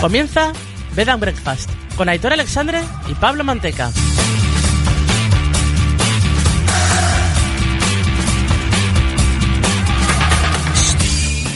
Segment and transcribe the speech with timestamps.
[0.00, 0.52] Comienza
[0.94, 3.90] Bed and Breakfast con Aitor Alexandre y Pablo Manteca.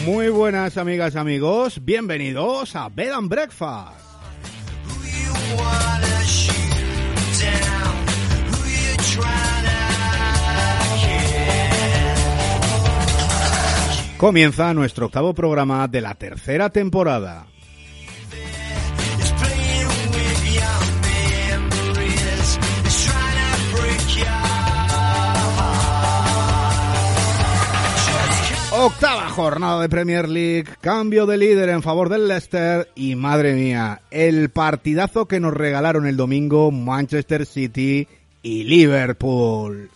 [0.05, 3.93] Muy buenas amigas amigos, bienvenidos a Bed and Breakfast.
[14.19, 17.52] Comienza nuestro octavo programa de la tercera temporada.
[29.33, 34.51] Jornada de Premier League, cambio de líder en favor del Leicester y madre mía, el
[34.51, 38.07] partidazo que nos regalaron el domingo Manchester City
[38.43, 39.89] y Liverpool.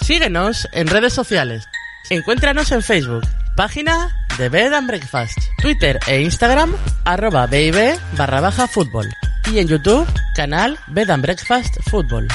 [0.00, 1.66] Síguenos en redes sociales.
[2.10, 3.24] Encuéntranos en Facebook,
[3.56, 9.08] página de Bed and Breakfast, Twitter e Instagram, arroba BIB barra baja fútbol.
[9.50, 12.28] Y en YouTube, canal Bed and Breakfast Fútbol.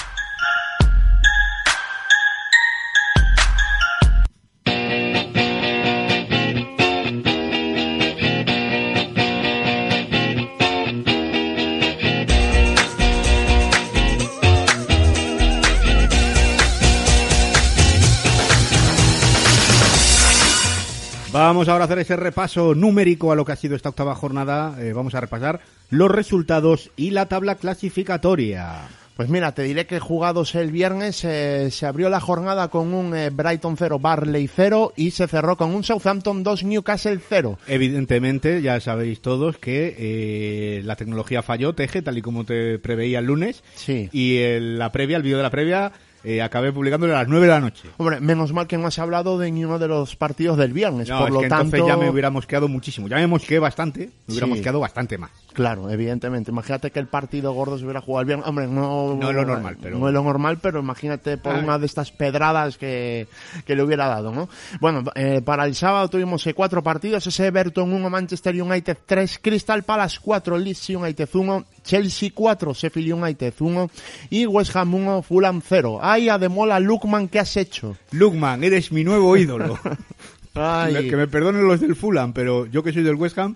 [21.61, 24.77] Vamos ahora a hacer ese repaso numérico a lo que ha sido esta octava jornada.
[24.79, 25.59] Eh, vamos a repasar
[25.91, 28.87] los resultados y la tabla clasificatoria.
[29.15, 33.15] Pues mira, te diré que jugados el viernes eh, se abrió la jornada con un
[33.15, 37.59] eh, Brighton 0, Barley 0 y se cerró con un Southampton 2, Newcastle 0.
[37.67, 43.25] Evidentemente, ya sabéis todos que la tecnología falló, Teje, tal y como te preveía el
[43.25, 43.63] lunes.
[43.75, 44.09] Sí.
[44.11, 45.91] Y la previa, el vídeo de la previa
[46.23, 47.89] eh, acabé publicándolo a las 9 de la noche.
[47.97, 51.09] Hombre, menos mal que no has hablado de ninguno de los partidos del viernes.
[51.09, 51.77] No, por es lo que tanto...
[51.77, 53.07] entonces ya me hubiera mosqueado muchísimo.
[53.07, 55.31] Ya me mosqueé bastante, me hubiera mosqueado bastante más.
[55.53, 56.51] Claro, evidentemente.
[56.51, 58.47] Imagínate que el partido gordo se hubiera jugado el viernes.
[58.47, 59.97] Hombre, no, no es lo normal, pero...
[59.97, 63.27] No es lo normal, pero imagínate por una de estas pedradas que,
[63.65, 64.47] que le hubiera dado, ¿no?
[64.79, 67.25] Bueno, eh, para el sábado tuvimos eh, cuatro partidos.
[67.27, 73.13] Ese Everton 1, Manchester United 3, Crystal Palace 4, Leeds United 1, Chelsea 4, Sheffield
[73.13, 73.89] United 1
[74.29, 75.99] y West Ham 1, Fulham 0.
[76.01, 77.97] Ay, Ademola, Lukman, ¿qué has hecho?
[78.11, 79.79] Lukman, eres mi nuevo ídolo.
[80.53, 81.09] Ay.
[81.09, 83.55] Que me perdonen los del Fulham, pero yo que soy del West Ham,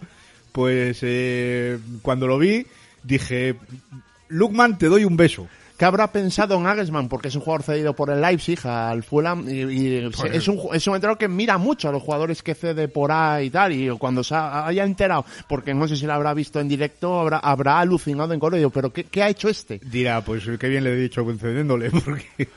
[0.52, 2.66] pues eh, cuando lo vi
[3.04, 3.56] dije,
[4.30, 5.48] Lukman, te doy un beso.
[5.78, 7.10] ¿Qué habrá pensado Nagelsmann?
[7.10, 9.96] Porque es un jugador cedido por el Leipzig al Fulham y,
[10.32, 13.48] es, un, es un entrenador que mira mucho a los jugadores que cede por ahí
[13.48, 13.74] y tal.
[13.74, 17.40] Y cuando se haya enterado, porque no sé si lo habrá visto en directo, habrá,
[17.40, 18.58] habrá alucinado en coro.
[18.70, 19.82] pero ¿qué, ¿qué, ha hecho este?
[19.84, 22.48] Dirá, pues qué bien le he dicho concediéndole, porque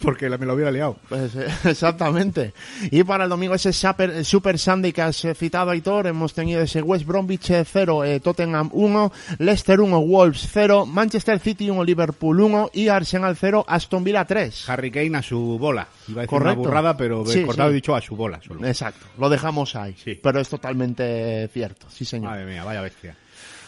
[0.00, 0.96] porque me lo hubiera liado.
[1.08, 2.52] Pues, eh, exactamente.
[2.90, 6.60] Y para el domingo ese super, Super Sunday que has eh, citado, Aitor, hemos tenido
[6.60, 12.40] ese West Bromwich 0, eh, Tottenham 1, Leicester 1, Wolves 0, Manchester City 1, Liverpool
[12.40, 14.68] 1 y Arsenal 0, Aston Villa 3.
[14.68, 15.88] Harry Kane a su bola.
[16.08, 17.74] Iba a decir una burrada, pero Sí, cortado sí.
[17.74, 18.66] dicho a su bola solo.
[18.66, 19.94] Exacto, lo dejamos ahí.
[20.02, 20.18] Sí.
[20.22, 22.30] Pero es totalmente cierto, sí señor.
[22.30, 23.16] Madre mía, vaya bestia.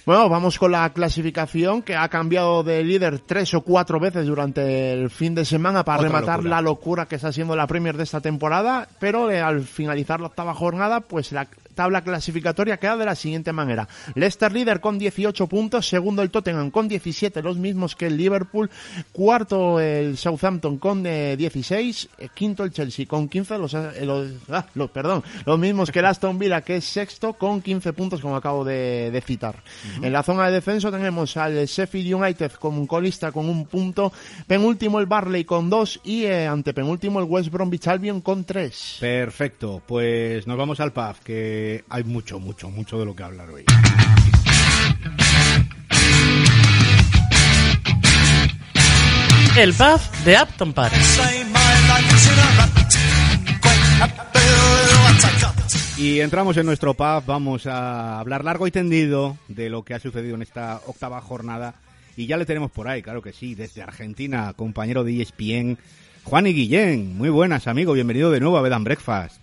[0.06, 4.92] Bueno, vamos con la clasificación que ha cambiado de líder tres o cuatro veces durante
[4.92, 6.56] el fin de semana para Otra rematar locura.
[6.56, 10.28] la locura que está siendo la Premier de esta temporada, pero eh, al finalizar la
[10.28, 11.46] octava jornada, pues la
[11.80, 13.88] tabla clasificatoria queda de la siguiente manera.
[14.14, 18.68] Leicester líder con 18 puntos, segundo el Tottenham con 17, los mismos que el Liverpool,
[19.12, 24.28] cuarto el Southampton con eh, 16, eh, quinto el Chelsea con 15, los, eh, los,
[24.50, 28.20] ah, los- perdón, los mismos que el Aston Villa que es sexto con 15 puntos
[28.20, 29.62] como acabo de, de citar.
[30.02, 34.12] En la zona de descenso tenemos al Sheffield United como un colista con un punto,
[34.46, 38.98] penúltimo el Barley con dos y eh, antepenúltimo el West Bromwich Albion con tres.
[39.00, 43.50] Perfecto, pues nos vamos al pub, que hay mucho, mucho, mucho de lo que hablar
[43.50, 43.64] hoy.
[49.56, 50.94] El pub de Upton Park.
[55.98, 60.00] Y entramos en nuestro pub, vamos a hablar largo y tendido de lo que ha
[60.00, 61.74] sucedido en esta octava jornada.
[62.16, 65.78] Y ya le tenemos por ahí, claro que sí, desde Argentina, compañero de ESPN,
[66.24, 67.18] Juan y Guillén.
[67.18, 69.39] Muy buenas, amigo, bienvenido de nuevo a Bed and Breakfast.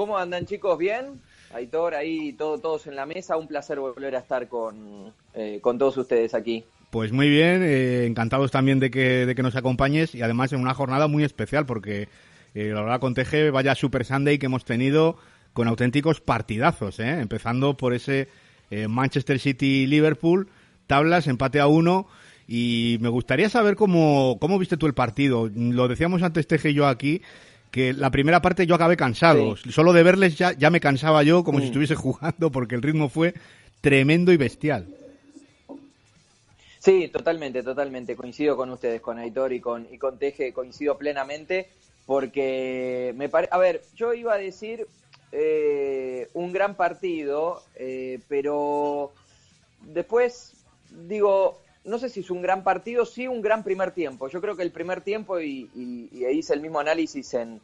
[0.00, 0.78] ¿Cómo andan chicos?
[0.78, 1.20] ¿Bien?
[1.52, 3.36] Aitor, ahí todo, todos en la mesa.
[3.36, 6.64] Un placer volver a estar con, eh, con todos ustedes aquí.
[6.88, 10.60] Pues muy bien, eh, encantados también de que, de que nos acompañes y además en
[10.60, 12.08] una jornada muy especial porque
[12.54, 15.18] eh, la verdad con Teje, vaya Super Sunday que hemos tenido
[15.52, 17.20] con auténticos partidazos, ¿eh?
[17.20, 18.28] empezando por ese
[18.70, 20.48] Manchester City-Liverpool,
[20.86, 22.06] tablas, empate a uno
[22.48, 25.50] y me gustaría saber cómo, cómo viste tú el partido.
[25.54, 27.20] Lo decíamos antes Teje y yo aquí
[27.70, 31.44] que la primera parte yo acabé cansado, solo de verles ya, ya me cansaba yo
[31.44, 33.34] como si estuviese jugando porque el ritmo fue
[33.80, 34.86] tremendo y bestial.
[36.80, 38.16] Sí, totalmente, totalmente.
[38.16, 41.68] Coincido con ustedes, con Aitor y con, y con Teje, coincido plenamente,
[42.06, 43.54] porque me parece...
[43.54, 44.86] A ver, yo iba a decir
[45.30, 49.12] eh, un gran partido, eh, pero
[49.82, 50.54] después
[51.06, 54.28] digo, no sé si es un gran partido, sí un gran primer tiempo.
[54.28, 57.60] Yo creo que el primer tiempo, y, y- hice el mismo análisis en,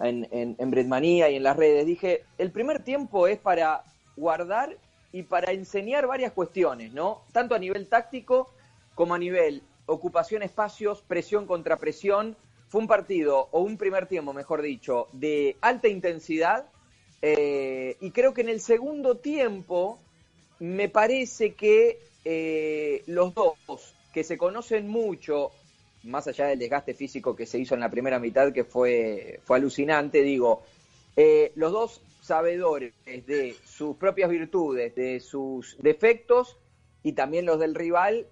[0.00, 0.28] en,
[0.58, 3.84] en, Breadmanía y en las redes, dije, el primer tiempo es para
[4.16, 4.76] guardar
[5.12, 7.22] y para enseñar varias cuestiones, ¿no?
[7.32, 8.48] Tanto a nivel táctico
[8.94, 12.36] como a nivel ocupación espacios, presión contra presión.
[12.68, 16.66] Fue un partido, o un primer tiempo, mejor dicho, de alta intensidad.
[17.22, 19.98] eh, y creo que en el segundo tiempo
[20.58, 25.50] me parece que eh, los dos, que se conocen mucho,
[26.02, 29.58] más allá del desgaste físico que se hizo en la primera mitad, que fue, fue
[29.58, 30.62] alucinante, digo,
[31.16, 36.56] eh, los dos sabedores de sus propias virtudes, de sus defectos
[37.02, 38.26] y también los del rival,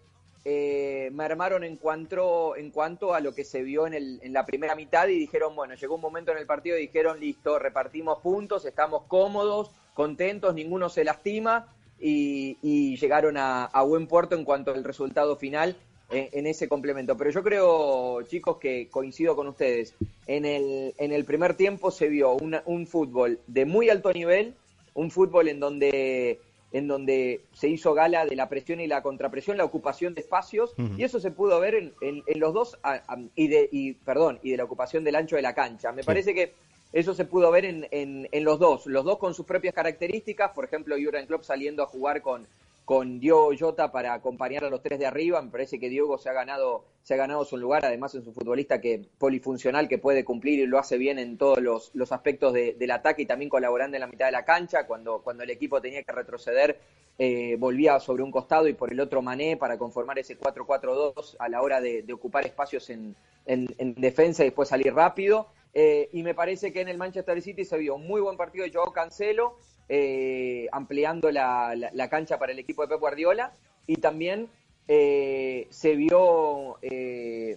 [0.44, 4.32] eh, me armaron en cuanto, en cuanto a lo que se vio en, el, en
[4.32, 7.58] la primera mitad y dijeron, bueno, llegó un momento en el partido y dijeron, listo,
[7.58, 14.34] repartimos puntos, estamos cómodos, contentos, ninguno se lastima y, y llegaron a, a buen puerto
[14.36, 15.76] en cuanto al resultado final
[16.10, 17.16] en, en ese complemento.
[17.16, 19.94] Pero yo creo, chicos, que coincido con ustedes.
[20.26, 24.54] En el, en el primer tiempo se vio una- un fútbol de muy alto nivel,
[24.94, 29.56] un fútbol en donde en donde se hizo gala de la presión y la contrapresión,
[29.56, 33.00] la ocupación de espacios, y eso se pudo ver en, en- en los dos, a-
[33.08, 35.92] a- y, de, y, perdón, y de la ocupación del ancho de la cancha.
[35.92, 36.52] Me parece que
[36.92, 40.52] eso se pudo ver en, en, en los dos, los dos con sus propias características,
[40.52, 42.46] por ejemplo, Jurgen Klopp saliendo a jugar con,
[42.84, 46.30] con Diogo Jota para acompañar a los tres de arriba, me parece que Diogo se
[46.30, 50.24] ha ganado, se ha ganado su lugar, además es un futbolista que polifuncional que puede
[50.24, 53.50] cumplir y lo hace bien en todos los, los aspectos de- del ataque y también
[53.50, 56.78] colaborando en la mitad de la cancha, cuando, cuando el equipo tenía que retroceder,
[57.18, 61.48] eh, volvía sobre un costado y por el otro Mané para conformar ese 4-4-2 a
[61.50, 63.14] la hora de, ocupar espacios en-
[63.44, 65.48] en defensa y después salir rápido.
[65.74, 68.64] Eh, y me parece que en el Manchester City se vio un muy buen partido
[68.64, 69.56] de Joao Cancelo,
[69.88, 73.52] eh, ampliando la, la- cancha para el equipo de Pep Guardiola.
[73.86, 74.48] Y también
[74.88, 76.78] eh, se vio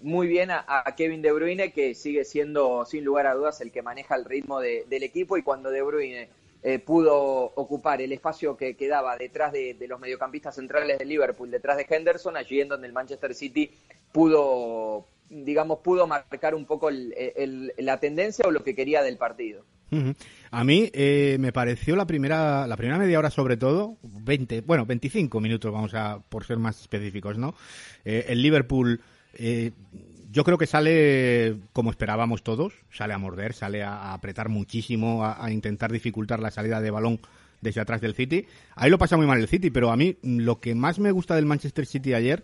[0.03, 3.81] muy bien a, Kevin De Bruyne, que sigue siendo, sin lugar a dudas, el que
[3.81, 5.37] maneja el ritmo de- del equipo.
[5.37, 6.29] Y cuando De Bruyne
[6.85, 11.75] pudo ocupar el espacio que quedaba detrás de, de los mediocampistas centrales de Liverpool, detrás
[11.77, 13.71] de Henderson, allí en donde el Manchester City
[14.11, 19.63] pudo, digamos, pudo marcar un poco el- la tendencia o lo que quería del partido.
[20.51, 24.85] A mí eh, me pareció la primera, la primera media hora sobre todo, 20, bueno,
[24.85, 27.55] 25 minutos vamos a, por ser más específicos, ¿no?
[28.05, 29.01] Eh, el Liverpool
[29.33, 29.71] eh,
[30.31, 35.51] yo creo que sale como esperábamos todos, sale a morder, sale a, apretar muchísimo, a,
[35.51, 37.19] intentar dificultar la salida de balón
[37.59, 38.45] desde atrás del City.
[38.75, 41.35] Ahí lo pasa muy mal el City, pero a mí lo que más me gusta
[41.35, 42.43] del Manchester City ayer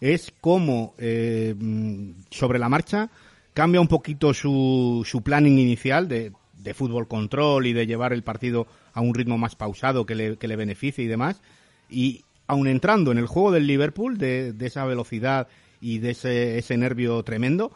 [0.00, 1.54] es cómo eh,
[2.30, 3.10] sobre la marcha
[3.54, 8.22] cambia un poquito su, su planning inicial de, de fútbol control y de llevar el
[8.22, 11.40] partido a un ritmo más pausado que le, que le beneficie y demás.
[11.88, 15.48] Y aun entrando en el juego del Liverpool, de, de esa velocidad
[15.80, 17.72] y de ese, ese nervio tremendo,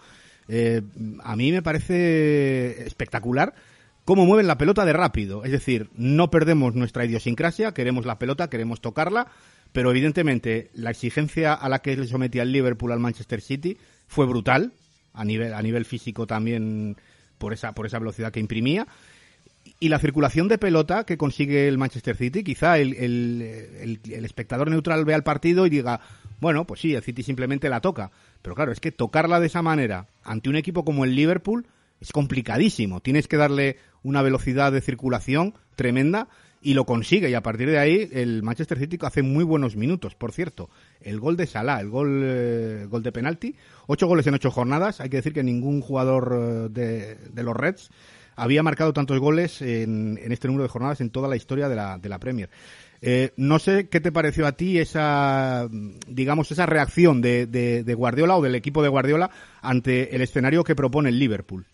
[0.48, 0.82] eh,
[1.22, 3.54] a mí me parece espectacular
[4.04, 5.44] cómo mueven la pelota de rápido.
[5.44, 9.28] Es decir, no perdemos nuestra idiosincrasia, queremos la pelota, queremos tocarla,
[9.72, 14.26] pero evidentemente la exigencia a la que le sometía el Liverpool al Manchester City fue
[14.26, 14.72] brutal,
[15.12, 16.96] a nivel, a nivel físico también
[17.38, 18.86] por esa, por esa velocidad que imprimía.
[19.78, 24.70] Y la circulación de pelota que consigue el Manchester City, quizá el, el, el, espectador
[24.70, 26.00] neutral vea el partido y diga,
[26.40, 28.10] bueno, pues sí, el City simplemente la toca.
[28.42, 31.66] Pero claro, es que tocarla de esa manera ante un equipo como el Liverpool
[32.00, 33.00] es complicadísimo.
[33.00, 36.28] Tienes que darle una velocidad de circulación tremenda
[36.62, 40.14] y lo consigue y a partir de ahí el Manchester City hace muy buenos minutos,
[40.14, 40.68] por cierto.
[41.00, 45.00] El gol de Salah, el gol, eh, gol de penalti, ocho goles en ocho jornadas,
[45.00, 47.90] hay que decir que ningún jugador eh, de, los Reds
[48.36, 51.98] había marcado tantos goles en, este número de jornadas en toda la historia de la,
[51.98, 52.50] de la Premier.
[53.02, 55.66] Eh, no sé qué te pareció a ti esa,
[56.06, 59.30] digamos, esa reacción de, de Guardiola o del equipo de Guardiola
[59.62, 61.64] ante el escenario que propone el Liverpool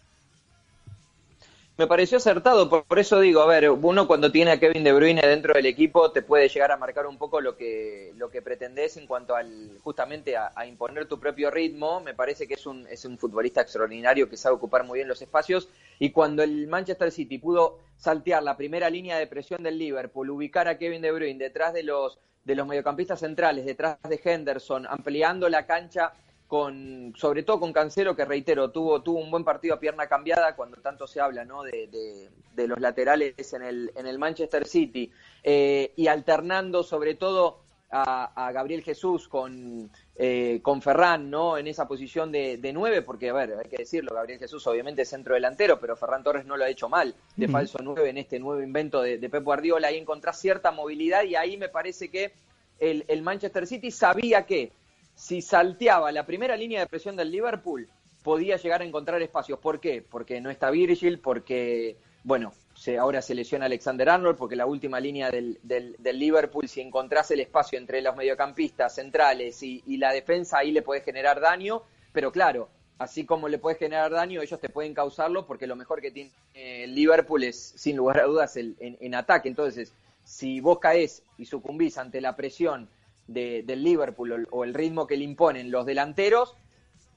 [1.79, 5.21] me pareció acertado, por, eso digo, a ver, uno cuando tiene a Kevin De Bruyne
[5.21, 8.97] dentro del equipo te puede llegar a marcar un poco lo que, lo que pretendés
[8.97, 13.05] en cuanto al justamente a, imponer tu propio ritmo, me parece que es un, es
[13.05, 15.69] un futbolista extraordinario que sabe ocupar muy bien los espacios.
[15.99, 20.69] Y cuando el Manchester City pudo saltear la primera línea de presión del Liverpool, ubicar
[20.69, 25.49] a Kevin De Bruyne detrás de los de los mediocampistas centrales, detrás de Henderson, ampliando
[25.49, 26.13] la cancha
[26.47, 30.55] con sobre todo con Cancelo que reitero tuvo tuvo un buen partido a pierna cambiada
[30.55, 35.11] cuando tanto se habla no de, de, los laterales en el en el Manchester City.
[35.43, 37.61] Eh, y alternando sobre todo
[37.91, 43.31] a, Gabriel Jesús con eh, con Ferran no en esa posición de, de nueve porque
[43.31, 46.57] a ver hay que decirlo Gabriel Jesús obviamente es centro delantero pero Ferran Torres no
[46.57, 49.99] lo ha hecho mal de falso nueve en este nuevo invento de, Pep Guardiola ahí
[49.99, 52.33] encontrás cierta movilidad y ahí me parece que
[52.81, 54.73] el, el Manchester City sabía que
[55.17, 57.89] si salteaba la primera línea de presión del Liverpool,
[58.23, 59.59] podía llegar a encontrar espacios.
[59.59, 60.03] ¿Por qué?
[60.03, 65.01] Porque no está Virgil, porque, bueno, se, ahora se lesiona Alexander Arnold, porque la última
[65.01, 70.59] línea del, del, Liverpool, si encontrase el espacio entre los mediocampistas centrales y, la defensa,
[70.59, 71.83] ahí le puede generar daño.
[72.13, 72.69] Pero claro,
[72.99, 76.31] así como le puede generar daño, ellos te pueden causarlo, porque lo mejor que tiene
[76.53, 79.49] el Liverpool es, sin lugar a dudas, el, en, en ataque.
[79.49, 79.95] Entonces,
[80.25, 82.91] si vos caes y sucumbís ante la presión
[83.27, 86.55] del Liverpool o, el ritmo que le imponen los delanteros,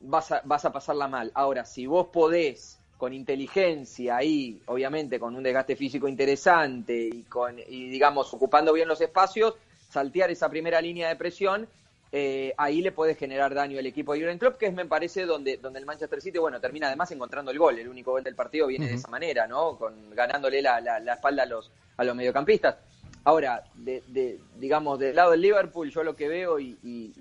[0.01, 1.31] vas a, vas a pasarla mal.
[1.35, 7.57] Ahora, si vos podés con inteligencia y obviamente con un desgaste físico interesante y con
[7.57, 9.55] y digamos ocupando bien los espacios,
[9.89, 11.67] saltear esa primera línea de presión,
[12.11, 15.25] eh, ahí le puede generar daño al equipo de Jurgen Klopp, que es me parece
[15.25, 18.35] donde donde el Manchester City bueno termina además encontrando el gol, el único gol del
[18.35, 19.77] partido viene de esa manera, ¿no?
[19.77, 22.75] Con ganándole la, la, la espalda a los a los mediocampistas.
[23.23, 27.13] Ahora, de, digamos, del lado del Liverpool, yo lo que veo y,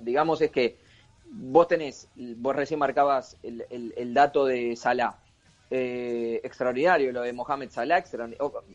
[0.00, 0.76] digamos es que
[1.30, 5.18] vos tenés, vos recién marcabas el, dato de Salah.
[5.68, 8.04] Eh, extraordinario lo de Mohamed Salah.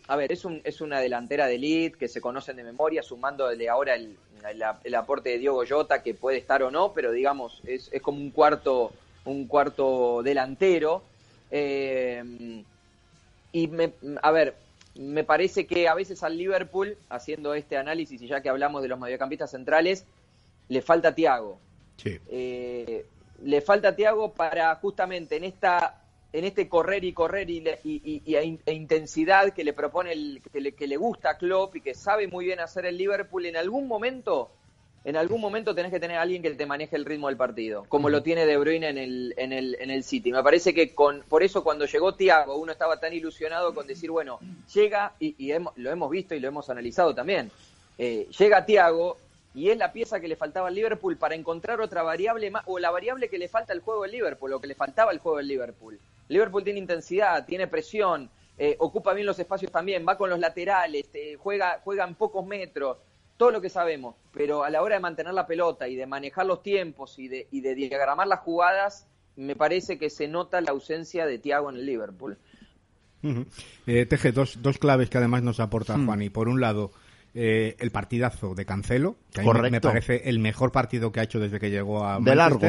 [0.07, 3.69] A ver, es, un, es una delantera de elite que se conocen de memoria, sumándole
[3.69, 4.17] ahora el,
[4.83, 8.19] el, aporte de Diogo Jota, que puede estar o no, pero digamos, es, es como
[8.19, 8.91] un cuarto,
[9.25, 11.03] un cuarto delantero.
[11.49, 12.63] Eh,
[13.53, 14.55] y me, a ver,
[14.95, 18.87] me parece que a veces al Liverpool, haciendo este análisis y ya que hablamos de
[18.87, 20.05] los mediocampistas centrales,
[20.67, 21.59] le falta Tiago.
[22.03, 23.05] Eh,
[23.43, 25.97] le falta Tiago para justamente en esta
[26.33, 30.87] en este correr y correr y, e intensidad que le propone el, que le, que
[30.87, 34.49] le gusta a Klopp y que sabe muy bien hacer el Liverpool en algún momento
[35.03, 37.85] en algún momento tenés que tener a alguien que te maneje el ritmo del partido,
[37.89, 40.31] como lo tiene De Bruyne en el, en el, en el City.
[40.31, 44.11] Me parece que con, por eso cuando llegó Thiago, uno estaba tan ilusionado con decir,
[44.11, 44.39] bueno,
[44.73, 47.49] llega, y, lo hemos visto y lo hemos analizado también,
[47.97, 49.17] eh, llega Thiago
[49.55, 52.77] y es la pieza que le faltaba al Liverpool para encontrar otra variable más, o
[52.77, 55.39] la variable que le falta al juego del Liverpool, o que le faltaba al juego
[55.39, 55.99] del Liverpool.
[56.29, 61.07] Liverpool tiene intensidad, tiene presión, eh, ocupa bien los espacios también, va con los laterales,
[61.13, 62.97] eh, juega, juega en pocos metros
[63.41, 66.45] todo lo que sabemos, pero a la hora de mantener la pelota y de manejar
[66.45, 70.69] los tiempos y de, y de diagramar las jugadas, me parece que se nota la
[70.69, 72.37] ausencia de Thiago en el Liverpool.
[73.87, 76.05] Eh, Teje, dos, dos claves que además nos aporta hmm.
[76.05, 76.21] Juan.
[76.21, 76.91] Y por un lado,
[77.33, 81.23] eh, el partidazo de Cancelo, que a mí me parece el mejor partido que ha
[81.23, 82.59] hecho desde que llegó a de Largo.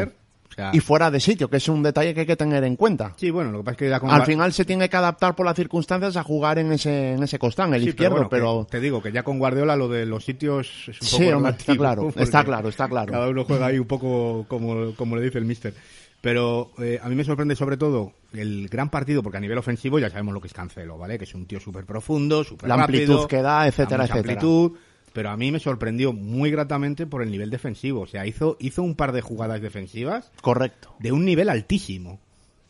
[0.73, 3.13] Y fuera de sitio, que es un detalle que hay que tener en cuenta.
[3.17, 5.57] Sí, bueno, lo que pasa es que al final se tiene que adaptar por las
[5.57, 9.23] circunstancias a jugar en ese en ese costán, el izquierdo, pero, te digo que ya
[9.23, 12.89] con Guardiola lo de los sitios es un sí, poco está claro, está claro, está
[12.89, 13.13] claro.
[13.13, 15.75] Cada uno juega ahí un poco como, como le dice el mister.
[16.23, 19.99] Pero eh, a mí me sorprende sobre todo el gran partido, porque a nivel ofensivo
[19.99, 21.19] ya sabemos lo que es Cancelo, ¿vale?
[21.19, 22.77] Que es un tío súper profundo, súper rápido.
[22.77, 24.35] La amplitud que da, etcétera, etcétera.
[24.35, 24.73] Amplitud,
[25.13, 28.03] pero a mí me sorprendió muy gratamente por el nivel defensivo.
[28.03, 30.31] O sea, hizo, hizo un par de jugadas defensivas.
[30.41, 30.95] Correcto.
[30.99, 32.21] De un nivel altísimo.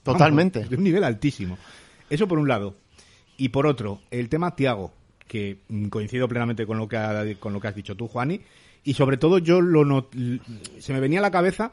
[0.03, 0.65] Totalmente.
[0.65, 1.59] de un nivel altísimo.
[2.11, 2.75] Eso por un lado.
[3.37, 4.93] Y por otro, el tema Tiago,
[5.27, 5.59] que
[5.91, 8.41] coincido plenamente con lo que, con lo que has dicho tú, Juani.
[8.85, 10.09] Y sobre todo yo lo
[10.79, 11.73] se me venía a la cabeza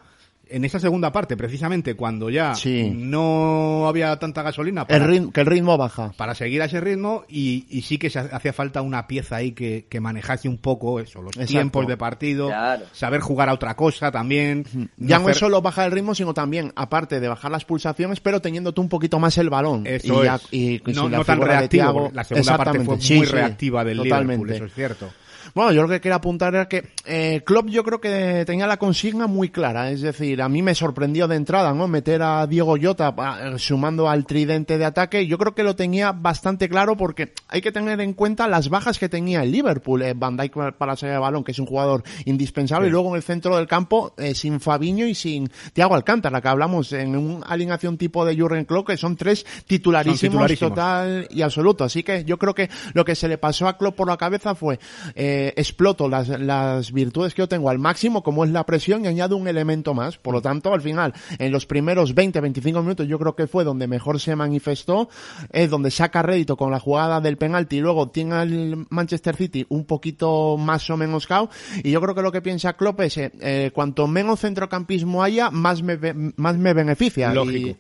[0.50, 2.54] en esa segunda parte, precisamente cuando ya
[2.94, 6.12] no había tanta gasolina para, el que el ritmo baja.
[6.18, 10.00] Para seguir a ese ritmo y, sí que se hacía falta una pieza ahí que,
[10.00, 12.50] manejase un poco eso, los tiempos de partido,
[12.94, 14.66] saber jugar a otra cosa también.
[14.98, 18.42] ya no es solo bajar el ritmo, sino también, aparte de bajar las pulsaciones, pero
[18.42, 19.86] teniendo tú un poquito más el balón.
[19.86, 22.12] Eso y no, tan reactivo.
[22.14, 25.10] la segunda parte fue muy reactiva del Liverpool, eso es cierto.
[25.54, 28.78] Bueno, yo lo que quería apuntar era que eh, Klopp yo creo que tenía la
[28.78, 31.88] consigna muy clara, es decir, a mí me sorprendió de entrada, ¿no?
[31.88, 33.14] Meter a Diego Llota
[33.58, 37.72] sumando al tridente de ataque, yo creo que lo tenía bastante claro porque hay que
[37.72, 41.16] tener en cuenta las bajas que tenía el Liverpool, eh, Van Dijk para la salida
[41.16, 44.36] de balón, que es un jugador indispensable, y luego en el centro del campo eh,
[44.36, 48.88] sin Fabiño y sin Thiago Alcántara, que hablamos en una alineación tipo de Jurgen Klopp,
[48.88, 51.84] que son tres titularísimos, total y absoluto.
[51.84, 54.56] Así que yo creo que lo que se le pasó a Klopp por la cabeza
[54.56, 54.80] fue
[55.16, 59.06] eh, eh, exploto las, las virtudes que yo tengo al máximo, como es la presión,
[59.06, 60.18] y añado un elemento más.
[60.18, 63.64] Por lo tanto, al final, en los primeros 20, 25 minutos, yo creo que fue
[63.64, 65.10] donde mejor se manifestó,
[65.52, 69.66] es donde saca rédito con la jugada del penalti, y luego tiene al Manchester City
[69.70, 71.50] un poquito más o menos cao,
[71.84, 75.82] y yo creo que lo que piensa Klopp es, eh, cuanto menos centrocampismo haya, más
[75.82, 75.98] me,
[76.36, 77.34] más me beneficia.
[77.34, 77.78] Lógico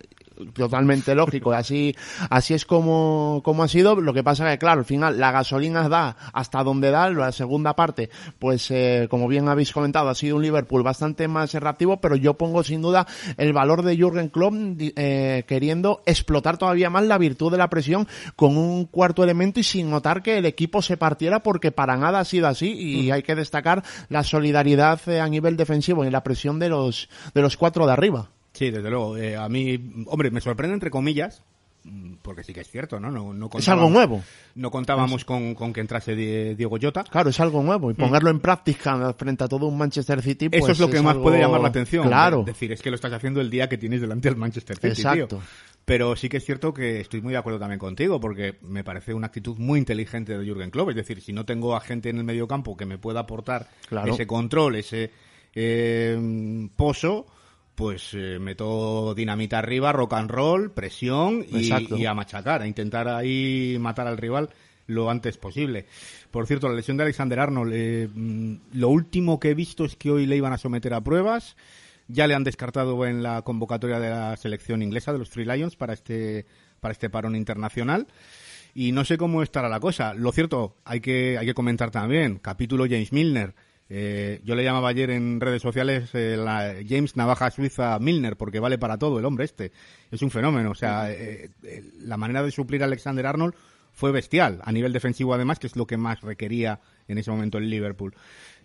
[0.54, 1.52] totalmente lógico.
[1.52, 1.96] Así,
[2.30, 4.00] así es como, como ha sido.
[4.00, 7.10] Lo que pasa que, claro, al final la gasolina da hasta donde da.
[7.10, 11.54] La segunda parte, pues, eh, como bien habéis comentado, ha sido un Liverpool bastante más
[11.54, 16.90] reactivo, pero yo pongo sin duda el valor de Jürgen Klopp eh, queriendo explotar todavía
[16.90, 20.46] más la virtud de la presión con un cuarto elemento y sin notar que el
[20.46, 23.14] equipo se partiera porque para nada ha sido así y mm.
[23.14, 27.42] hay que destacar la solidaridad eh, a nivel defensivo y la presión de los, de
[27.42, 28.30] los cuatro de arriba.
[28.60, 29.16] Sí, desde luego.
[29.16, 31.44] Eh, a mí, hombre, me sorprende entre comillas,
[31.86, 33.10] mm, porque sí que es cierto, ¿no?
[33.10, 34.22] no, no es algo nuevo.
[34.56, 37.06] No contábamos con, con, que entrase Diego Jota.
[37.06, 37.90] Claro, es algo nuevo.
[37.90, 37.98] Y mm.
[37.98, 41.16] ponerlo en práctica frente a todo un Manchester City, pues Eso es lo que más
[41.16, 42.06] puede llamar la atención.
[42.06, 42.42] Claro.
[42.42, 44.88] Es decir, es que lo estás haciendo el día que tienes delante del Manchester City,
[44.90, 45.42] Exacto.
[45.86, 49.14] Pero sí que es cierto que estoy muy de acuerdo también contigo, porque me parece
[49.14, 50.90] una actitud muy inteligente de Jürgen Klopp.
[50.90, 53.70] Es decir, si no tengo a gente en el medio campo que me pueda aportar
[54.06, 55.12] ese control, ese
[55.56, 57.26] eh, pozo
[57.80, 61.72] pues eh, meto dinamita arriba, rock and roll, presión y,
[62.06, 64.50] a machacar, a intentar ahí matar al rival
[64.88, 65.86] lo antes posible.
[66.30, 69.96] Por cierto, la lesión de Alexander Arnold, eh, mm, lo último que he visto es
[69.96, 71.56] que hoy le iban a someter a pruebas.
[72.10, 75.78] Ya le han descartado en la convocatoria de la selección inglesa de los Three Lions
[75.78, 76.46] para este,
[76.82, 78.08] para este parón internacional.
[78.76, 80.14] Y no sé cómo estará la cosa.
[80.14, 83.56] Lo cierto, hay que, hay que comentar también, capítulo James Milner
[83.92, 88.60] eh, yo le llamaba ayer en redes sociales eh, la James Navaja Suiza Milner, porque
[88.60, 89.72] vale para todo el hombre este.
[90.12, 90.72] Es un fenómeno.
[90.72, 91.50] O sea, eh,
[92.00, 93.56] la manera de suplir a Alexander Arnold
[93.92, 97.58] fue bestial, a nivel defensivo además, que es lo que más requería en ese momento
[97.58, 98.14] el Liverpool.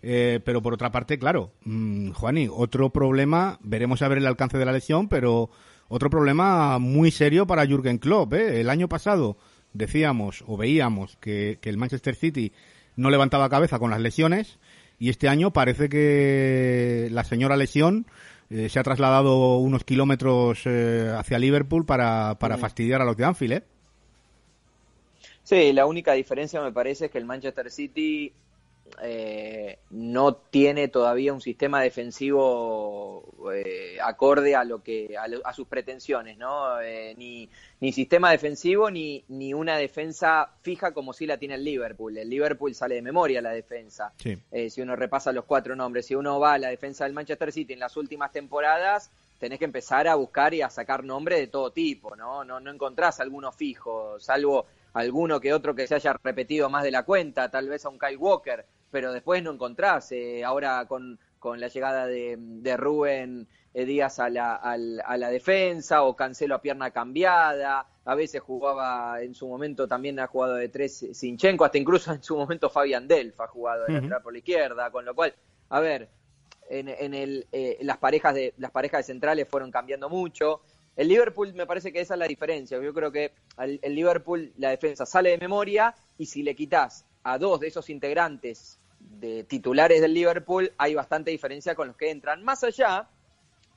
[0.01, 4.65] pero por otra parte, claro, mmm, Juani, otro problema, veremos a ver el alcance de
[4.65, 5.49] la lesión, pero
[5.87, 8.33] otro problema muy serio para Jürgen Klopp.
[8.33, 9.37] El año pasado
[9.73, 12.53] decíamos o veíamos que el Manchester City
[12.95, 14.59] no levantaba cabeza con las lesiones
[14.99, 18.05] y este año parece que la señora lesión
[18.49, 23.25] eh, se ha trasladado unos kilómetros eh, hacia Liverpool para, para fastidiar a los de
[23.25, 23.63] Anfield, ¿eh?
[25.43, 28.33] Sí, la única diferencia me parece es que el Manchester City
[29.01, 36.37] eh, no tiene todavía un sistema defensivo eh, acorde a lo que a, sus pretensiones,
[36.37, 36.79] ¿no?
[36.79, 37.49] Eh, ni,
[37.81, 42.17] ni sistema defensivo ni, ni una defensa fija como si la tiene el Liverpool.
[42.17, 44.13] El Liverpool sale de memoria la defensa.
[44.17, 47.73] si uno repasa los cuatro nombres, si uno va a la defensa del Manchester City
[47.73, 51.71] en las últimas temporadas, tenés que empezar a buscar y a sacar nombres de todo
[51.71, 52.45] tipo, ¿no?
[52.45, 56.91] No, no encontrás alguno fijo, salvo alguno que otro que se haya repetido más de
[56.91, 58.65] la cuenta, tal vez a un Kyle Walker,
[58.95, 60.09] pero después no encontrás.
[60.13, 65.29] Eh, ahora con, con, la llegada de, de Rubén eh, Díaz a la, a, la,
[65.29, 70.53] defensa o Cancelo a pierna cambiada, a veces jugaba en su momento también ha jugado
[70.53, 74.39] de tres Sinchenko, hasta incluso en su momento Fabián Delf ha jugado de por la
[74.39, 75.35] izquierda, con lo cual,
[75.67, 76.07] a ver,
[76.69, 80.61] en, en el, eh, las, parejas de, las parejas de centrales fueron cambiando mucho.
[80.95, 82.81] El Liverpool me parece que esa es la diferencia.
[82.81, 87.03] Yo creo que el, el Liverpool, la defensa sale de memoria y si le quitas
[87.23, 88.79] a dos de esos integrantes
[89.11, 92.43] de titulares del Liverpool, hay bastante diferencia con los que entran.
[92.43, 93.07] Más allá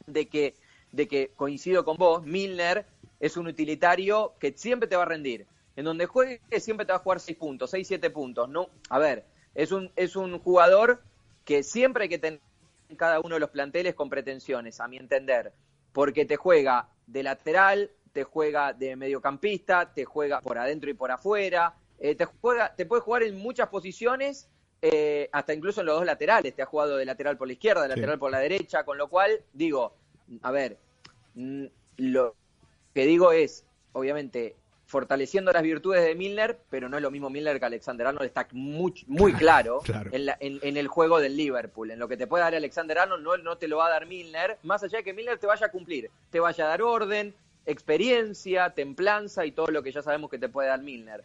[0.07, 0.55] de que,
[0.93, 2.87] de que coincido con vos, Milner
[3.21, 5.47] es un utilitario que siempre te va a rendir.
[5.77, 8.49] En donde juegue siempre te va a jugar 6 puntos, 6, 7 puntos.
[8.49, 11.03] No, a ver, es un, es un jugador
[11.45, 12.41] que siempre hay que tener
[12.89, 15.53] en cada uno de los planteles con pretensiones, a mi entender.
[15.93, 21.11] Porque te juega de lateral, te juega de mediocampista, te juega por adentro y por
[21.11, 24.49] afuera, eh, te, juega, te puede jugar en muchas posiciones,
[24.83, 26.55] eh, hasta incluso en los dos laterales.
[26.55, 29.09] Te ha jugado de lateral por la izquierda, de lateral por la derecha, con lo
[29.09, 29.93] cual, digo,
[30.43, 30.77] a ver,
[31.35, 31.65] mm,
[31.99, 32.35] lo
[32.95, 34.55] que digo es, obviamente,
[34.87, 38.49] fortaleciendo las virtudes de Milner, pero no es lo mismo Milner que Alexander Arnold, está
[38.53, 40.09] muy, muy claro, Claro.
[40.13, 41.91] En, la- en- en el juego del Liverpool.
[41.91, 44.07] En lo que te puede dar Alexander Arnold no, no te lo va a dar
[44.07, 47.35] Milner, más allá de que Milner te vaya a cumplir, te vaya a dar orden,
[47.67, 51.23] experiencia, templanza y todo lo que ya sabemos que te puede dar Milner.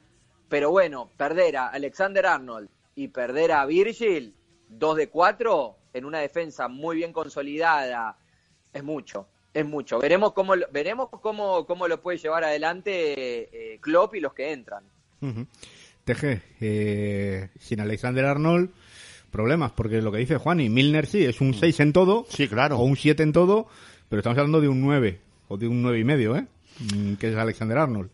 [0.49, 4.33] Pero bueno, perder a Alexander Arnold y perder a Virgil,
[4.69, 8.17] dos de cuatro, en una defensa muy bien consolidada,
[8.73, 9.99] es mucho, es mucho.
[9.99, 14.51] Veremos cómo, lo- veremos cómo, cómo lo puede llevar adelante eh, Klopp y los que
[14.51, 14.83] entran.
[15.21, 15.45] Ujú.
[16.05, 18.69] TG, eh, sin Alexander Arnold,
[19.31, 22.47] problemas, porque lo que dice Juan y Milner sí, es un 6 en todo, Sí,
[22.47, 22.77] claro.
[22.77, 23.67] o un 7 en todo,
[24.09, 26.45] pero estamos hablando de un 9, o de un 9 y medio, ¿eh?
[26.79, 28.09] Mm, Que es Alexander Arnold.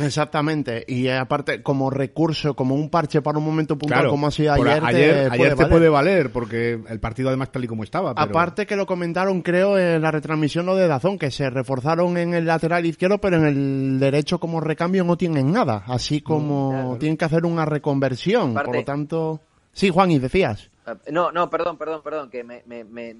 [0.00, 0.84] Exactamente.
[0.86, 4.30] Y eh, aparte, como recurso, como un parche para un momento puntual, Claro, como ha
[4.30, 5.68] sido por ayer, ayer, te, ayer puede te valer.
[5.70, 8.14] puede valer, porque el partido además tal y como estaba.
[8.14, 12.16] pero- Aparte que lo comentaron, creo, en la retransmisión lo de Dazón, que se reforzaron
[12.16, 15.84] en el lateral izquierdo, pero en el derecho como recambio no tienen nada.
[15.86, 16.96] Así como claro.
[16.98, 18.52] tienen que hacer una reconversión.
[18.52, 19.40] Por Aparte- lo tanto...
[19.74, 20.68] Sí, Juan, y decías.
[20.86, 23.16] Ah, No, no, perdón, perdón, perdón, que me, me, me-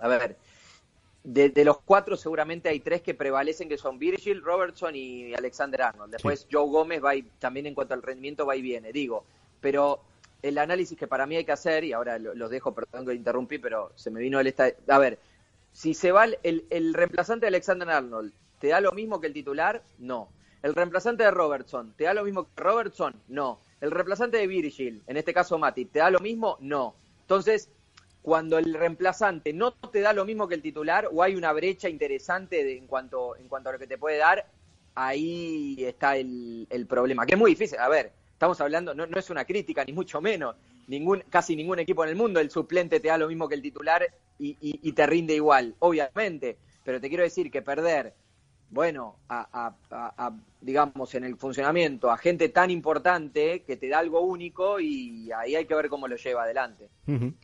[0.00, 0.36] a ver,
[1.24, 5.82] de, de los cuatro seguramente hay tres que prevalecen que son Virgil, Robertson y Alexander
[5.82, 6.12] Arnold.
[6.12, 9.24] Después Joe Gómez va y, también en cuanto al rendimiento va y viene, digo,
[9.60, 10.00] pero
[10.42, 13.14] el análisis que para mí hay que hacer, y ahora lo- los dejo, perdón que
[13.14, 14.72] interrumpí, pero se me vino el esta...
[14.88, 15.20] A ver,
[15.72, 19.28] si se va el, el, el reemplazante de Alexander Arnold, ¿te da lo mismo que
[19.28, 19.82] el titular?
[19.98, 20.28] No.
[20.64, 23.14] El reemplazante de Robertson, ¿te da lo mismo que Robertson?
[23.28, 23.60] No.
[23.80, 26.56] El reemplazante de Virgil, en este caso Mati, ¿te da lo mismo?
[26.60, 26.94] No.
[27.20, 27.68] Entonces,
[28.22, 31.88] cuando el reemplazante no te da lo mismo que el titular o hay una brecha
[31.88, 34.46] interesante en, cuanto, en cuanto a lo que te puede dar,
[34.94, 37.78] ahí está el, problema, que es muy difícil.
[37.78, 40.54] A ver, estamos hablando, no, es una crítica, ni mucho menos.
[40.86, 43.62] Ningún, casi ningún equipo en el mundo, el suplente te da lo mismo que el
[43.62, 44.06] titular
[44.38, 46.58] y te rinde igual, obviamente.
[46.84, 48.14] Pero te quiero decir que perder,
[48.72, 53.88] bueno, a, a- a- a, digamos, en el funcionamiento, a gente tan importante que te
[53.88, 56.88] da algo único y ahí hay que ver cómo lo lleva adelante.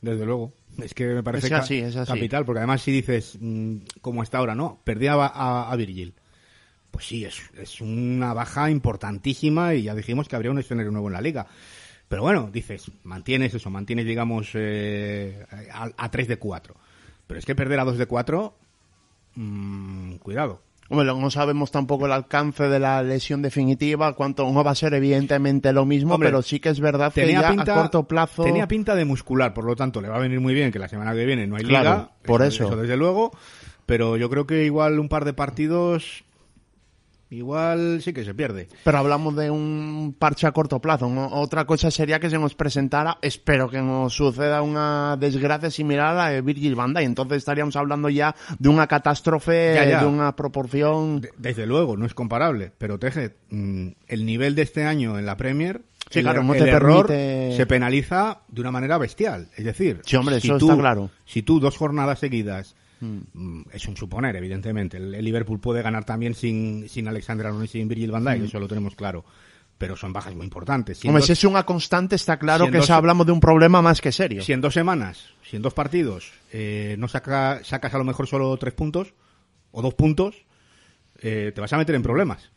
[0.00, 0.52] Desde luego.
[0.82, 2.10] Es que me parece Es así, es así.
[2.12, 4.80] capital, porque además si dices, mm, como está ahora, ¿no?
[4.84, 6.14] Perdía a, a- a Virgil.
[6.90, 11.08] Pues sí, es, es una baja importantísima y ya dijimos que habría un escenario nuevo
[11.08, 11.46] en la liga.
[12.08, 16.74] Pero bueno, dices, mantienes eso, mantienes, digamos, eh, a, a 3 de 4.
[17.26, 18.54] Pero es que perder a 2 de 4,
[19.34, 20.62] mm, cuidado.
[20.90, 24.94] Hombre, no sabemos tampoco el alcance de la lesión definitiva, cuánto no va a ser
[24.94, 28.42] evidentemente lo mismo, Hombre, pero sí que es verdad que ya pinta, a corto plazo...
[28.42, 30.88] tenía pinta de muscular, por lo tanto le va a venir muy bien que la
[30.88, 32.10] semana que viene no hay Claro, liga.
[32.24, 32.66] por eso.
[32.66, 33.32] Eso desde luego.
[33.84, 36.24] Pero yo creo que igual un par de partidos,
[37.30, 38.68] igual sí que se pierde.
[38.84, 41.08] Pero hablamos de un parche a corto plazo.
[41.08, 41.26] ¿no?
[41.28, 46.14] Otra cosa sería que se nos presentara, espero que nos suceda una desgracia similar a
[46.14, 47.04] la de Virgil van Dijk.
[47.06, 50.00] Entonces estaríamos hablando ya de una catástrofe Ya, ya.
[50.00, 51.20] de una proporción...
[51.20, 52.72] De- Desde luego, no es comparable.
[52.78, 56.54] Pero Teje, mm, el nivel de este año en la Premier, Sí, el, claro, no
[56.54, 59.48] el te error permite- se penaliza de una manera bestial.
[59.56, 61.10] Es decir, Sí, hombre, si eso tú, está claro.
[61.26, 64.96] Si tú dos jornadas seguidas, mm, es un suponer, evidentemente.
[64.96, 68.44] El, el Liverpool puede ganar también sin, sin Alexander Arnold y sin Virgil van Dijk,
[68.44, 69.24] eso lo tenemos claro.
[69.78, 70.98] Pero son bajas muy importantes.
[70.98, 73.38] Si Hombre, dos- si es una constante, está claro si que dos- hablamos de un
[73.40, 74.42] problema más que serio.
[74.42, 78.26] si en dos semanas, si en dos partidos, eh, no saca, sacas a lo mejor
[78.26, 79.14] solo tres puntos
[79.70, 80.34] o dos puntos,
[81.20, 82.50] eh, te vas a meter en problemas.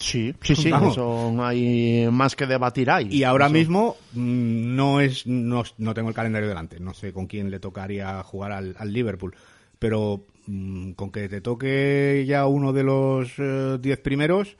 [0.00, 0.92] Sí, sí, sí, Vamos.
[0.92, 3.08] eso hay más que debatir ahí.
[3.10, 7.12] Y ahora Eso- mismo mm, no es no, no tengo el calendario delante, no sé
[7.12, 9.36] con quién le tocaría jugar al, al Liverpool,
[9.78, 14.56] pero mm, con que te toque ya uno de los eh, diez primeros,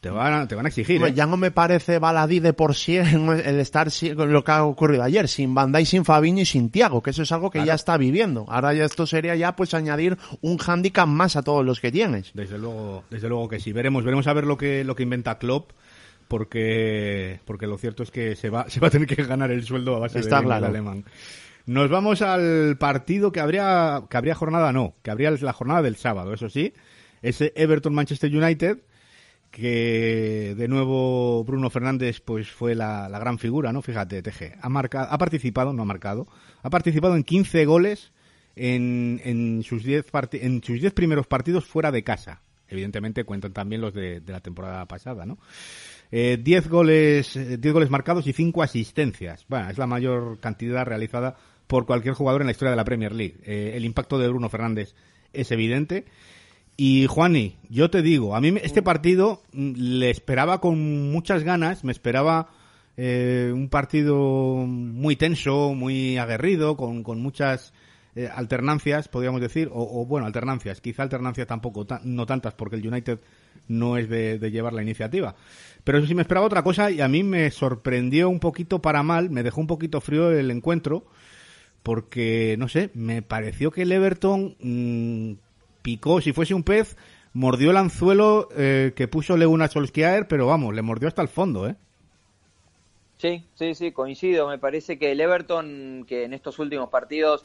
[0.00, 1.02] te van a, te van a exigir.
[1.02, 1.12] ¿eh?
[1.12, 5.28] ya no me parece baladí de por sí el estar lo que ha ocurrido ayer,
[5.28, 8.46] sin Bandai, sin Fabinho y sin Tiago, que eso es algo que ya está viviendo.
[8.48, 12.30] Ahora ya esto sería ya pues añadir un hándicap más a todos los que tienes.
[12.32, 13.72] Desde luego, desde luego que sí.
[13.72, 15.72] Veremos, veremos a ver lo que lo que inventa Klopp,
[16.28, 19.64] porque porque lo cierto es que se va se va a tener que ganar el
[19.64, 20.66] sueldo a base Está de claro.
[20.66, 21.04] alemán.
[21.66, 25.96] Nos vamos al partido que habría, que habría jornada, no, que habría la jornada del
[25.96, 26.72] sábado, eso sí.
[27.22, 28.78] Ese Everton-Manchester United,
[29.50, 33.82] que de nuevo Bruno Fernández pues fue la, gran figura, ¿no?
[33.82, 36.28] Fíjate, TG, ha, marcado, ha participado, no ha marcado,
[36.62, 38.12] ha participado en 15 goles
[38.56, 42.42] en, en sus 10 en sus 10 primeros partidos fuera de casa.
[42.68, 45.38] Evidentemente cuentan también los de, la temporada pasada, ¿no?
[46.12, 49.44] 10 eh, goles, 10 goles marcados y 5 asistencias.
[49.48, 51.36] Bueno, es la mayor cantidad realizada
[51.66, 53.36] por cualquier jugador en la historia de la Premier League.
[53.44, 54.94] Eh, el impacto de Bruno Fernández
[55.32, 56.04] es evidente.
[56.82, 61.84] Y Juani, yo te digo, a mí este partido mm, le esperaba con muchas ganas,
[61.84, 62.48] me esperaba
[62.96, 67.74] eh, un partido muy tenso, muy aguerrido, con, con muchas
[68.16, 73.18] eh, alternancias, podríamos decir, o, bueno, alternancias, quizá alternancias tampoco, no tantas, porque el United
[73.68, 75.34] no es de, llevar la iniciativa.
[75.84, 79.02] Pero eso sí me esperaba otra cosa y a mí me sorprendió un poquito para
[79.02, 81.04] mal, me dejó un poquito frío el encuentro,
[81.82, 85.49] porque, no sé, me pareció que el Everton mm,
[85.82, 86.96] picó, si fuese un pez,
[87.32, 91.68] mordió el anzuelo eh, que puso Leuna Solskjaer, pero vamos, le mordió hasta el fondo,
[91.68, 91.76] ¿eh?
[93.18, 94.48] Sí, sí, sí, coincido.
[94.48, 97.44] Me parece que el Everton, que en estos últimos partidos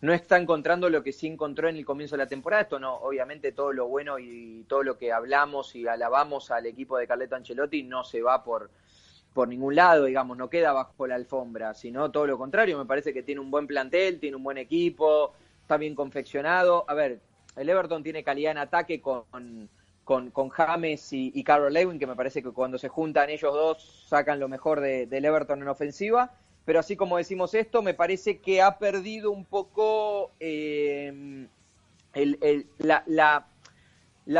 [0.00, 2.64] no está encontrando lo que sí encontró en el comienzo de la temporada.
[2.64, 6.98] Esto no, obviamente todo lo bueno y todo lo que hablamos y alabamos al equipo
[6.98, 8.70] de Carleto Ancelotti no se va por,
[9.32, 12.78] por ningún lado, digamos, no queda bajo la alfombra, sino todo lo contrario.
[12.78, 16.84] Me parece que tiene un buen plantel, tiene un buen equipo, está bien confeccionado.
[16.86, 17.20] A ver,
[17.58, 19.24] el Everton tiene calidad en ataque con,
[20.04, 24.06] con, con James y, Carol Lewin, que me parece que cuando se juntan ellos dos
[24.08, 26.32] sacan lo mejor del Everton en ofensiva.
[26.64, 31.46] Pero así como decimos esto, me parece que ha perdido un poco eh,
[32.78, 33.46] la,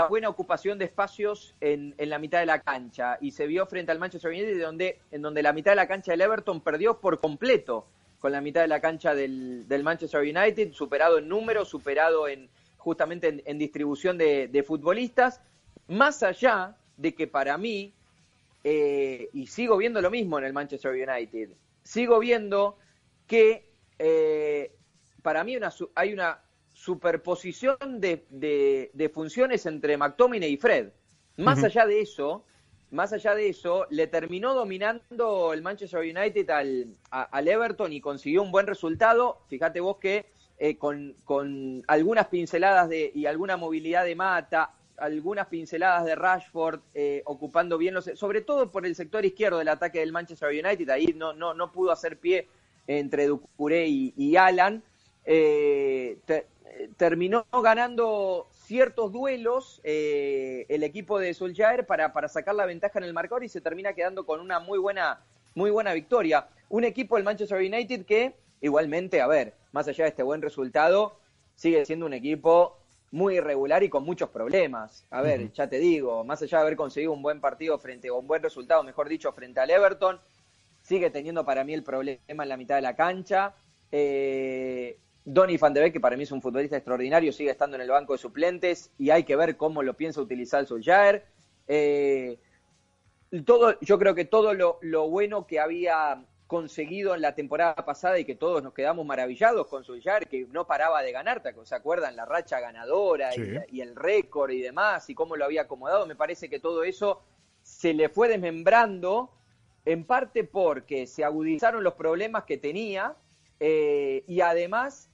[0.09, 3.17] buena ocupación de espacios en, la mitad de la cancha.
[3.21, 6.13] Y se vio frente al Manchester United donde, en donde la mitad de la cancha
[6.13, 7.87] del Everton perdió por completo
[8.19, 12.49] con la mitad de la cancha del, Manchester United, superado en números, superado en
[12.79, 15.41] justamente en, distribución de, futbolistas,
[15.89, 17.93] más allá de que para mí,
[18.65, 21.51] eh, y sigo viendo lo mismo en el Manchester United,
[21.83, 22.79] sigo viendo
[23.27, 24.73] que eh,
[25.23, 25.57] para mí
[25.95, 26.41] hay una
[26.73, 30.91] superposición de, funciones entre McTominay y Fred.
[31.37, 32.45] Más allá de eso,
[32.91, 38.43] más allá de eso, le terminó dominando el Manchester United al, al Everton y consiguió
[38.43, 39.43] un buen resultado.
[39.49, 40.27] Fíjate vos que
[40.61, 47.23] eh, con, algunas pinceladas de, y alguna movilidad de Mata, algunas pinceladas de Rashford eh,
[47.27, 51.15] ocupando bien los sobre todo por el sector izquierdo del ataque del Manchester United ahí
[51.15, 52.49] no no no pudo hacer pie
[52.89, 54.83] entre Ducuré y, Alan
[55.25, 56.19] eh,
[56.97, 63.15] terminó ganando ciertos duelos el equipo de Solskjaer para, para sacar la ventaja en el
[63.15, 65.21] marcador y se termina quedando con una muy buena
[65.55, 66.49] muy buena victoria.
[66.69, 71.19] Un equipo del Manchester United que igualmente a ver más allá de este buen resultado
[71.55, 72.79] sigue siendo un equipo
[73.11, 75.07] muy irregular y con muchos problemas.
[75.11, 78.19] A ver, ya te digo, más allá de haber conseguido un buen partido frente, o
[78.19, 80.21] un buen resultado, mejor dicho, frente al Everton,
[80.83, 83.55] sigue teniendo para mí el problema en la mitad de la cancha.
[83.91, 87.83] Eh, Donny Van de Beek, que para mí es un futbolista extraordinario, sigue estando en
[87.83, 91.25] el banco de suplentes y hay que ver cómo lo piensa utilizar Solskjaer.
[91.67, 92.39] Eh,
[93.45, 98.19] todo, yo creo que todo lo, lo bueno que había conseguido en la temporada pasada
[98.19, 102.17] y que todos nos quedamos maravillados con Solskjaer, que no paraba de ganar, ¿se acuerdan?
[102.17, 106.07] La racha ganadora y, el récord y demás, y cómo lo había acomodado.
[106.07, 107.23] Me parece que todo eso
[107.63, 109.31] se le fue desmembrando,
[109.85, 113.15] en parte porque se agudizaron los problemas que tenía
[113.61, 115.11] eh, y además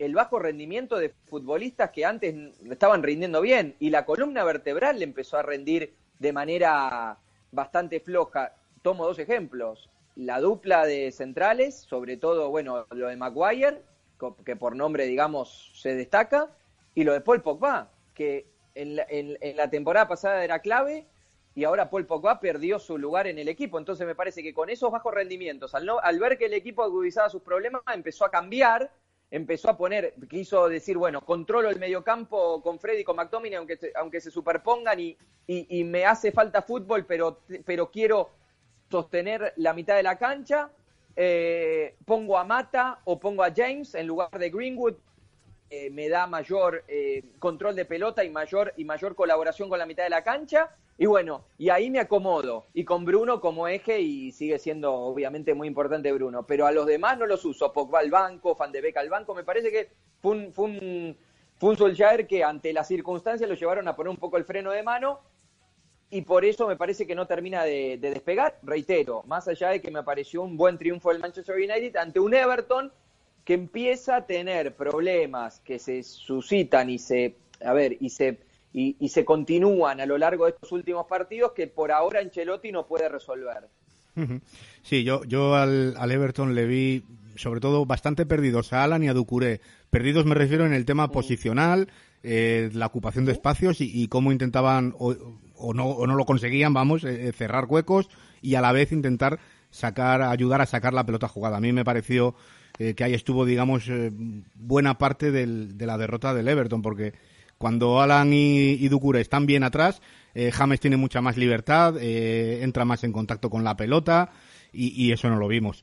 [0.00, 2.34] el bajo rendimiento de futbolistas que antes
[2.68, 7.18] estaban rindiendo bien y la columna vertebral le empezó a rendir de manera
[7.52, 8.56] bastante floja.
[8.82, 13.82] Tomo dos ejemplos la dupla de centrales, sobre todo, bueno, lo de Maguire,
[14.44, 16.50] que por nombre, digamos, se destaca,
[16.94, 21.06] y lo de Paul Pogba, que en la, temporada pasada era clave
[21.54, 23.78] y ahora Paul Pogba perdió su lugar en el equipo.
[23.78, 27.42] Entonces me parece que con esos bajos rendimientos, al, ver que el equipo agudizaba sus
[27.42, 28.90] problemas, empezó a cambiar,
[29.30, 34.20] empezó a poner, quiso decir, bueno, controlo el mediocampo con Freddy con McTominay, aunque, aunque
[34.20, 38.30] se superpongan y, y, y, me hace falta fútbol, pero, pero quiero
[38.92, 40.70] sostener la mitad de la cancha,
[41.16, 44.94] eh, pongo a Mata o pongo a James en lugar de Greenwood,
[45.70, 49.86] eh, me da mayor eh, control de pelota y mayor, y mayor colaboración con la
[49.86, 50.76] mitad de la cancha.
[50.98, 52.66] Y bueno, y ahí me acomodo.
[52.74, 56.44] Y con Bruno como eje, y sigue siendo obviamente muy importante Bruno.
[56.46, 57.72] Pero a los demás no los uso.
[57.72, 59.34] Pogba al banco, Van de Beek al banco.
[59.34, 59.88] Me parece que
[60.20, 61.16] fue un, fue un,
[61.56, 64.82] fue un que ante las circunstancias lo llevaron a poner un poco el freno de
[64.82, 65.20] mano
[66.12, 68.58] y por eso me parece que no termina de, despegar.
[68.62, 72.34] Reitero, más allá de que me pareció un buen triunfo del Manchester United ante un
[72.34, 72.92] Everton
[73.46, 78.40] que empieza a tener problemas que se suscitan y se, a ver, y se,
[78.74, 82.86] y, se continúan a lo largo de estos últimos partidos que por ahora Ancelotti no
[82.86, 83.68] puede resolver.
[84.82, 87.04] Sí, yo, yo al, al Everton le vi
[87.36, 89.62] sobre todo bastante perdidos a Alan y a Ducuré.
[89.88, 91.88] Perdidos me refiero en el tema posicional,
[92.22, 95.14] eh, la ocupación de espacios y, cómo intentaban o,
[95.74, 98.08] no, o no lo conseguían, vamos, eh, eh, cerrar huecos
[98.40, 99.38] y a la vez intentar
[99.70, 101.56] sacar, ayudar a sacar la pelota jugada.
[101.56, 102.34] A mí me pareció
[102.96, 103.88] que ahí estuvo, digamos,
[104.54, 107.12] buena parte de la derrota del Everton, porque
[107.56, 110.00] cuando Alan y, y están bien atrás,
[110.34, 114.32] James tiene mucha más libertad, entra más en contacto con la pelota
[114.72, 115.82] y, eso no lo vimos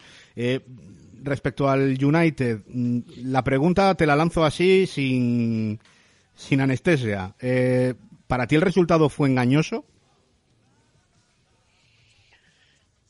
[1.23, 5.79] respecto al United, mm, la pregunta te la lanzo así, sin,
[6.35, 7.35] sin anestesia.
[7.39, 7.93] Eh,
[8.29, 9.83] ¿Para ti el resultado fue engañoso?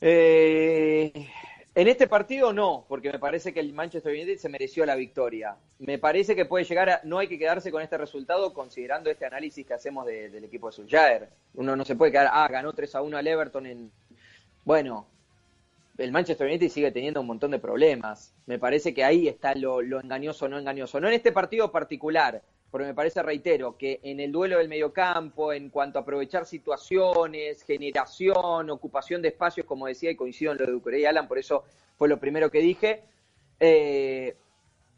[0.00, 1.12] Eh,
[1.74, 5.56] en este partido no, porque me parece que el Manchester United se mereció la victoria.
[5.78, 7.00] Me parece que puede llegar a...
[7.04, 10.72] No hay que quedarse con este resultado considerando este análisis que hacemos del equipo de
[10.72, 11.28] Solskjaer.
[11.52, 13.92] Uno no se puede quedar, ah, ganó 3 a 1 al Everton en...
[14.64, 15.06] Bueno,
[15.98, 18.32] el Manchester United sigue teniendo un montón de problemas.
[18.46, 20.98] Me parece que ahí está lo, engañoso o no engañoso.
[20.98, 25.52] No en este partido particular, porque me parece, reitero, que en el duelo del mediocampo,
[25.52, 30.66] en cuanto a aprovechar situaciones, generación, ocupación de espacios, como decía, y coincido en lo
[30.66, 31.64] de Ducuré y Alan, por eso
[31.96, 33.02] fue lo primero que dije,
[33.58, 34.36] eh,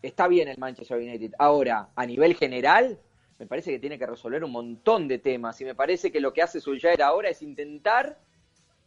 [0.03, 1.33] está bien el Manchester United.
[1.39, 2.99] Ahora, a nivel general,
[3.39, 6.33] me parece que tiene que resolver un montón de temas, y me parece que lo
[6.33, 8.19] que hace Solskjaer ahora es intentar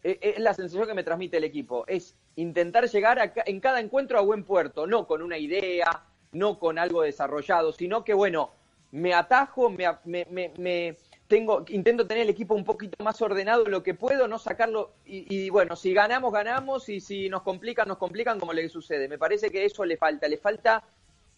[0.04, 4.19] eh, es la sensación que me transmite el equipo, es intentar llegar en cada encuentro
[4.19, 8.52] a buen puerto, no con una idea, no con algo desarrollado, sino que bueno,
[8.95, 13.93] me atajo, me, tengo, intento tener el equipo un poquito más ordenado de lo que
[13.93, 18.39] puedo, no sacarlo, y, y, bueno, si ganamos, ganamos, y si nos complican, nos complican
[18.39, 19.10] como le sucede.
[19.10, 20.84] Me parece que eso le falta, le falta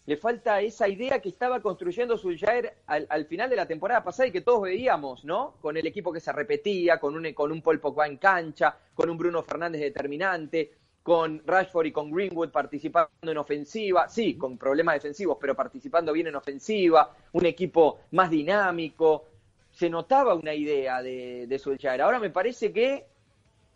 [0.08, 4.28] le falta esa idea que estaba construyendo Solskjaer al, al, final de la temporada pasada
[4.28, 5.56] y que todos veíamos, ¿no?
[5.60, 9.10] Con el equipo que se repetía, con un, con un Paul Pogba en cancha, con
[9.10, 10.77] un Bruno Fernández determinante,
[11.08, 16.26] con Rashford y con Greenwood participando en ofensiva, sí, con problemas defensivos, pero participando bien
[16.26, 19.24] en ofensiva, un equipo más dinámico.
[19.70, 22.02] Se notaba una idea de, de Solskjaer.
[22.02, 23.06] Ahora me parece que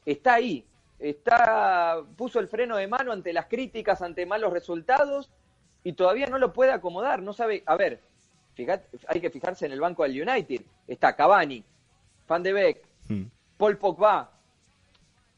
[0.04, 0.62] está ahí,
[0.98, 5.30] está, puso el freno de mano ante las críticas, ante malos resultados
[5.82, 8.00] y todavía no lo puede acomodar, no sabe, a ver,
[8.52, 11.64] fíjate, hay que fijarse en el banco del United, está Cavani,
[12.28, 13.22] Van de Beek, hmm.
[13.56, 14.30] Paul Pogba,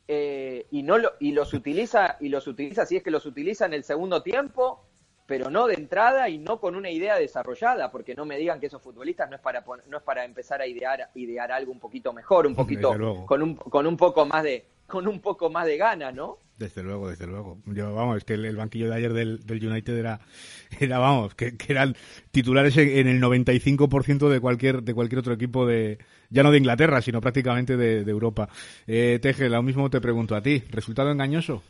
[0.06, 3.66] eh, y no lo, y los utiliza y los utiliza si es que los utiliza
[3.66, 4.84] en el segundo tiempo
[5.26, 8.66] pero no de entrada y no con una idea desarrollada porque no me digan que
[8.66, 12.12] esos futbolistas no es para no es para empezar a idear idear algo un poquito
[12.12, 15.78] mejor un poquito con un con un poco más de con un poco más de
[15.78, 17.58] gana no desde luego, desde luego.
[17.66, 20.20] Yo, vamos, es que el, banquillo de ayer del, United era,
[20.80, 21.96] era vamos, que, eran
[22.30, 25.98] titulares en, el 95% de cualquier, de cualquier otro equipo de,
[26.30, 28.48] ya no de Inglaterra, sino prácticamente de, Europa.
[28.86, 30.62] Eh, Teje, lo mismo te pregunto a ti.
[30.70, 31.62] ¿Resultado engañoso?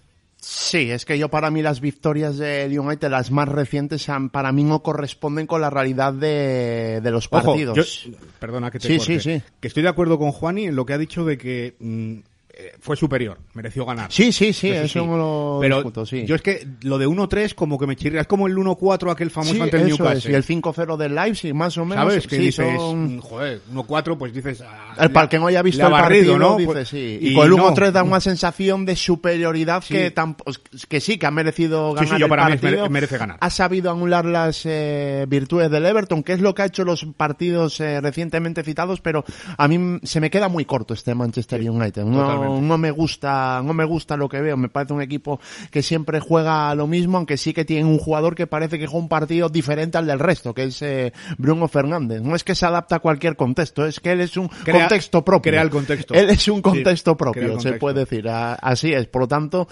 [0.47, 4.63] Sí, es que yo para mí las victorias del United, las más recientes, para mí
[4.63, 8.11] no corresponden con la realidad de, los partidos.
[8.39, 9.43] perdona que te sí, corte, sí, sí.
[9.59, 12.19] Que estoy de acuerdo con Juani en lo que ha dicho de que mm,
[12.57, 14.13] eh, fue superior, mereció ganar.
[14.13, 16.25] Sí, sí, sí, eso, lo Pero sí.
[16.25, 19.31] yo es que lo de 1-3 como que me chirría, es como el 1-4 aquel
[19.31, 20.31] famoso ante el Newcastle.
[20.31, 22.05] y el 5-0 del Leipzig, más o menos.
[22.05, 22.27] ¿Sabes?
[22.29, 23.21] Que dices, son...
[23.21, 24.63] joder, 1-4, pues dices...
[24.65, 26.57] Ah, el para que no haya visto el partido, ¿no?
[26.57, 27.19] Dice, pues, sí.
[27.21, 31.33] Y, con el 1-3 da una sensación de superioridad que, pues, que sí, que ha
[31.33, 33.39] merecido ganar sí, yo para Mí merece ganar.
[33.41, 37.05] Ha sabido anular las eh, virtudes del Everton, que es lo que ha hecho los
[37.17, 39.25] partidos eh, recientemente citados, pero
[39.57, 42.05] a mí se me queda muy corto este Manchester United.
[42.05, 44.57] No, no, me gusta, no me gusta lo que veo.
[44.57, 48.35] Me parece un equipo que siempre juega lo mismo, aunque sí que tiene un jugador
[48.35, 52.23] que parece que juega un partido diferente al del resto, que es eh, Bruno Fernández.
[52.23, 55.53] No es que se adapta a cualquier contexto, es que él es un contexto propio.
[55.53, 56.15] Crea el contexto.
[56.15, 58.29] Él es un contexto propio, se puede decir.
[58.29, 59.07] Así es.
[59.07, 59.69] Por lo tanto,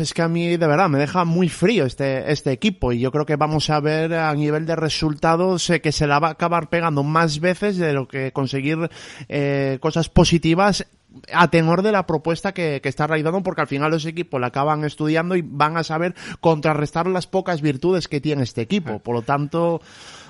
[0.00, 3.10] es que a mí de verdad me deja muy frío este, este equipo y yo
[3.12, 6.32] creo que vamos a ver a nivel de resultados eh, que se la va a
[6.32, 8.90] acabar pegando más veces de lo que conseguir
[9.28, 10.86] eh, cosas positivas
[11.32, 14.84] a tenor de la propuesta que, está realizando, porque al final los equipos la acaban
[14.84, 18.98] estudiando y van a saber contrarrestar las pocas virtudes que tiene este equipo.
[19.00, 19.80] Por lo tanto,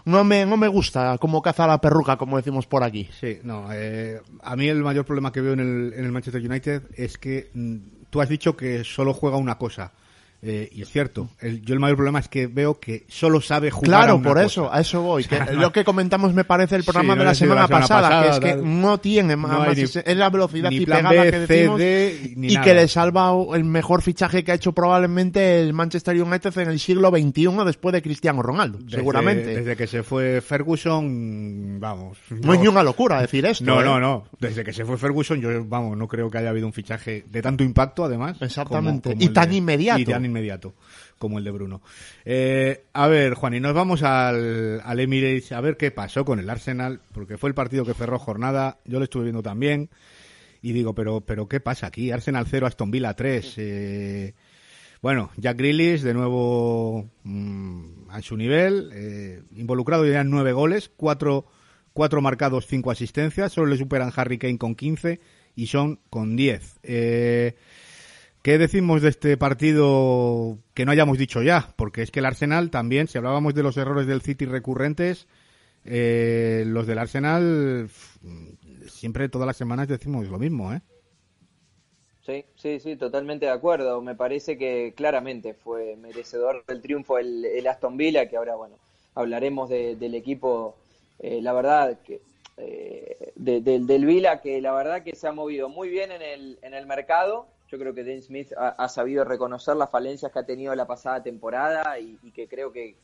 [0.04, 3.08] no me, no me gusta como caza la perruca, como decimos por aquí.
[3.18, 3.68] Sí, no.
[3.72, 7.18] Eh, a mí el mayor problema que veo en el, en el Manchester United es
[7.18, 7.76] que mm,
[8.10, 9.92] tú has dicho que solo juega una cosa.
[10.42, 13.70] Eh, y es cierto, el- yo el mayor problema es que veo que solo sabe
[13.70, 13.88] jugar.
[13.90, 14.46] Claro, a una por cosa.
[14.46, 15.24] eso, a eso voy.
[15.24, 17.80] Que lo que comentamos me parece el programa Sí, de no la semana, la semana
[17.82, 18.80] pasada, pasada, que es que tal.
[18.80, 22.64] no tiene más, ni- es la velocidad y pegada B, que decimos CD, y nada.
[22.64, 26.80] que le salva el mejor fichaje que ha hecho probablemente el Manchester United en el
[26.80, 29.44] siglo XXI después de Cristiano Ronaldo, Desde- seguramente.
[29.56, 32.18] Desde que se fue Ferguson, vamos.
[32.30, 33.64] no es ni una locura decir esto.
[33.64, 33.84] No, ¿eh?
[33.84, 34.24] no, no.
[34.38, 37.42] Desde que se fue Ferguson, yo, vamos, no creo que haya habido un fichaje de
[37.42, 38.36] tanto impacto, además.
[38.40, 39.10] Exactamente.
[39.10, 40.00] como- como Y el tan de- inmediato.
[40.00, 40.29] Y tan inmediato,
[41.18, 41.82] como el de Bruno.
[42.24, 46.38] Eh, a ver, Juan, y nos vamos al, al Emirates a ver qué pasó con
[46.38, 48.78] el Arsenal, porque fue el partido que cerró jornada.
[48.84, 49.90] Yo lo estuve viendo también.
[50.62, 52.10] Y digo, pero, pero ¿qué pasa aquí?
[52.10, 53.54] Arsenal 0, Aston Villa 3.
[53.56, 54.34] Eh,
[55.02, 60.90] bueno, Jack Grealish de nuevo mm, a su nivel, eh, involucrado ya en nueve goles,
[60.94, 61.46] cuatro,
[61.94, 65.20] cuatro marcados, cinco asistencias, solo le superan Harry Kane con 15
[65.56, 66.80] y Son con 10.
[66.82, 67.56] Eh,
[68.42, 71.74] ¿Qué decimos de este partido que no hayamos dicho ya?
[71.76, 75.26] Porque es que el Arsenal también, si hablábamos de los errores del City recurrentes,
[75.84, 77.88] eh, los del Arsenal
[78.88, 80.80] siempre todas las semanas decimos lo mismo, ¿eh?
[82.24, 84.00] Sí, sí, sí, totalmente de acuerdo.
[84.00, 88.76] Me parece que claramente fue merecedor del triunfo el, Aston Villa, que ahora, bueno,
[89.14, 90.76] hablaremos de- del equipo,
[91.18, 92.20] eh, la verdad, que
[92.62, 96.20] eh, de- del- del Villa, que la verdad que se ha movido muy bien en
[96.20, 97.46] el, en el mercado.
[97.70, 101.22] Yo creo que Dan Smith ha, sabido reconocer las falencias que ha tenido la pasada
[101.22, 102.96] temporada y, y que creo que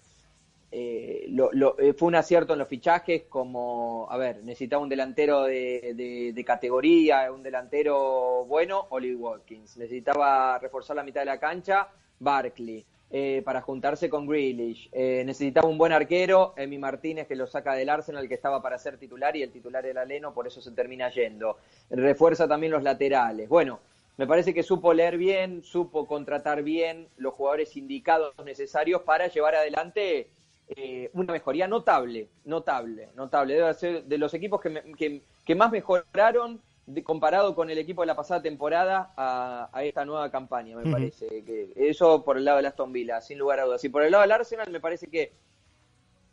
[0.73, 4.89] eh, lo- lo- eh, fue un acierto en los fichajes, como, a ver, necesitaba un
[4.89, 9.77] delantero de, de- de categoría, un delantero bueno, Oli Watkins.
[9.77, 11.89] Necesitaba reforzar la mitad de la cancha,
[12.19, 14.89] Barkley, eh, para juntarse con Grealish.
[14.91, 18.77] Eh, necesitaba un buen arquero, Emi Martínez, que lo saca del Arsenal, que estaba para
[18.79, 21.59] ser titular, y el titular era Leno, por eso se termina yendo.
[21.89, 23.49] Refuerza también los laterales.
[23.49, 23.79] Bueno,
[24.17, 29.55] me parece que supo leer bien, supo contratar bien los jugadores indicados necesarios para llevar
[29.57, 30.31] adelante
[30.69, 33.55] eh, una mejoría notable, notable, notable.
[33.55, 37.79] Debe ser de los equipos que, me- que, que más mejoraron de- comparado con el
[37.79, 41.27] equipo de la pasada temporada a, a esta nueva campaña, me parece.
[41.45, 43.85] que Eso por el lado del Aston Villa, sin lugar a dudas.
[43.85, 45.33] Y por el lado del Arsenal, me parece que,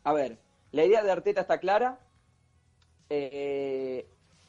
[0.03, 0.37] a ver,
[0.71, 1.99] la idea de Arteta está clara.
[3.09, 4.07] eh,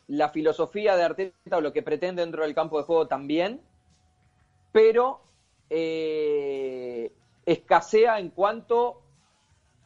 [0.08, 3.60] la filosofía de Arteta o lo que pretende dentro del campo de juego también,
[4.72, 5.20] pero
[5.70, 7.12] eh,
[7.46, 9.00] escasea en cuanto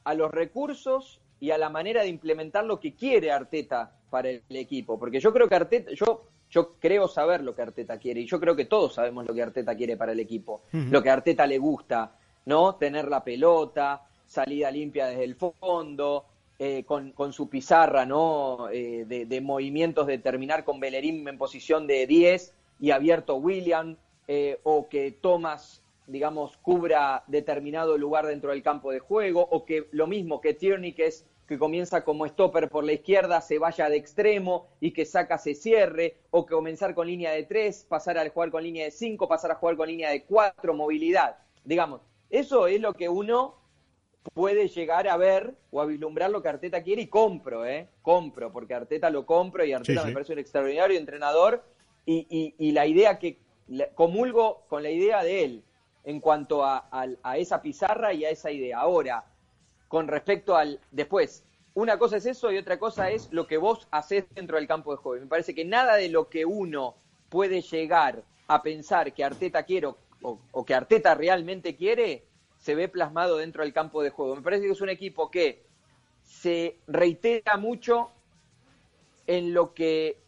[0.05, 4.43] a los recursos y a la manera de implementar lo que quiere Arteta para el
[4.51, 4.99] equipo.
[4.99, 8.41] Porque yo creo que Arteta, yo, yo creo saber lo que Arteta quiere, y yo
[8.41, 11.47] creo que todos sabemos lo que Arteta quiere para el equipo, lo que a Arteta
[11.47, 12.17] le gusta,
[12.47, 12.75] ¿no?
[12.77, 16.25] Tener la pelota, salida limpia desde el fondo,
[16.59, 18.69] eh, con, con su pizarra, ¿no?
[18.71, 23.97] Eh, de, movimientos de terminar con Bellerín en posición de 10 y abierto William,
[24.27, 29.89] eh, o que Thomas digamos, cubra determinado lugar dentro del campo de juego, o que
[29.93, 33.89] lo mismo que Tierney, que es que comienza como stopper por la izquierda, se vaya
[33.89, 38.19] de extremo y que saca se cierre, o que comenzar con línea de tres, pasar
[38.19, 41.37] a jugar con línea de cinco, pasar a jugar con línea de cuatro, movilidad.
[41.65, 42.01] Digamos,
[42.31, 43.55] eso es lo que uno
[44.35, 47.89] puede llegar a ver o a vislumbrar lo que Arteta quiere y compro, ¿eh?
[48.03, 50.09] Compro, porque Arteta lo compro y Arteta Sí, sí.
[50.09, 51.63] me parece un extraordinario entrenador
[52.07, 53.39] y, y- y la idea que
[53.95, 55.63] comulgo con la idea de él
[56.05, 56.89] en cuanto a,
[57.37, 58.79] esa pizarra y a esa idea.
[58.79, 59.25] Ahora,
[59.89, 61.45] con respecto al después,
[61.75, 64.91] una cosa es eso y otra cosa es lo que vos haces dentro del campo
[64.93, 65.23] de juego.
[65.23, 66.95] Me parece que nada de lo que uno
[67.29, 72.25] puede llegar a pensar que Arteta quiere o, o- o que Arteta realmente quiere
[72.69, 74.37] se ve plasmado dentro del campo de juego.
[74.37, 75.65] Me parece que es un equipo que
[76.23, 78.11] se reitera mucho
[79.27, 80.19] en lo que,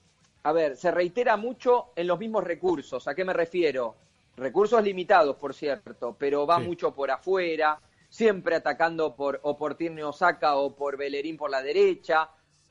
[0.43, 3.07] a ver, se reitera mucho en los mismos recursos.
[3.07, 3.95] ¿A qué me refiero?
[4.38, 6.62] Recursos limitados, por cierto, pero va Sí.
[6.62, 7.78] mucho por afuera,
[8.09, 12.30] siempre atacando por o por Tierney Osaka o por Bellerín por la derecha,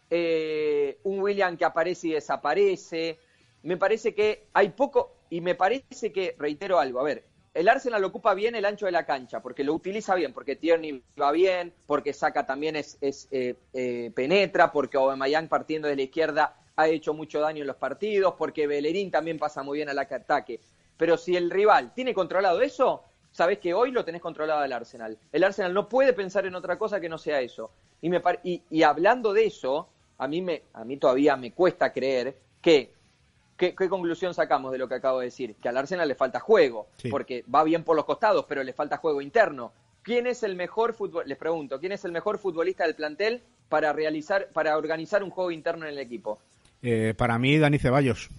[0.10, 3.20] eh, un William que aparece y desaparece.
[3.62, 8.04] Me parece que hay poco, y me parece que, reitero algo, a ver, el Arsenal
[8.04, 11.74] ocupa bien el ancho de la cancha, porque lo utiliza bien, porque Tierney va bien,
[11.88, 16.88] porque Saka también es, es, eh, eh, penetra, porque Aubameyang partiendo de la izquierda ha
[16.88, 20.60] hecho mucho daño en los partidos, porque Bellerín también pasa muy bien al ataque.
[20.98, 25.18] Pero si el rival tiene controlado eso, sabes que hoy lo tenés controlado el Arsenal.
[25.32, 27.72] El Arsenal no puede pensar en otra cosa que no sea eso.
[28.02, 29.90] Y, me par- y hablando de eso,
[30.20, 32.92] a mí, me, a mí todavía me cuesta creer que
[33.60, 35.54] ¿Qué, qué conclusión sacamos de lo que acabo de decir?
[35.62, 37.10] Que al Arsenal le falta juego, Sí.
[37.10, 39.72] porque va bien por los costados, pero le falta juego interno.
[40.02, 41.26] ¿Quién es el mejor fútbol?
[41.28, 45.52] Les pregunto, ¿quién es el mejor futbolista del plantel para realizar, para organizar un juego
[45.52, 46.40] interno en el equipo?
[46.82, 48.30] Eh, para mí, Dani Ceballos.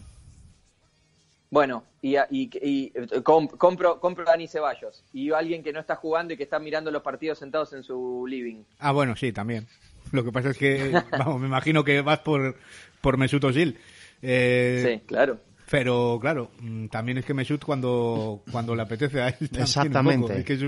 [1.50, 2.92] Bueno, y, y, y
[3.22, 5.02] com- compro, compro a Dani Ceballos.
[5.12, 8.24] Y alguien que no está jugando y que está mirando los partidos sentados en su
[8.28, 8.62] living.
[8.78, 9.66] Ah, bueno, sí, también.
[10.12, 12.56] Lo que pasa es que, vamos, me imagino que vas por,
[13.00, 13.78] por Mesut Özil.
[14.22, 15.38] Eh, Sí, claro.
[15.70, 20.26] Pero, claro, mm, también es que Mesut cuando, cuando le apetece a él también Exactamente.
[20.26, 20.32] poco.
[20.40, 20.60] Es que es,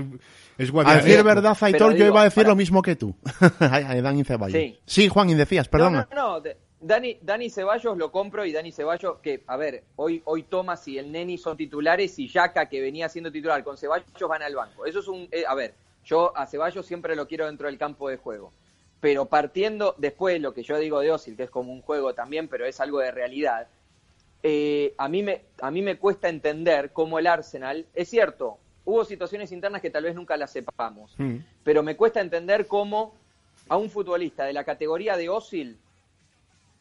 [1.03, 3.13] decir verdad, Faitor, Pero yo digo, iba a decir para- lo mismo que tú.
[3.59, 4.53] Dani Ceballos.
[4.57, 4.79] Sí.
[4.85, 6.07] Sí, Juan, y decías, perdona.
[6.09, 6.41] No, no, no.
[6.41, 10.85] de- Dani, Dani Ceballos lo compro y Dani Ceballos, que, a ver, hoy, hoy Thomas
[10.87, 14.55] y el Neni son titulares y Yaka, que venía siendo titular con Ceballos, van al
[14.55, 14.85] banco.
[14.85, 15.27] Eso es un.
[15.31, 15.73] eh, a ver,
[16.05, 18.51] yo a Ceballos siempre lo quiero dentro del campo de juego.
[19.03, 22.47] Pero partiendo después lo que yo digo de Osil, que es como un juego también,
[22.47, 23.67] pero es algo de realidad.
[24.43, 29.03] eh, a, mí me, a mí me cuesta entender cómo el Arsenal, es cierto, hubo
[29.03, 31.37] situaciones internas que tal vez nunca las sepamos, Mm.
[31.65, 33.13] pero me cuesta entender cómo
[33.67, 35.77] a un futbolista de la categoría de Osil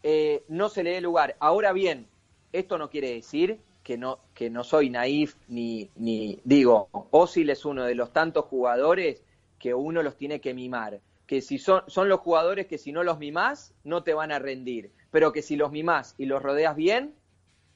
[0.05, 1.35] eh, no se le dé lugar.
[1.41, 2.07] Ahora bien,
[2.53, 7.65] esto no quiere decir que no, que no soy naif ni, ni digo, Osil es
[7.65, 9.23] uno de los tantos jugadores
[9.59, 11.01] que uno los tiene que mimar.
[11.33, 14.39] Que si son, son los jugadores que si no los mimás, no te van a
[14.39, 14.93] rendir.
[15.11, 17.15] Pero que si los mimás y los rodeas bien,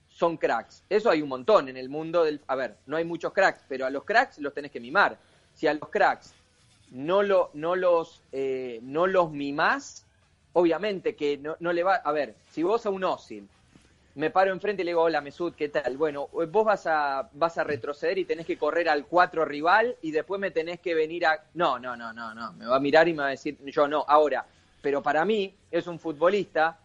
[0.09, 0.85] son cracks.
[0.91, 2.43] Eso hay un montón en el mundo del...
[2.49, 5.17] A ver, no hay muchos cracks, pero a los cracks los tenés que mimar.
[5.55, 6.35] Si a los cracks
[6.91, 10.05] no, lo, no, los, eh, no los mimás,
[10.53, 11.95] obviamente que no, no le va...
[11.95, 13.49] A ver, si vos a un Osil
[14.17, 15.99] me paro enfrente y le digo, hola Mesut, ¿qué tal?
[15.99, 20.11] Bueno, vos vas a, vas a retroceder y tenés que correr al 4 rival y
[20.11, 21.45] después me tenés que venir a...
[21.53, 23.87] No, no, no, no, no, me va a mirar y me va a decir, yo
[23.87, 24.47] no, ahora.
[24.81, 26.79] Pero para mí es un futbolista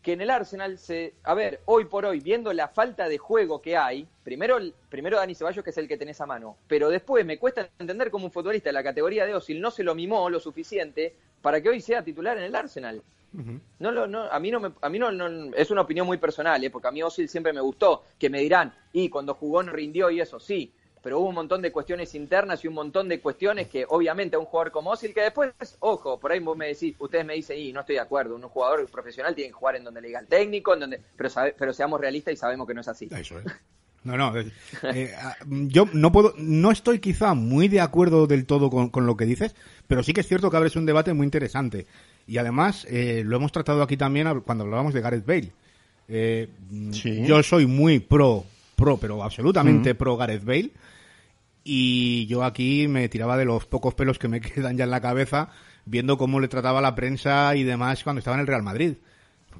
[0.00, 1.14] que en el Arsenal se...
[1.24, 4.58] A ver, hoy por hoy, viendo la falta de juego que hay, primero,
[4.88, 8.12] primero Dani Ceballos, que es el que tenés a mano, pero después me cuesta entender
[8.12, 11.60] cómo un futbolista de la categoría de Osil no se lo mimó lo suficiente para
[11.60, 13.02] que hoy sea titular en el Arsenal.
[13.78, 16.18] No, lo- no, a mí no, me, a mí no, no- es una opinión muy
[16.18, 16.70] personal, ¿eh?
[16.70, 20.10] porque a mí Osil siempre me gustó, que me dirán, y cuando jugó no rindió
[20.10, 20.72] y eso, sí,
[21.02, 24.38] pero hubo un montón de cuestiones internas y un montón de cuestiones que obviamente a
[24.40, 27.56] un jugador como Osil, que después, ojo, por ahí vos me decís, ustedes me dicen,
[27.58, 30.20] y no estoy de acuerdo, un jugador profesional tiene que jugar en donde le diga
[30.20, 33.08] el técnico, en donde, pero, sabe- pero seamos realistas y sabemos que no es así.
[33.12, 33.44] Eso es.
[34.04, 34.34] No, no.
[34.36, 34.46] es-
[34.94, 39.04] eh, ah, yo no puedo, no estoy quizá muy de acuerdo del todo con, con
[39.06, 39.54] lo que dices,
[39.86, 41.86] pero sí que es cierto que abres un debate muy interesante.
[42.26, 45.52] Y además, eh, lo hemos tratado aquí también cuando hablábamos de Gareth Bale.
[46.08, 47.22] Eh, mm, Sí.
[47.26, 48.44] Yo soy muy pro,
[48.76, 50.70] pro, pero absolutamente pro Gareth Bale.
[51.62, 55.00] Y yo aquí me tiraba de los pocos pelos que me quedan ya en la
[55.00, 55.50] cabeza
[55.84, 58.94] viendo cómo le trataba la prensa y demás cuando estaba en el Real Madrid.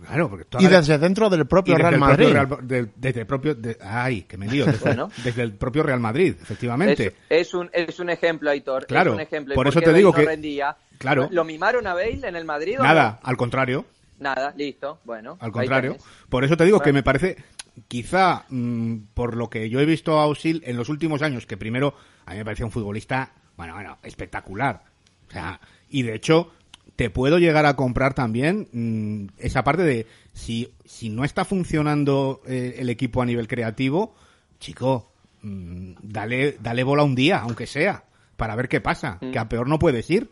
[0.07, 2.26] Claro, porque tú Y desde dentro del propio Real el Madrid.
[2.32, 5.11] propio Real- del- desde el propio de- ay que me lío desde, Bueno.
[5.22, 8.86] desde el propio Real Madrid efectivamente Es, es un, es un ejemplo, Aitor.
[8.86, 9.55] Claro, es un ejemplo.
[9.55, 10.74] ¿Y por eso qué te digo no que- rendía?
[10.99, 11.28] Claro.
[11.30, 13.28] ¿Lo mimaron a Bale en el Madrid o nada no?
[13.28, 13.84] al contrario
[14.18, 14.99] Nada, listo.
[15.05, 15.36] Bueno.
[15.41, 15.97] al contrario
[16.28, 17.36] por eso te digo que me parece
[17.88, 21.57] quizá mm, por lo que yo he visto a Osil en los últimos años que
[21.57, 21.95] primero
[22.26, 24.82] a mí me parecía un futbolista bueno bueno espectacular
[25.28, 26.53] o sea y de hecho
[27.01, 32.42] te puedo llegar a comprar también mm, esa parte de si si no está funcionando
[32.46, 34.14] eh, el equipo a nivel creativo
[34.59, 38.05] chico mm, dale dale bola un día aunque sea
[38.36, 40.30] para ver qué pasa que a peor no puedes ir.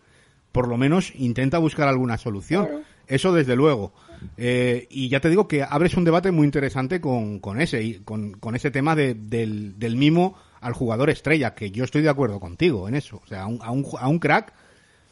[0.53, 2.67] Por lo menos intenta buscar alguna solución.
[3.07, 3.95] Eso desde luego.
[4.37, 8.33] Eh, y ya te digo que abres un debate muy interesante con, con ese con,
[8.33, 12.41] con ese tema de- del, del mimo al jugador estrella que yo estoy de acuerdo
[12.41, 13.23] contigo en eso.
[13.25, 14.53] O sea a un, a un, ju- a un crack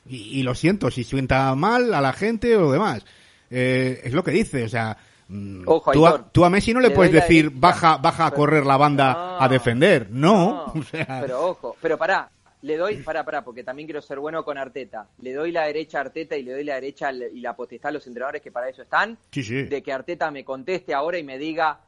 [0.08, 3.04] y, y lo siento, si sienta mal a la gente o demás.
[3.50, 4.96] Eh, es lo que dice, o sea,
[5.28, 8.30] mm, Ojo, tú, a, tú a Messi no le, Le puedes decir baja, baja a
[8.30, 10.08] Pero- correr la banda No, a defender.
[10.10, 12.28] No, No, o sea, pero ojo, pero pará,
[12.62, 15.06] le doy, pará, pará, porque también quiero ser bueno con Arteta.
[15.20, 17.92] Le doy la derecha a Arteta y le doy la derecha y la potestad a
[17.92, 19.16] los entrenadores que para eso están.
[19.30, 19.62] Sí, sí.
[19.64, 21.78] De que Arteta me conteste ahora y me diga,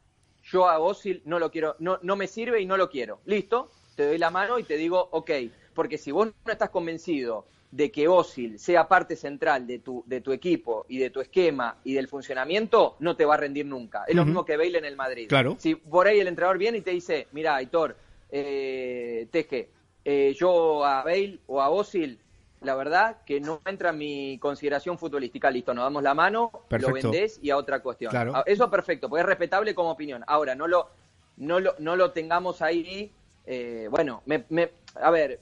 [0.44, 3.20] yo a Osil no lo quiero, no, no me sirve y no lo quiero.
[3.26, 5.30] Listo, te doy la mano y te digo, ok,
[5.74, 10.20] porque si vos no estás convencido de que Osil sea parte central de tu, de
[10.22, 14.04] tu equipo y de tu esquema y del funcionamiento, no te va a rendir nunca.
[14.08, 15.28] Es lo mismo que Bale en el Madrid.
[15.28, 15.56] Claro.
[15.58, 17.96] Si por ahí el entrenador viene y te dice, mira, Aitor,
[18.30, 19.68] eh, Teje,
[20.04, 22.18] eh, yo a Bale o a Osil,
[22.62, 25.50] la verdad que no entra en mi consideración futbolística.
[25.50, 26.88] Listo, nos damos la mano, Perfecto.
[26.88, 28.10] lo vendés y a otra cuestión.
[28.10, 28.32] Claro.
[28.34, 30.24] Ah, Eso es perfecto, porque es respetable como opinión.
[30.26, 30.88] Ahora, no lo,
[31.36, 33.12] no lo, no lo tengamos ahí.
[33.46, 35.38] eh, bueno, me, me- a ver,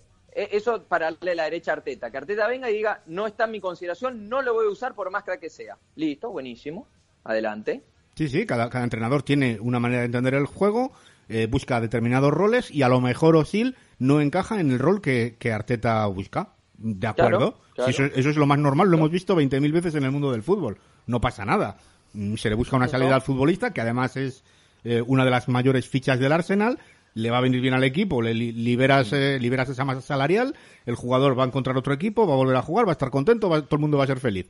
[0.52, 2.10] eso para darle la derecha a Arteta.
[2.10, 4.94] Que Arteta venga y diga, no está en mi consideración, no lo voy a usar
[4.94, 5.76] por más crack que sea.
[5.94, 6.86] Listo, buenísimo.
[7.24, 7.82] Adelante.
[8.14, 10.92] Sí, sí, cada, cada entrenador tiene una manera de entender el juego,
[11.28, 15.36] eh, busca determinados roles y a lo mejor Osil no encaja en el rol que,
[15.38, 16.52] que Arteta busca.
[16.78, 17.52] De acuerdo.
[17.52, 17.92] Claro, claro.
[17.92, 20.30] Si eso, eso es lo más normal, lo hemos visto 20.000 veces en el mundo
[20.32, 20.78] del fútbol.
[21.06, 21.78] No pasa nada.
[22.12, 22.92] Mm, Se le busca una No.
[22.92, 24.44] salida al futbolista que además es
[24.84, 26.78] eh, una de las mayores fichas del Arsenal,
[27.16, 30.54] le va a venir bien al equipo, le liberas, eh, liberas esa masa salarial,
[30.84, 33.10] el jugador va a encontrar otro equipo, va a volver a jugar, va a estar
[33.10, 34.46] contento, todo el mundo va a ser feliz.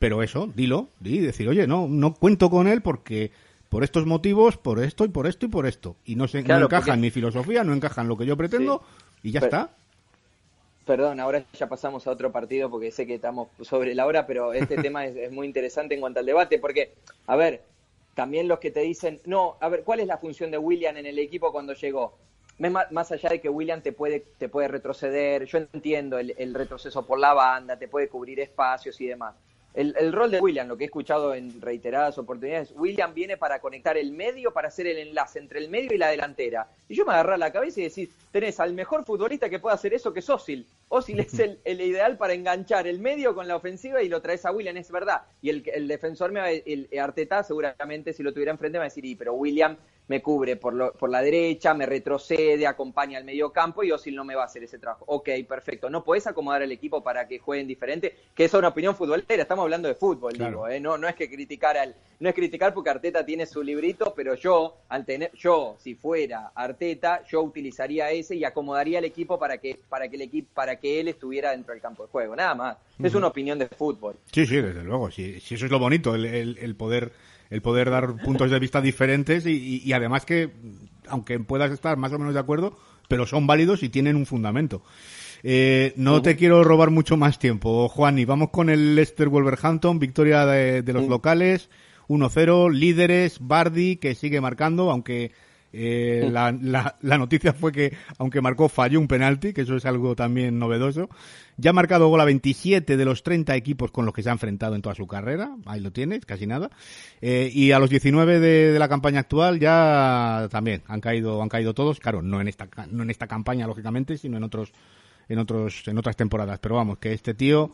[0.00, 3.30] Pero eso, dilo, di, decir, oye, no, no cuento con él porque
[3.68, 5.94] por estos motivos, por esto y por esto y por esto.
[6.04, 8.82] Y no, se, encaja en mi filosofía, no encaja en lo que yo pretendo
[9.22, 9.70] y ya está.
[10.84, 14.52] Perdón, ahora ya pasamos a otro partido porque sé que estamos sobre la hora, pero
[14.52, 16.92] este tema es, muy interesante en cuanto al debate, porque,
[17.28, 17.62] a ver,
[18.20, 21.06] también los que te dicen, no, a ver, ¿cuál es la función de William en
[21.06, 22.18] el equipo cuando llegó?
[22.58, 27.18] Más allá de que William te puede, te puede retroceder, yo entiendo el retroceso por
[27.18, 29.36] la banda, te puede cubrir espacios y demás.
[29.72, 33.96] El, rol de William, lo que he escuchado en reiteradas oportunidades, William viene para conectar
[33.96, 36.68] el medio, para hacer el enlace entre el medio y la delantera.
[36.88, 39.94] Y yo me agarré la cabeza y decís, tenés al mejor futbolista que puede hacer
[39.94, 40.66] eso, que es Osil.
[40.88, 44.44] Osil es el, el, ideal para enganchar el medio con la ofensiva y lo traes
[44.44, 45.22] a William, es verdad.
[45.40, 48.84] Y el, el defensor, me va, el, Arteta, seguramente si lo tuviera enfrente me va
[48.86, 49.76] a decir, y, pero William
[50.10, 54.24] me cubre por, por la derecha, me retrocede, acompaña al medio campo y Osil no
[54.24, 55.04] me va a hacer ese trabajo.
[55.06, 55.88] Ok, perfecto.
[55.88, 58.16] ¿No puedes acomodar el equipo para que jueguen diferente?
[58.34, 60.80] Que es una opinión futbolera, estamos hablando de fútbol, digo, ¿eh?
[60.80, 64.34] no, no es que criticar al, no es criticar porque Arteta tiene su librito, pero
[64.34, 69.58] yo, al tener, yo, si fuera Arteta, yo utilizaría ese y acomodaría el equipo para
[69.58, 72.56] que, para que el equipo, para que él estuviera dentro del campo de juego, nada
[72.56, 72.76] más.
[73.00, 74.16] Es una opinión de fútbol.
[74.32, 77.12] Sí, sí, desde luego, sí, sí eso es lo bonito, el, el poder
[77.50, 80.50] el poder dar puntos de vista diferentes y, además que,
[81.08, 82.78] aunque puedas estar más o menos de acuerdo,
[83.08, 84.82] pero son válidos y tienen un fundamento.
[85.42, 89.98] Eh, no te quiero robar mucho más tiempo, Juan, y vamos con el Leicester Wolverhampton,
[89.98, 91.70] victoria de, de los locales,
[92.08, 95.32] 1-0, líderes, Bardi, que sigue marcando, aunque
[95.72, 96.52] eh, la,
[97.00, 101.08] la, noticia fue que, aunque marcó, falló un penalti, que eso es algo también novedoso.
[101.56, 104.32] Ya ha marcado gol a 27 de los 30 equipos con los que se ha
[104.32, 105.54] enfrentado en toda su carrera.
[105.66, 106.70] Ahí lo tienes, casi nada.
[107.20, 111.74] Eh, y a los 19 de, la campaña actual ya también han caído, han caído
[111.74, 112.00] todos.
[112.00, 114.72] Claro, no en esta, no en esta campaña, lógicamente, sino en otros,
[115.28, 116.58] en otros, en otras temporadas.
[116.60, 117.72] Pero vamos, que este tío,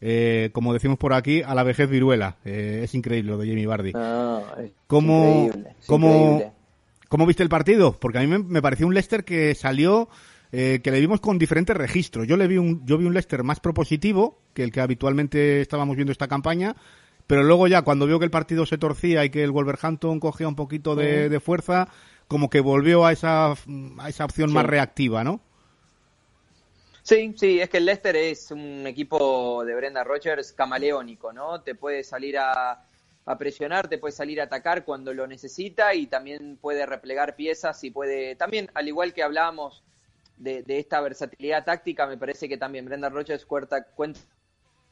[0.00, 2.36] eh, como decimos por aquí, a la vejez viruela.
[2.44, 3.92] Eh, es increíble lo de Jamie Bardi.
[3.96, 4.42] Ah,
[4.86, 5.50] ¿Cómo,
[5.86, 6.53] ¿Cómo
[7.26, 7.92] viste el partido?
[7.98, 10.08] Porque a mí me, pareció un Leicester que salió,
[10.52, 12.26] eh, que le vimos con diferentes registros.
[12.26, 15.96] Yo le vi un, yo vi un Leicester más propositivo que el que habitualmente estábamos
[15.96, 16.76] viendo esta campaña,
[17.26, 20.48] pero luego ya cuando vio que el partido se torcía y que el Wolverhampton cogía
[20.48, 21.88] un poquito de, fuerza,
[22.28, 25.40] como que volvió a esa, a esa opción más reactiva, ¿no?
[27.02, 31.60] Sí, sí, es que el Leicester es un equipo de Brenda Rogers camaleónico, ¿no?
[31.60, 32.82] Te puede salir a,
[33.26, 37.82] a presionar, te puede salir a atacar cuando lo necesita y también puede replegar piezas
[37.84, 39.82] y puede, también al igual que hablábamos
[40.36, 44.20] de, esta versatilidad táctica, me parece que también Brenda Roches cuenta, cuenta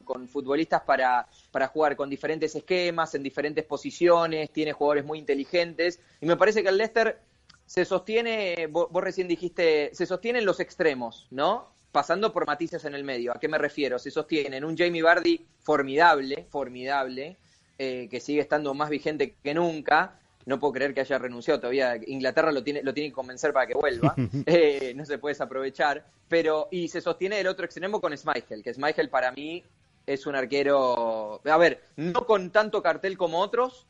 [0.03, 5.99] con futbolistas para, para jugar con diferentes esquemas, en diferentes posiciones, tiene jugadores muy inteligentes
[6.19, 7.19] y me parece que el Leicester
[7.65, 11.71] se sostiene, vos, vos recién dijiste, se sostiene en los extremos, ¿no?
[11.91, 13.31] Pasando por matices en el medio.
[13.31, 13.99] ¿A qué me refiero?
[13.99, 17.37] Se sostiene en un Jamie Bardi formidable, formidable,
[17.79, 20.19] eh, que sigue estando más vigente que nunca.
[20.45, 21.95] No puedo creer que haya renunciado todavía.
[22.07, 24.15] Inglaterra lo tiene, lo tiene que convencer para que vuelva.
[24.45, 26.05] Eh, no se puede desaprovechar.
[26.27, 29.63] Pero, y se sostiene el otro extremo con Schmeichel, que Schmeichel para mí
[30.05, 31.41] es un arquero.
[31.45, 33.87] A ver, no con tanto cartel como otros,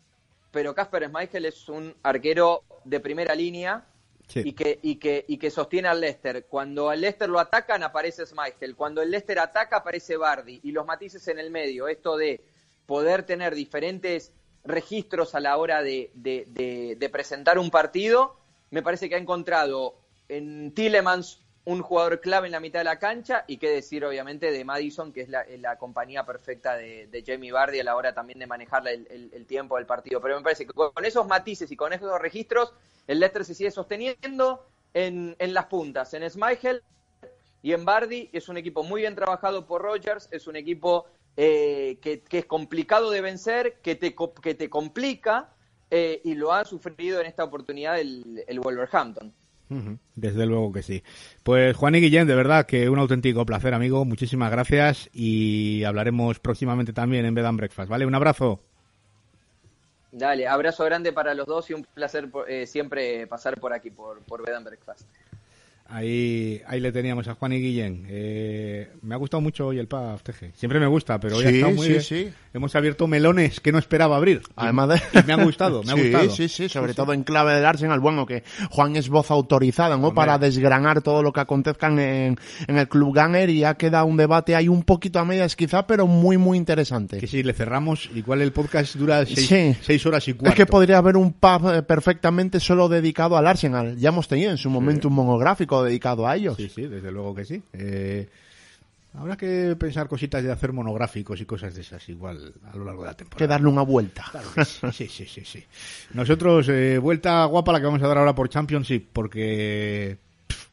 [0.51, 3.85] pero Casper Schmeichel es un arquero de primera línea.
[4.35, 6.45] Y, que, y, que, y que sostiene al Leicester.
[6.45, 8.75] Cuando al Leicester lo atacan, aparece Schmeichel.
[8.75, 10.61] Cuando el Leicester ataca, aparece Bardi.
[10.63, 11.87] Y los matices en el medio.
[11.87, 12.41] Esto de
[12.85, 14.31] poder tener diferentes
[14.63, 18.35] registros a la hora de, presentar un partido,
[18.71, 19.95] me parece que ha encontrado
[20.29, 24.51] en Tillemans un jugador clave en la mitad de la cancha y qué decir obviamente
[24.51, 28.47] de Madison, que es la, compañía perfecta de, Jamie Bardi a la hora también de
[28.47, 30.19] manejar el, tiempo del partido.
[30.21, 32.73] Pero me parece que con esos matices y con esos registros,
[33.07, 36.83] el Leicester se sigue sosteniendo en, en las puntas, en Schmeichel
[37.61, 38.29] y en Bardi.
[38.33, 41.05] Es un equipo muy bien trabajado por Rogers, es un equipo
[41.37, 45.49] eh, que, es complicado de vencer, que te, que te complica
[45.89, 49.33] eh, y lo ha sufrido en esta oportunidad el, el Wolverhampton.
[50.15, 51.03] Desde luego que sí.
[51.43, 54.05] Pues Juan y Guillén, de verdad que un auténtico placer, amigo.
[54.05, 58.05] Muchísimas gracias y hablaremos próximamente también en Bed and Breakfast, ¿vale?
[58.05, 58.59] Un abrazo.
[60.11, 64.19] Dale, abrazo grande para los dos y un placer eh, siempre pasar por aquí, por,
[64.19, 65.07] por Bed and Breakfast.
[65.85, 68.05] Ahí, ahí le teníamos a Juan y Guillén.
[68.09, 70.51] Eh, me ha gustado mucho hoy el PAF, Teje.
[70.55, 72.01] Siempre me gusta, pero hoy ha Sí, estado muy sí, bien.
[72.01, 72.29] sí.
[72.53, 74.41] Hemos abierto melones que no esperaba abrir.
[74.55, 75.19] Además de...
[75.19, 76.29] Y me ha gustado, me ha sí, gustado.
[76.31, 77.99] Sí, sí, sobre todo en clave del Arsenal.
[77.99, 80.13] Bueno, que Juan es voz autorizada, ¿no?
[80.15, 84.17] Para desgranar todo lo que acontezca en, en el Club Ganger y ha quedado un
[84.17, 87.17] debate ahí un poquito a medias quizá, pero muy, muy interesante.
[87.19, 89.75] Que si le cerramos, igual el podcast dura seis, Sí.
[89.81, 90.49] seis horas y cuarto.
[90.49, 93.97] Es que podría haber un pub eh, perfectamente solo dedicado al Arsenal.
[93.97, 96.55] Ya hemos tenido en su momento un monográfico dedicado a ellos.
[96.57, 97.61] Sí, sí, desde luego que sí.
[97.73, 98.27] Eh,
[99.15, 103.01] habrá que pensar cositas de hacer monográficos y cosas de esas igual a lo largo
[103.01, 103.47] de la Hay que temporada.
[103.47, 104.25] darle una vuelta.
[104.31, 105.63] Claro que sí, sí, sí, sí.
[106.13, 110.17] Nosotros, eh, vuelta guapa la que vamos a dar ahora por Championship, porque
[110.47, 110.67] pff,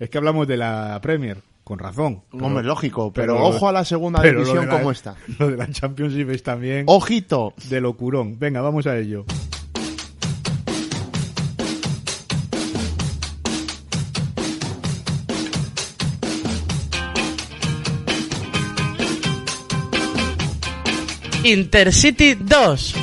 [0.00, 2.22] es que hablamos de la Premier, con razón.
[2.32, 5.14] Hombre, lógico, pero, pero- ojo a la segunda pero división la- como está.
[5.38, 7.54] Lo de la Championship es también Ojito.
[7.68, 8.38] de locurón.
[8.38, 9.24] Venga, vamos a ello.
[21.48, 22.94] Intercity 2.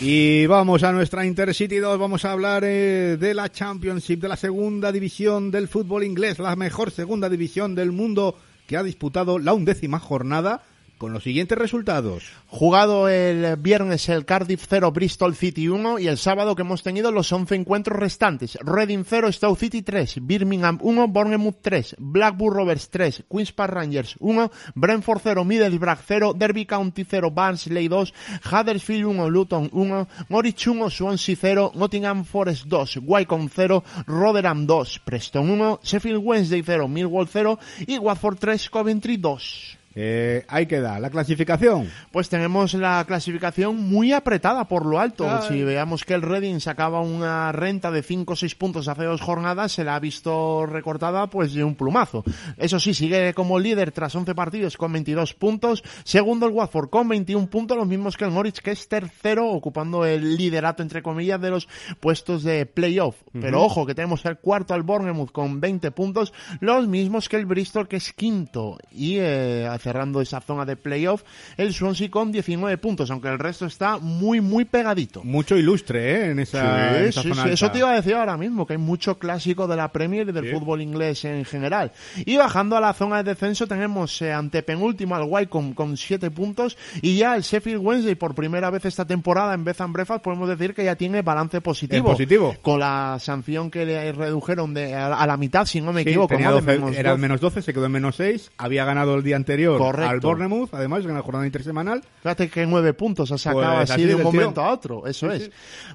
[0.00, 4.36] Y vamos a nuestra Intercity 2, vamos a hablar eh, de la Championship, de la
[4.36, 8.38] segunda división del fútbol inglés, la mejor segunda división del mundo
[8.68, 10.62] que ha disputado la undécima jornada
[10.98, 12.24] con los siguientes resultados.
[12.48, 17.12] Jugado el viernes el Cardiff 0, Bristol City 1 y el sábado que hemos tenido
[17.12, 18.58] los 11 encuentros restantes.
[18.60, 24.16] Reading 0, Stoke City 3, Birmingham 1, Bournemouth 3, Blackburn Rovers 3, Queen's Park Rangers
[24.18, 28.12] 1, Brentford 0, Middlesbrough 0, Derby County 0, Barnsley 2,
[28.50, 35.00] Huddersfield 1, Luton 1, Norwich 1, Swansea 0, Nottingham Forest 2, Wycombe 0, Rotherham 2,
[35.04, 39.77] Preston 1, Sheffield Wednesday 0, Millwall 0 y Watford 3, Coventry 2.
[40.00, 41.90] Eh, ahí queda la clasificación.
[42.12, 45.28] Pues tenemos la clasificación muy apretada por lo alto.
[45.28, 45.48] Ay.
[45.48, 49.20] Si veamos que el Reading sacaba una renta de 5 o 6 puntos hace dos
[49.20, 52.22] jornadas, se la ha visto recortada pues de un plumazo.
[52.56, 55.82] Eso sí, sigue como líder tras 11 partidos con 22 puntos.
[56.04, 60.04] Segundo el Watford con 21 puntos, los mismos que el Norwich, que es tercero, ocupando
[60.04, 61.68] el liderato entre comillas de los
[61.98, 63.16] puestos de playoff.
[63.32, 67.46] Pero ojo, que tenemos el cuarto al Bournemouth con 20 puntos, los mismos que el
[67.46, 68.78] Bristol, que es quinto.
[68.92, 71.22] Y eh, cerrando esa zona de playoff,
[71.56, 75.24] el Swansea con 19 puntos, aunque el resto está muy, muy pegadito.
[75.24, 76.30] Mucho ilustre ¿eh?
[76.32, 77.50] en esa, en esa Sí, sí, zona sí.
[77.54, 80.32] Eso te iba a decir ahora mismo, que hay mucho clásico de la Premier y
[80.32, 80.50] del Sí.
[80.52, 81.92] fútbol inglés en general.
[82.26, 86.30] Y bajando a la zona de descenso tenemos eh, ante penúltimo al Wycombe con 7
[86.30, 90.22] puntos y ya el Sheffield Wednesday por primera vez esta temporada en Beth and Breakfast
[90.22, 92.10] podemos decir que ya tiene balance positivo.
[92.10, 92.54] Positivo.
[92.62, 96.10] Con la sanción que le redujeron de, a, a la mitad, si no me Sí,
[96.10, 96.34] equivoco.
[96.34, 96.40] ¿no?
[96.40, 97.20] De 12, menos era 12.
[97.22, 100.10] menos 12, se quedó en menos 6, había ganado el día anterior Correcto.
[100.10, 102.02] al Bournemouth, además en la jornada intersemanal.
[102.22, 105.36] Fíjate que nueve puntos ha sacado Pues así de un momento a otro, eso Sí,
[105.36, 105.44] es.
[105.44, 105.50] sí.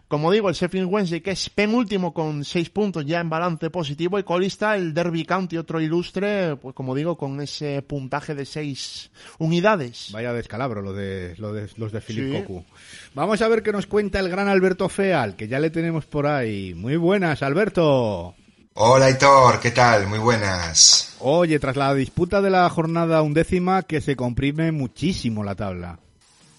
[0.08, 4.18] Como digo, el Sheffield Wednesday que es penúltimo con seis puntos ya en balance positivo
[4.20, 9.12] y colista el Derby County, otro ilustre, pues como digo, con ese puntaje de seis
[9.40, 10.10] unidades.
[10.14, 12.42] Vaya descalabro lo de, lo de los de Philip Sí.
[12.42, 12.66] Cocu.
[13.14, 16.28] Vamos a ver qué nos cuenta el gran Alberto Feal, que ya le tenemos por
[16.28, 16.74] ahí.
[16.74, 18.36] Muy buenas, Alberto.
[18.76, 20.08] Hola Hitor, ¿qué tal?
[20.08, 21.16] Muy buenas.
[21.20, 26.00] Oye, tras la disputa de la jornada undécima, que se comprime muchísimo la tabla.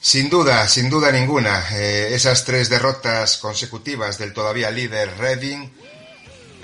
[0.00, 5.68] Sin duda, sin duda ninguna, eh, esas tres derrotas consecutivas del todavía líder Reading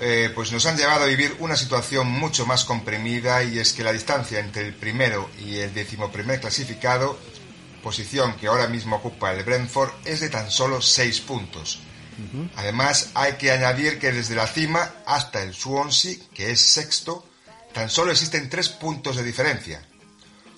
[0.03, 3.85] eh, pues nos han llevado a vivir una situación mucho más comprimida y es que
[3.85, 7.19] la distancia entre el primero y el decimoprimer clasificado,
[7.83, 11.81] posición que ahora mismo ocupa el Brentford, es de tan solo seis puntos.
[12.57, 17.25] Además, hay que añadir que desde la cima hasta el Swansea, que es sexto,
[17.73, 19.83] tan solo existen tres puntos de diferencia.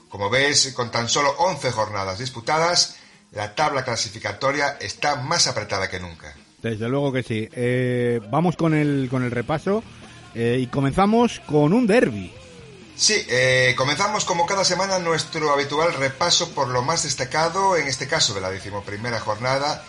[0.08, 2.96] Como ves, con tan solo 11 jornadas disputadas,
[3.32, 6.34] la tabla clasificatoria está más apretada que nunca.
[6.62, 7.48] Desde luego que sí.
[7.52, 9.82] Eh, vamos con el, con el repaso
[10.34, 12.32] eh, y comenzamos con un derby.
[12.94, 18.06] Sí, eh, comenzamos como cada semana nuestro habitual repaso por lo más destacado, en este
[18.06, 19.84] caso de la decimoprimera jornada,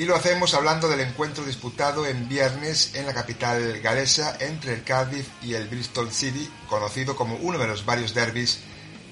[0.00, 4.82] y lo hacemos hablando del encuentro disputado en viernes en la capital galesa entre el
[4.82, 8.60] Cardiff y el Bristol City, conocido como uno de los varios derbis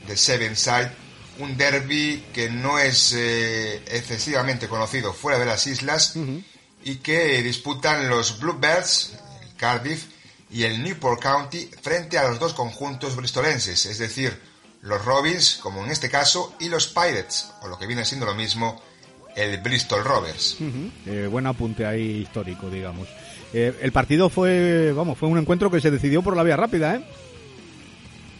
[0.07, 0.91] de Sevenside,
[1.41, 6.14] un derby que no es eh, excesivamente conocido fuera de las islas
[6.82, 9.12] y que disputan los Bluebirds,
[9.43, 10.07] el Cardiff,
[10.51, 14.41] y el Newport County frente a los dos conjuntos bristolenses, es decir,
[14.80, 18.34] los Robins, como en este caso, y los Pirates, o lo que viene siendo lo
[18.34, 18.80] mismo,
[19.39, 20.57] el Bristol Rovers.
[21.07, 23.09] Eh, buen apunte ahí histórico, digamos.
[23.53, 26.97] Eh, el partido fue, vamos, fue un encuentro que se decidió por la vía rápida,
[26.97, 27.03] ¿eh?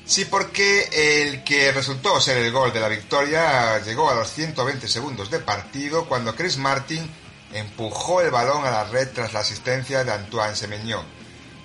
[0.05, 4.89] Sí, porque el que resultó ser el gol de la victoria llegó a los 120
[4.89, 7.07] segundos de partido cuando Chris Martin
[7.53, 11.03] empujó el balón a la red tras la asistencia de Antoine Semeñó,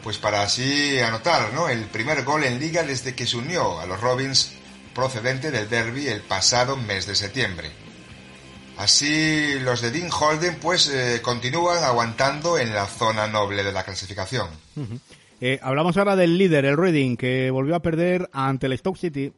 [0.04, 1.70] pues para así anotar ¿no?
[1.70, 4.52] el primer gol en liga desde que se unió a los Robins
[4.94, 7.72] procedente del derby el pasado mes de septiembre.
[8.78, 13.84] Así los de Dean Holden pues eh, continúan aguantando en la zona noble de la
[13.84, 14.48] clasificación.
[15.40, 19.34] Eh, hablamos ahora del líder, el Reading, que volvió a perder ante el Stoke City.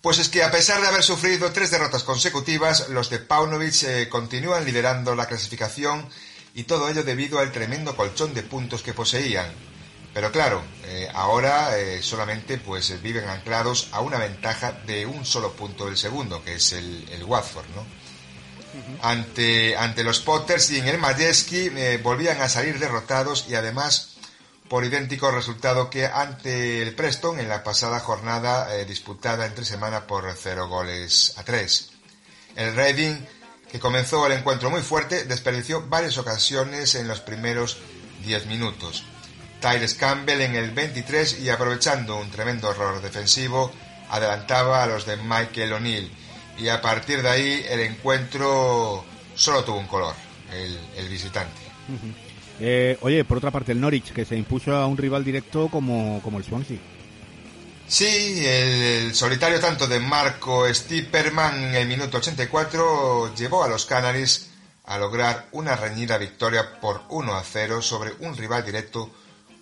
[0.00, 4.08] Pues es que a pesar de haber sufrido tres derrotas consecutivas, los de Paunovic eh,
[4.08, 6.08] continúan liderando la clasificación
[6.54, 9.48] y todo ello debido al tremendo colchón de puntos que poseían.
[10.14, 15.86] Pero claro, eh, ahora solamente pues viven anclados a una ventaja de un solo punto
[15.86, 17.84] del segundo, que es el, el Watford, ¿no?
[19.02, 21.70] ante, ante los Potters y en el Majeski
[22.02, 24.18] volvían a salir derrotados y además
[24.68, 30.06] por idéntico resultado que ante el Preston en la pasada jornada eh, disputada entre semana
[30.06, 31.90] por 0 goles a 3.
[32.56, 33.16] El Reading,
[33.72, 37.78] que comenzó el encuentro muy fuerte, desperdició varias ocasiones en los primeros
[38.24, 39.04] 10 minutos.
[39.60, 43.72] Tyrese Campbell en el 23 y aprovechando un tremendo error defensivo
[44.10, 46.10] adelantaba a los de Michael O'Neill
[46.58, 49.04] y a partir de ahí el encuentro
[49.34, 50.14] solo tuvo un color,
[50.52, 51.60] el, visitante.
[52.60, 56.20] Eh, oye, por otra parte, el Norwich, que se impuso a un rival directo como,
[56.22, 56.78] como el Swansea.
[57.86, 64.50] Sí, el, solitario tanto de Marco Stipperman en el minuto 84 llevó a los Canaries
[64.84, 69.10] a lograr una reñida victoria por 1 a 0 sobre un rival directo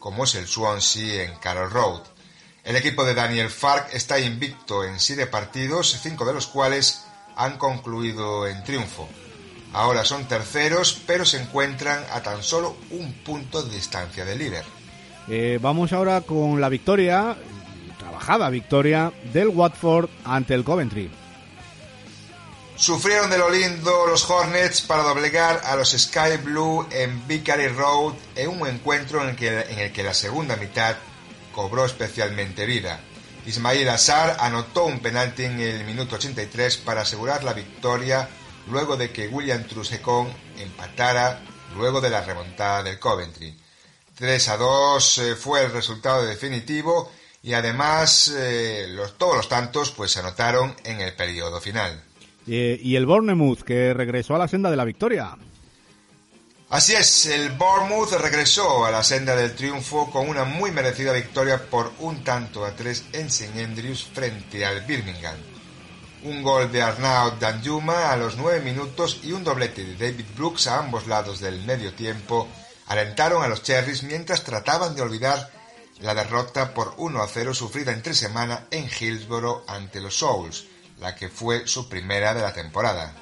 [0.06, 2.00] como es el Swansea en Carroll Road.
[2.62, 7.58] El equipo de Daniel Fark está invicto en siete partidos, cinco de los cuales han
[7.58, 9.08] concluido en triunfo.
[9.72, 14.64] Ahora son terceros, pero se encuentran a tan solo un punto de distancia del líder.
[15.26, 17.36] Eh, vamos ahora con la victoria,
[17.98, 21.10] trabajada victoria, del Watford ante el Coventry.
[22.76, 28.12] Sufrieron de lo lindo los Hornets para doblegar a los Sky Blue en Vickery Road
[28.34, 30.96] en un encuentro en el que, en el que la segunda mitad
[31.52, 33.00] cobró especialmente vida.
[33.46, 38.28] Ismail Azar anotó un penalti en el minuto 83 para asegurar la victoria
[38.68, 41.42] luego de que William Trusecon empatara
[41.76, 43.58] luego de la remontada del Coventry.
[44.16, 47.10] 3 a 2 eh, fue el resultado definitivo
[47.42, 52.02] y además eh, todos los tantos pues se anotaron en el periodo final.
[52.46, 55.36] Y el Bournemouth que regresó a la senda de la victoria.
[56.68, 61.62] Así es, el Bournemouth regresó a la senda del triunfo con una muy merecida victoria
[61.70, 65.36] por un tanto a tres en St Andrews frente al Birmingham
[66.26, 70.66] un gol de Arnaud Danjuma a los nueve minutos y un doblete de David Brooks
[70.66, 72.48] a ambos lados del medio tiempo
[72.86, 75.50] alentaron a los Cherries mientras trataban de olvidar
[76.00, 80.66] la derrota por 1 a 0 sufrida entre semana en Hillsborough ante los Souls,
[81.00, 83.14] la que fue su primera de la temporada.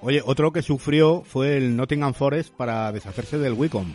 [0.00, 3.92] Oye, otro que sufrió fue el Nottingham Forest para deshacerse del Wicom.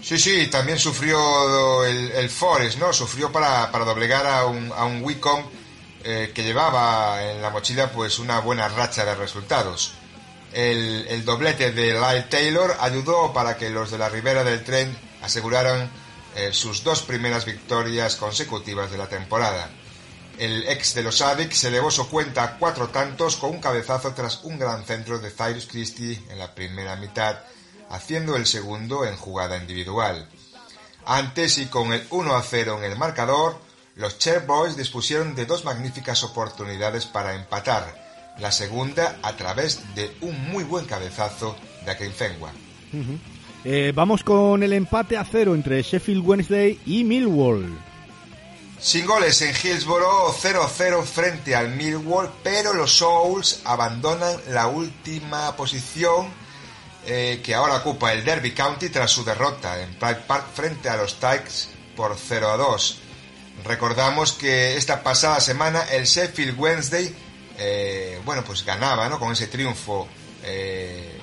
[0.00, 2.92] Sí, sí, también sufrió el, Forest, ¿no?
[2.92, 5.42] Sufrió para, doblegar a un, a un Wicom
[6.04, 9.94] eh, que llevaba en la mochila pues una buena racha de resultados.
[10.52, 15.90] El, doblete de Lyle Taylor ayudó para que los de la ribera del tren aseguraran
[16.36, 19.70] eh, sus dos primeras victorias consecutivas de la temporada.
[20.38, 24.42] El ex de los se elevó su cuenta a cuatro tantos con un cabezazo tras
[24.44, 27.38] un gran centro de Cyrus Christie en la primera mitad,
[27.90, 30.28] haciendo el segundo en jugada individual.
[31.06, 33.60] Antes y con el 1 a 0 en el marcador,
[33.96, 40.50] los Boys dispusieron de dos magníficas oportunidades para empatar, la segunda a través de un
[40.50, 42.50] muy buen cabezazo de Akinfenwa.
[43.64, 47.78] Eh, vamos con el empate a cero entre Sheffield Wednesday y Millwall.
[48.84, 56.30] Sin goles en Hillsborough, 0-0 frente al Millwall, pero los Souls abandonan la última posición
[57.06, 60.98] eh, que ahora ocupa el Derby County tras su derrota en Pride Park frente a
[60.98, 62.96] los Tykes por 0-2.
[63.64, 67.16] Recordamos que esta pasada semana el Sheffield Wednesday,
[67.56, 69.18] eh, bueno, pues ganaba, ¿no?
[69.18, 70.06] Con ese triunfo,
[70.42, 71.18] eh,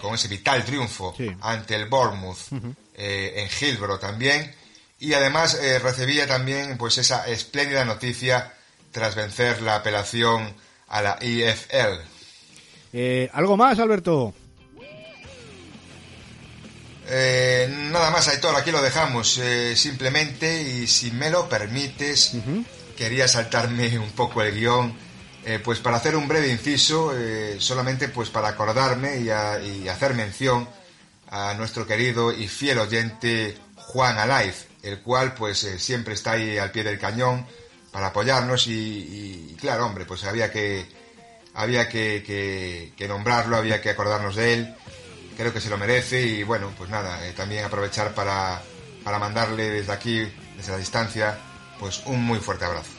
[0.00, 2.50] con ese vital triunfo ante el Bournemouth
[2.96, 4.65] en Hillsborough también.
[4.98, 8.54] Y además recibía también, pues, esa espléndida noticia
[8.92, 10.54] tras vencer la apelación
[10.88, 12.00] a la EFL.
[13.32, 14.34] ¿Algo más, Alberto?
[17.08, 19.38] Eh, nada más, Aitor, aquí lo dejamos.
[19.38, 22.32] Eh, simplemente, y si me lo permites,
[22.96, 24.96] quería saltarme un poco el guion,
[25.44, 27.14] eh, pues para hacer un breve inciso,
[27.58, 30.68] solamente pues para acordarme y, hacer mención
[31.28, 36.70] a nuestro querido y fiel oyente Juan Alaiz, el cual pues siempre está ahí al
[36.70, 37.46] pie del cañón
[37.90, 40.86] para apoyarnos y, y, claro, hombre, pues había que
[41.54, 44.74] había que, que, nombrarlo, había que acordarnos de él.
[45.36, 48.62] Creo que se lo merece y bueno, pues nada, eh, también aprovechar para,
[49.02, 50.26] para mandarle desde aquí,
[50.56, 51.38] desde la distancia,
[51.80, 52.92] pues un muy fuerte abrazo.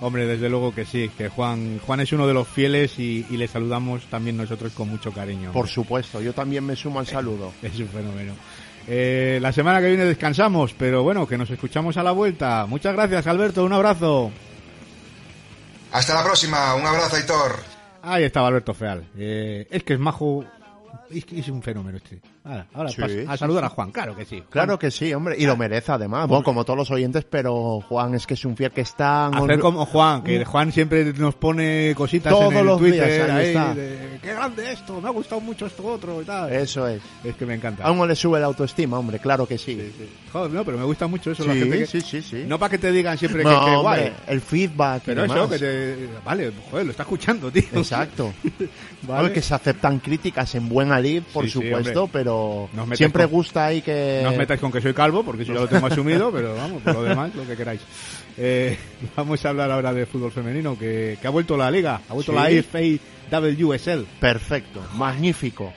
[0.00, 3.46] Hombre, desde luego que sí, que Juan, Juan es uno de los fieles y, le
[3.46, 5.52] saludamos también nosotros con mucho cariño.
[5.52, 7.52] Por supuesto, yo también me sumo al saludo.
[7.62, 8.34] Es un fenómeno.
[8.86, 12.66] Eh, la semana que viene descansamos, pero bueno, que nos escuchamos a la vuelta.
[12.66, 14.30] Muchas gracias, Alberto, un abrazo.
[15.92, 17.56] Hasta la próxima, un abrazo, Aitor.
[18.02, 19.06] Ahí estaba Alberto Feal.
[19.16, 20.44] Eh, es que es majo,
[21.10, 22.20] es, un fenómeno este.
[22.44, 22.90] Ahora, ahora
[23.28, 24.42] a saludar a Juan, claro que sí.
[24.50, 28.14] Claro que sí, hombre, y lo merece además, bueno, como todos los oyentes, pero Juan
[28.14, 29.28] es que es un fiel que está...
[29.28, 30.44] Hacer como Juan, que.
[30.44, 33.76] Juan siempre nos pone cositas todos en el los Twitter, días,
[34.22, 36.52] qué grande esto, me ha gustado mucho esto otro y tal.
[36.52, 37.02] Eso es.
[37.22, 37.84] Es que me encanta.
[37.84, 39.92] A uno le sube la autoestima, hombre, claro que sí.
[40.32, 41.44] Joder, no, pero me gusta mucho eso.
[41.44, 42.44] la gente sí, sí, sí.
[42.46, 44.12] No para que te digan siempre que, que guay.
[44.26, 45.02] El feedback.
[45.04, 46.08] Pero eso, que te...
[46.24, 47.62] Vale, joder, lo está escuchando, tío.
[47.72, 48.32] Exacto.
[49.02, 49.32] vale.
[49.32, 54.20] que se aceptan críticas en buen alib, por supuesto, pero siempre gusta ahí que...
[54.22, 56.82] No os metáis con que soy calvo, porque eso ya lo tengo asumido, pero vamos,
[56.82, 57.80] por lo demás, lo que queráis.
[58.36, 58.76] Eh,
[59.16, 62.48] vamos a hablar ahora de fútbol femenino, que, ha vuelto la liga, ha vuelto la
[63.30, 64.04] WSL.
[64.20, 65.72] Perfecto, magnífico.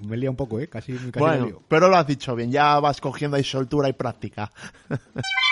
[0.00, 0.68] Me lía un poco, ¿eh?
[0.68, 4.50] Casi, casi bueno, pero lo has dicho bien, ya vas cogiendo ahí soltura y práctica.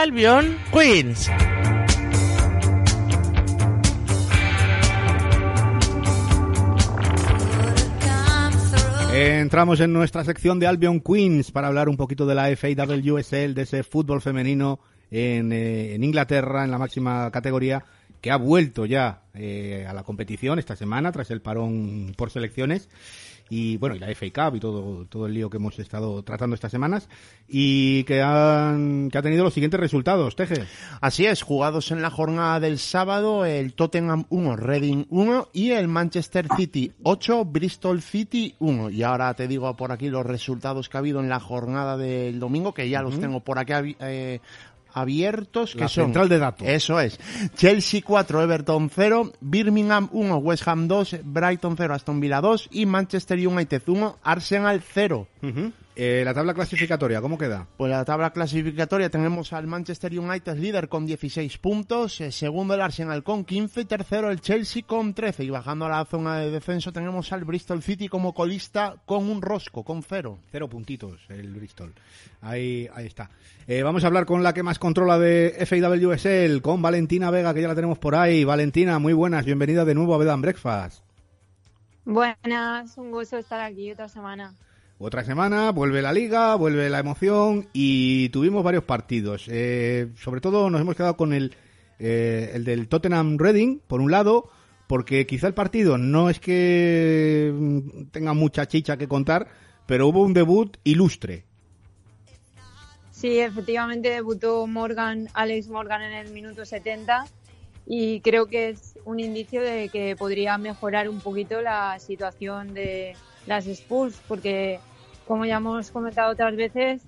[0.00, 1.28] Albion Queens.
[9.12, 13.62] Entramos en nuestra sección de Albion Queens para hablar un poquito de la FAWSL, de
[13.62, 14.78] ese fútbol femenino
[15.10, 17.84] en, eh, en Inglaterra, en la máxima categoría,
[18.20, 22.88] que ha vuelto ya eh, a la competición esta semana tras el parón por selecciones
[23.50, 26.54] y bueno, y la FA Cup y todo, todo el lío que hemos estado tratando
[26.54, 27.08] estas semanas
[27.48, 30.64] y que, han, que ha tenido los siguientes resultados, Teje.
[31.00, 35.88] Así es, jugados en la jornada del sábado, el Tottenham 1, Reading 1 y el
[35.88, 38.90] Manchester City 8, Bristol City 1.
[38.90, 42.38] Y ahora te digo por aquí los resultados que ha habido en la jornada del
[42.40, 44.40] domingo, que ya los tengo por aquí eh,
[45.00, 46.66] abiertos que la son central de datos.
[46.66, 47.18] Eso es.
[47.54, 52.86] Chelsea 4, Everton 0, Birmingham 1, West Ham 2, Brighton 0, Aston Villa 2 y
[52.86, 55.26] Manchester United 1, Arsenal 0.
[56.00, 57.66] Eh, la tabla clasificatoria, ¿cómo queda?
[57.76, 62.82] Pues la tabla clasificatoria tenemos al Manchester United líder con 16 puntos, eh, segundo el
[62.82, 66.92] Arsenal con 15, tercero el Chelsea con 13 y bajando a la zona de descenso
[66.92, 70.38] tenemos al Bristol City como colista con un rosco, con cero.
[70.52, 71.92] Cero puntitos el Bristol.
[72.42, 73.28] Ahí, ahí está.
[73.66, 77.62] Eh, vamos a hablar con la que más controla de FIWSL, con Valentina Vega, que
[77.62, 78.44] ya la tenemos por ahí.
[78.44, 81.02] Valentina, muy buenas, bienvenida de nuevo a Bed Breakfast.
[82.04, 84.54] Buenas, un gusto estar aquí otra semana.
[85.00, 89.44] Otra semana, vuelve la liga, vuelve la emoción y tuvimos varios partidos.
[89.46, 91.54] Eh, sobre todo nos hemos quedado con el,
[92.00, 94.50] eh, el del Tottenham Reading, por un lado,
[94.88, 99.46] porque quizá el partido no es que mm, tenga mucha chicha que contar,
[99.86, 101.44] pero hubo un debut ilustre.
[103.12, 107.24] Sí, efectivamente debutó Morgan, Alex Morgan en el minuto 70
[107.86, 113.14] y creo que es un indicio de que podría mejorar un poquito la situación de
[113.46, 114.80] las Spurs, porque
[115.28, 117.02] como ya hemos comentado otras veces,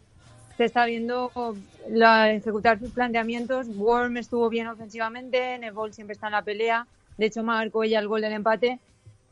[0.58, 1.32] se está viendo
[1.88, 3.66] la, ejecutar sus planteamientos.
[3.68, 6.86] Worm estuvo bien ofensivamente, Nebol siempre está en la pelea.
[7.16, 8.78] De hecho, marcó ella el gol del empate.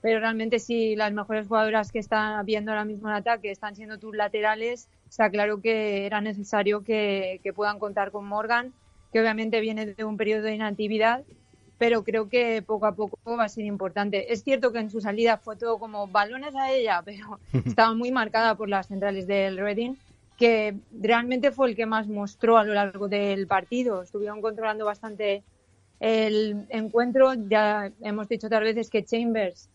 [0.01, 3.99] Pero realmente, si las mejores jugadoras que están viendo ahora mismo en ataque están siendo
[3.99, 8.73] tus laterales, está claro que era necesario que, que puedan contar con Morgan,
[9.13, 11.25] que obviamente viene de un periodo de inactividad
[11.79, 14.33] pero creo que poco a poco va a ser importante.
[14.33, 18.11] Es cierto que en su salida fue todo como balones a ella, pero estaba muy
[18.11, 19.95] marcada por las centrales del Reading,
[20.37, 24.03] que realmente fue el que más mostró a lo largo del partido.
[24.03, 25.43] Estuvieron controlando bastante
[26.01, 27.35] el encuentro.
[27.35, 29.69] Ya hemos dicho otras veces que Chambers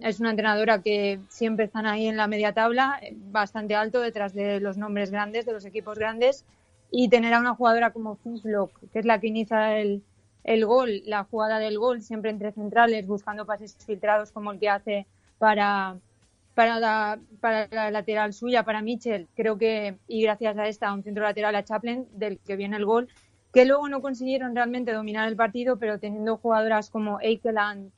[0.00, 3.00] es una entrenadora que siempre están ahí en la media tabla,
[3.30, 6.44] bastante alto detrás de los nombres grandes, de los equipos grandes,
[6.90, 10.02] y tener a una jugadora como Finslock, que es la que inicia el,
[10.44, 14.68] el gol, la jugada del gol, siempre entre centrales, buscando pases filtrados como el que
[14.68, 15.06] hace
[15.38, 15.96] para,
[16.54, 19.28] para, la, para la lateral suya, para Mitchell.
[19.36, 22.84] Creo que, y gracias a esta, un centro lateral a Chaplin, del que viene el
[22.84, 23.08] gol,
[23.52, 27.90] que luego no consiguieron realmente dominar el partido, pero teniendo jugadoras como Eikeland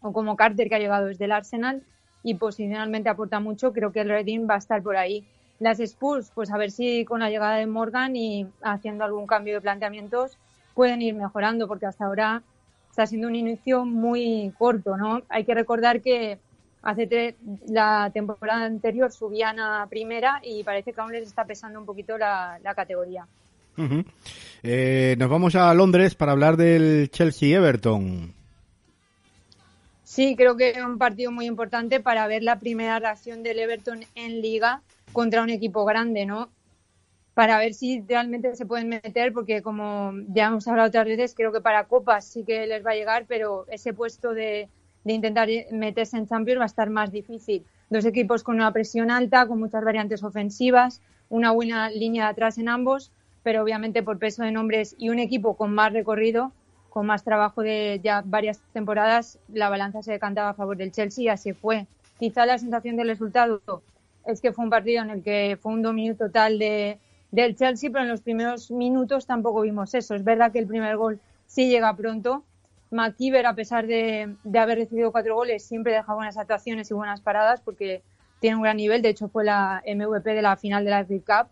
[0.00, 1.82] o como Carter, que ha llegado desde el Arsenal,
[2.22, 5.26] y posicionalmente aporta mucho, creo que el Reading va a estar por ahí.
[5.58, 9.54] Las Spurs, pues a ver si con la llegada de Morgan y haciendo algún cambio
[9.54, 10.38] de planteamientos,
[10.74, 12.42] pueden ir mejorando, porque hasta ahora
[12.90, 15.22] está siendo un inicio muy corto, ¿no?
[15.28, 16.38] Hay que recordar que
[16.82, 17.36] hace
[17.68, 22.18] la temporada anterior subían a primera y parece que aún les está pesando un poquito
[22.18, 23.26] la, categoría.
[24.62, 28.34] Eh, nos vamos a Londres para hablar del Chelsea-Everton.
[30.04, 34.04] Sí, creo que es un partido muy importante para ver la primera reacción del Everton
[34.14, 36.50] en liga contra un equipo grande, ¿no?
[37.34, 41.50] Para ver si realmente se pueden meter, porque como ya hemos hablado otras veces, creo
[41.50, 44.68] que para Copas sí que les va a llegar, pero ese puesto de,
[45.04, 47.64] intentar meterse en Champions va a estar más difícil.
[47.88, 52.58] Dos equipos con una presión alta, con muchas variantes ofensivas, una buena línea de atrás
[52.58, 53.12] en ambos,
[53.42, 56.52] pero obviamente por peso de nombres y un equipo con más recorrido,
[56.90, 61.24] con más trabajo de ya varias temporadas, la balanza se decantaba a favor del Chelsea
[61.24, 61.86] y así fue.
[62.18, 63.62] Quizá la sensación del resultado
[64.26, 66.98] es que fue un partido en el que fue un dominio total de,
[67.32, 70.14] del Chelsea, pero en los primeros minutos tampoco vimos eso.
[70.14, 72.44] Es verdad que el primer gol sí llega pronto.
[72.92, 77.60] McKeever, a pesar de, haber recibido cuatro goles, siempre deja buenas actuaciones y buenas paradas
[77.60, 78.02] porque
[78.38, 79.02] tiene un gran nivel.
[79.02, 81.50] De hecho, fue la MVP de la final de la FA Cup.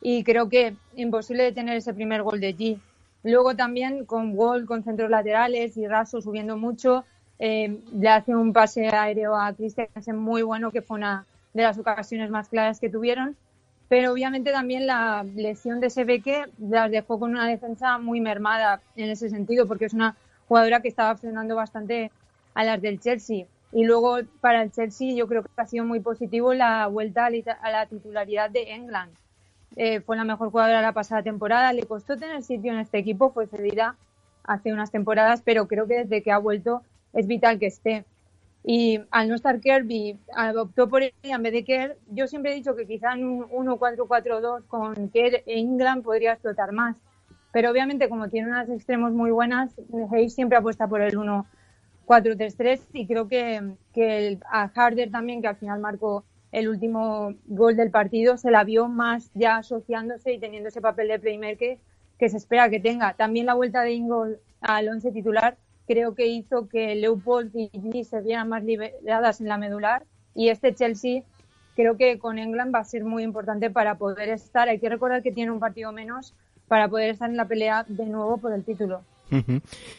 [0.00, 2.80] Y creo que imposible de tener ese primer gol de G
[3.22, 7.04] Luego también con gol, con centros laterales y Raso subiendo mucho,
[7.38, 11.78] eh, le hace un pase aéreo a Christensen muy bueno, que fue una de las
[11.78, 13.36] ocasiones más claras que tuvieron.
[13.90, 19.10] Pero obviamente también la lesión de Sebeque las dejó con una defensa muy mermada en
[19.10, 20.16] ese sentido, porque es una
[20.48, 22.10] jugadora que estaba frenando bastante
[22.54, 23.44] a las del Chelsea.
[23.72, 27.70] Y luego para el Chelsea yo creo que ha sido muy positivo la vuelta a
[27.70, 29.12] la titularidad de England
[29.76, 31.72] eh, fue la mejor jugadora la pasada temporada.
[31.72, 33.96] Le costó tener sitio en este equipo, fue cedida
[34.44, 36.82] hace unas temporadas, pero creo que desde que ha vuelto
[37.12, 38.04] es vital que esté.
[38.62, 40.18] Y al no estar Kirby,
[40.56, 41.96] optó por ella en vez de Kerr.
[42.10, 46.72] Yo siempre he dicho que quizá en un 1-4-4-2 con Kerr e England podría explotar
[46.72, 46.96] más.
[47.52, 49.74] Pero obviamente, como tiene unas extremos muy buenas,
[50.12, 55.56] Hayes siempre apuesta por el 1-4-3-3 y creo que, que a Harder también, que al
[55.56, 60.68] final marcó el último gol del partido, se la vio más ya asociándose y teniendo
[60.68, 61.78] ese papel de playmaker
[62.18, 63.14] que se espera que tenga.
[63.14, 65.56] También la vuelta de Ingol al once titular
[65.90, 70.04] creo que hizo que Leopold y G se vieran más liberadas en la medular
[70.36, 71.24] y este Chelsea
[71.74, 74.68] creo que con England va a ser muy importante para poder estar.
[74.68, 76.32] Hay que recordar que tiene un partido menos
[76.68, 79.02] para poder estar en la pelea de nuevo por el título.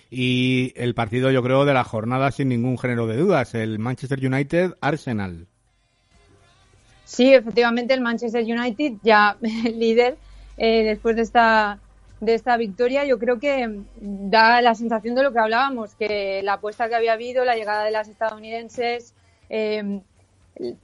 [0.10, 4.26] Y el partido, yo creo, de la jornada sin ningún género de dudas, el Manchester
[4.26, 5.46] United Arsenal.
[7.04, 10.18] Sí, efectivamente el Manchester United ya líder
[10.56, 11.80] eh, después de esta
[12.22, 16.54] de esta victoria, yo creo que da la sensación de lo que hablábamos, que la
[16.54, 19.16] apuesta que había habido, la llegada de las estadounidenses,
[19.50, 20.02] eh,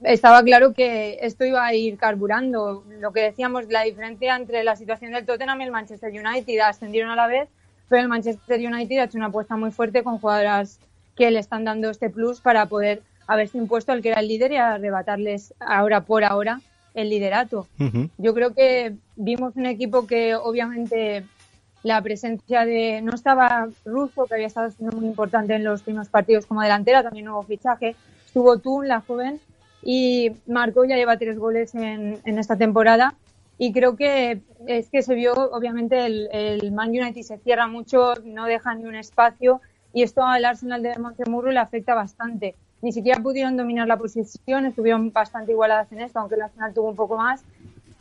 [0.02, 2.82] estaba claro que esto iba a ir carburando.
[2.98, 7.12] Lo que decíamos, la diferencia entre la situación del Tottenham y el Manchester United ascendieron
[7.12, 7.48] a la vez,
[7.88, 10.80] pero el Manchester United ha hecho una apuesta muy fuerte con jugadoras
[11.14, 14.52] que le están dando este plus para poder haberse impuesto al que era el líder
[14.52, 16.60] y arrebatarles ahora por ahora
[17.00, 17.66] el liderato.
[18.18, 21.24] Yo creo que vimos un equipo que obviamente
[21.82, 26.08] la presencia de no estaba Russo, que había estado siendo muy importante en los primeros
[26.08, 27.94] partidos como delantera, también nuevo fichaje,
[28.26, 29.40] estuvo Tun, la joven,
[29.82, 33.14] y Marco ya lleva tres goles en, esta temporada.
[33.60, 38.14] Y creo que es que se vio, obviamente, el, el Man United se cierra mucho,
[38.24, 39.60] no deja ni un espacio,
[39.92, 44.66] y esto al Arsenal de Montemurro le afecta bastante ni siquiera pudieron dominar la posición,
[44.66, 47.42] estuvieron bastante igualadas en esto, aunque el Arsenal tuvo un poco más,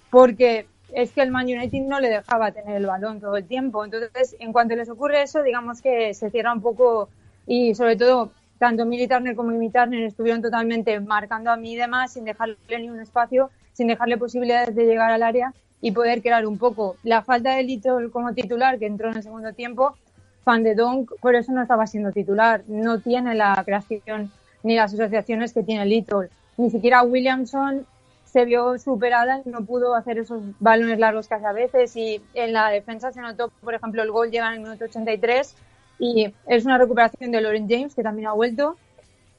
[0.09, 3.84] porque es que el Man United no le dejaba tener el balón todo el tiempo.
[3.84, 7.09] Entonces, en cuanto les ocurre eso, digamos que se cierra un poco
[7.45, 9.71] y sobre todo tanto Mili como Mimi
[10.05, 14.75] estuvieron totalmente marcando a mí y demás sin dejarle ni un espacio, sin dejarle posibilidades
[14.75, 16.95] de llegar al área y poder crear un poco.
[17.03, 19.95] La falta de Little como titular, que entró en el segundo tiempo,
[20.43, 22.63] Fan de Donk, por eso no estaba siendo titular.
[22.67, 24.32] No tiene la creación
[24.64, 26.30] ni las asociaciones que tiene Little.
[26.58, 27.86] Ni siquiera Williamson
[28.26, 31.95] se vio superada no pudo hacer esos balones largos que hace a veces.
[31.95, 35.55] Y en la defensa se notó, por ejemplo, el gol llega en el minuto 83
[35.99, 38.78] y es una recuperación de Lauren James que también ha vuelto.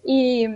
[0.05, 0.49] Y,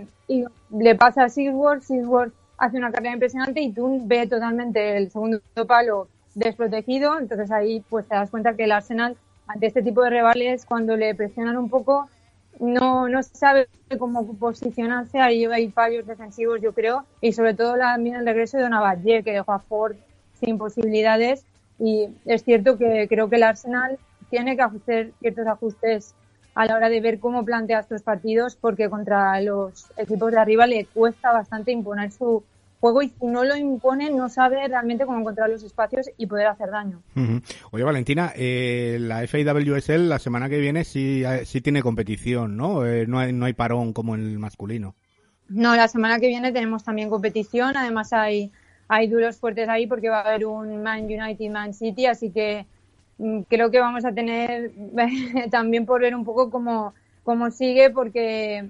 [0.71, 5.41] le pasa a Seaworth, Seaworth hace una carrera impresionante y tú ve totalmente el segundo
[5.67, 10.09] palo desprotegido, entonces ahí pues te das cuenta que el Arsenal ante este tipo de
[10.09, 12.07] rivales cuando le presionan un poco
[12.59, 13.67] no, no sabe
[13.97, 18.69] cómo posicionarse, ahí hay fallos defensivos yo creo, y sobre todo también el regreso de
[18.69, 19.95] Valle que dejó a Ford
[20.39, 21.45] sin posibilidades.
[21.79, 23.97] Y es cierto que creo que el Arsenal
[24.29, 26.13] tiene que hacer ciertos ajustes
[26.55, 30.67] a la hora de ver cómo plantea estos partidos porque contra los equipos de arriba
[30.67, 32.43] le cuesta bastante imponer su,
[32.83, 36.47] juego y si no lo impone no sabe realmente cómo encontrar los espacios y poder
[36.47, 37.01] hacer daño.
[37.71, 42.85] Oye Valentina, eh, la FIWSL la semana que viene sí, sí tiene competición, ¿no?
[42.85, 44.95] Eh, no, hay, no hay parón como el masculino.
[45.47, 48.51] No, la semana que viene tenemos también competición, además hay,
[48.89, 52.65] hay duros fuertes ahí porque va a haber un Man United Man City, así que
[53.17, 54.73] mm, creo que vamos a tener
[55.51, 56.93] también por ver un poco cómo,
[57.23, 58.69] cómo sigue porque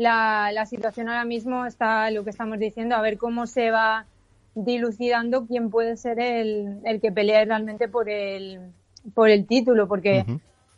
[0.00, 4.06] la, la situación ahora mismo está lo que estamos diciendo, a ver cómo se va
[4.54, 8.60] dilucidando quién puede ser el, el que pelea realmente por el,
[9.12, 10.24] por el título, porque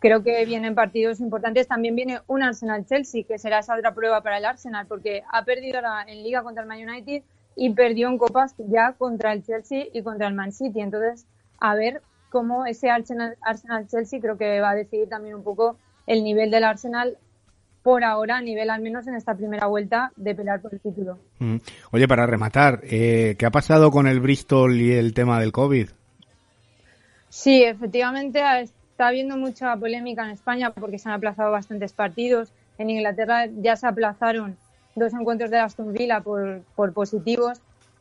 [0.00, 1.68] creo que vienen partidos importantes.
[1.68, 5.78] También viene un Arsenal-Chelsea, que será esa otra prueba para el Arsenal, porque ha perdido
[5.78, 7.22] ahora en Liga contra el Man United
[7.54, 10.80] y perdió en Copas ya contra el Chelsea y contra el Man City.
[10.80, 11.26] Entonces,
[11.60, 15.76] a ver cómo ese Arsenal-Chelsea creo que va a decidir también un poco
[16.08, 17.16] el nivel del Arsenal
[17.82, 21.18] por ahora, a nivel al menos en esta primera vuelta, de pelear por el título.
[21.38, 21.56] Mm.
[21.90, 25.88] Oye, para rematar, eh, ¿qué ha pasado con el Bristol y el tema del COVID?
[27.28, 32.52] Sí, efectivamente está habiendo mucha polémica en España porque se han aplazado bastantes partidos.
[32.78, 34.56] En Inglaterra ya se aplazaron
[34.94, 37.60] dos encuentros de Aston Villa por, por positivos.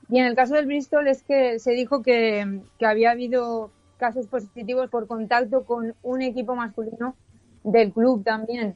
[0.09, 4.27] Y en el caso del Bristol es que se dijo que, que había habido casos
[4.27, 7.15] positivos por contacto con un equipo masculino
[7.63, 8.75] del club también.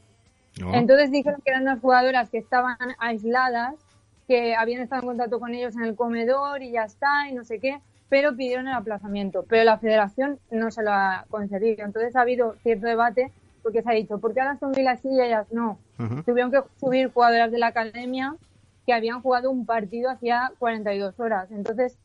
[0.73, 3.75] Entonces dijeron que eran unas jugadoras que estaban aisladas,
[4.27, 7.43] que habían estado en contacto con ellos en el comedor y ya está, y no
[7.43, 7.79] sé qué,
[8.09, 9.45] pero pidieron el aplazamiento.
[9.47, 11.85] Pero la federación no se lo ha concedido.
[11.85, 15.21] Entonces ha habido cierto debate porque se ha dicho, ¿por qué ahora son Vila y
[15.21, 15.79] ellas no?
[16.25, 18.35] Tuvieron que subir jugadoras de la academia
[18.85, 21.49] que habían jugado un partido hacía 42 horas.
[21.51, 21.97] Entonces,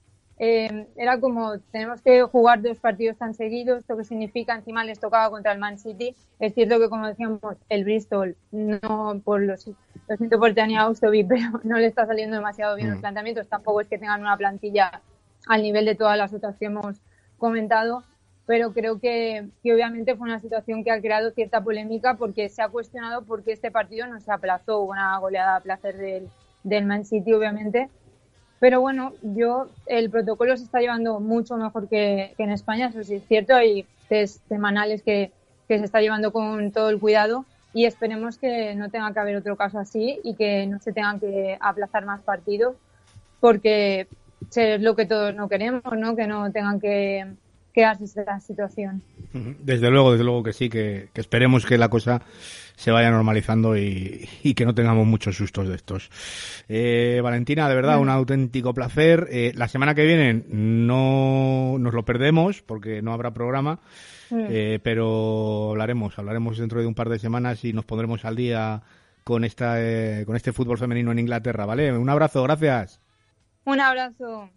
[0.42, 4.98] eh, era como, tenemos que jugar dos partidos tan seguidos, esto que significa, encima les
[4.98, 6.16] tocaba contra el Man City.
[6.38, 11.24] Es cierto que, como decíamos, el Bristol, no por los, lo siento por Tania Austovi,
[11.28, 13.00] pero no le está saliendo demasiado bien los mm.
[13.02, 13.48] planteamientos.
[13.48, 15.02] Tampoco es que tengan una plantilla
[15.46, 16.96] al nivel de todas las otras que hemos
[17.36, 18.02] comentado,
[18.46, 22.62] pero creo que, que obviamente fue una situación que ha creado cierta polémica porque se
[22.62, 26.30] ha cuestionado por qué este partido no se aplazó, una goleada a placer del,
[26.64, 27.90] del Man City, obviamente
[28.60, 33.14] pero bueno, yo, el protocolo se está llevando mucho mejor que, en España, eso sí
[33.14, 33.54] es cierto.
[33.54, 35.32] Hay test semanales que,
[35.66, 39.36] que se está llevando con todo el cuidado y esperemos que no tenga que haber
[39.36, 42.76] otro caso así y que no se tengan que aplazar más partidos
[43.40, 44.08] porque
[44.54, 46.14] es lo que todos no queremos, ¿no?
[46.14, 47.26] Que no tengan que
[47.72, 49.02] quedarse esta situación.
[49.32, 52.22] Desde luego, desde luego que sí, que, que esperemos que la cosa
[52.80, 54.26] se vaya normalizando y,
[54.56, 56.08] que no tengamos muchos sustos de estos.
[56.66, 59.28] Eh, Valentina, de verdad, un auténtico placer.
[59.30, 63.80] Eh, la semana que viene no nos lo perdemos porque no habrá programa,
[64.30, 68.80] eh, pero hablaremos, hablaremos dentro de un par de semanas y nos pondremos al día
[69.24, 69.76] con esta,
[70.24, 71.92] con este fútbol femenino en Inglaterra, ¿vale?
[71.92, 72.98] Un abrazo, gracias.
[73.66, 74.48] Un abrazo.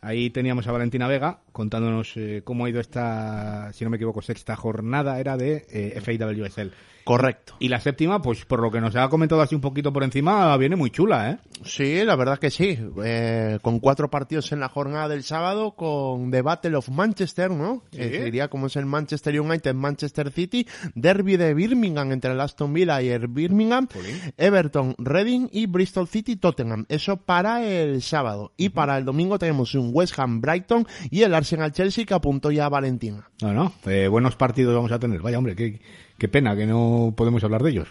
[0.00, 2.14] Ahí teníamos a Valentina Vega contándonos
[2.44, 6.72] cómo ha ido esta, si no me equivoco, sexta jornada, era de eh, FAWSL.
[7.08, 7.54] Correcto.
[7.58, 10.54] Y la séptima, pues por lo que nos ha comentado así un poquito por encima,
[10.58, 11.38] viene muy chula, ¿eh?
[11.64, 12.78] Sí, la verdad que sí.
[13.02, 17.82] Eh, con cuatro partidos en la jornada del sábado, con The Battle of Manchester, ¿no?
[17.92, 18.02] ¿Sí?
[18.02, 22.74] Eh, diría como es el Manchester United, Manchester City, Derby de Birmingham entre el Aston
[22.74, 23.88] Villa y el Birmingham,
[24.36, 26.84] Everton, Reading y Bristol City, Tottenham.
[26.90, 28.52] Eso para el sábado.
[28.58, 32.50] Y para el domingo tenemos un West Ham, Brighton y el Arsenal Chelsea que apuntó
[32.50, 33.30] ya a Valentina.
[33.40, 35.22] No, no, eh, buenos partidos vamos a tener.
[35.22, 35.80] Vaya, hombre, qué,
[36.18, 37.88] qué pena que no podemos hablar de ellos.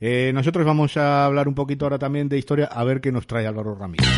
[0.00, 3.26] Eh, nosotros vamos a hablar un poquito ahora también de historia, a ver qué nos
[3.26, 4.08] trae Álvaro Ramírez.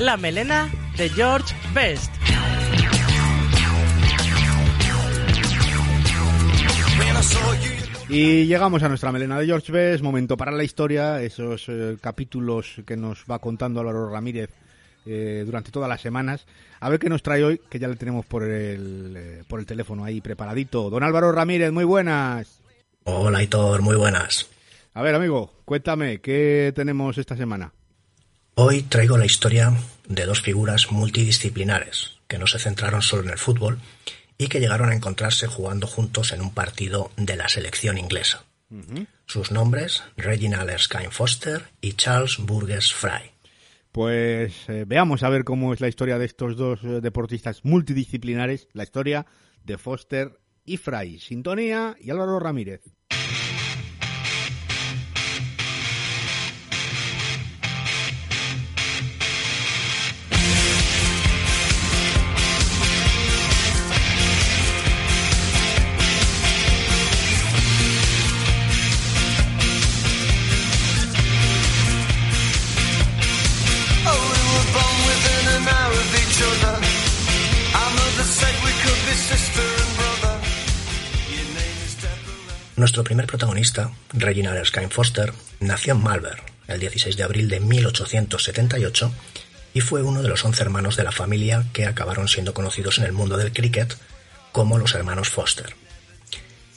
[0.00, 2.12] La melena de George Best.
[8.08, 12.82] Y llegamos a nuestra melena de George Best, momento para la historia, esos eh, capítulos
[12.86, 14.50] que nos va contando Álvaro Ramírez
[15.06, 16.46] eh, durante todas las semanas.
[16.80, 19.66] A ver qué nos trae hoy, que ya le tenemos por el, eh, por el
[19.66, 20.90] teléfono ahí preparadito.
[20.90, 22.60] Don Álvaro Ramírez, muy buenas.
[23.04, 24.48] Hola, Hitor, muy buenas.
[24.94, 27.72] A ver, amigo, cuéntame, ¿qué tenemos esta semana?
[28.54, 29.72] Hoy traigo la historia
[30.08, 33.80] de dos figuras multidisciplinares que no se centraron solo en el fútbol
[34.38, 38.44] y que llegaron a encontrarse jugando juntos en un partido de la selección inglesa.
[39.26, 43.33] Sus nombres, Reginald Erskine Foster y Charles Burgess Fry.
[43.94, 48.66] Pues eh, veamos a ver cómo es la historia de estos dos eh, deportistas multidisciplinares,
[48.72, 49.24] la historia
[49.62, 51.20] de Foster y Fry.
[51.20, 52.82] Sintonía y Álvaro Ramírez.
[82.94, 89.12] Nuestro primer protagonista, Reginald Erskine Foster, nació en Malvern el 16 de abril de 1878
[89.74, 93.04] y fue uno de los once hermanos de la familia que acabaron siendo conocidos en
[93.06, 93.96] el mundo del cricket
[94.52, 95.74] como los hermanos Foster.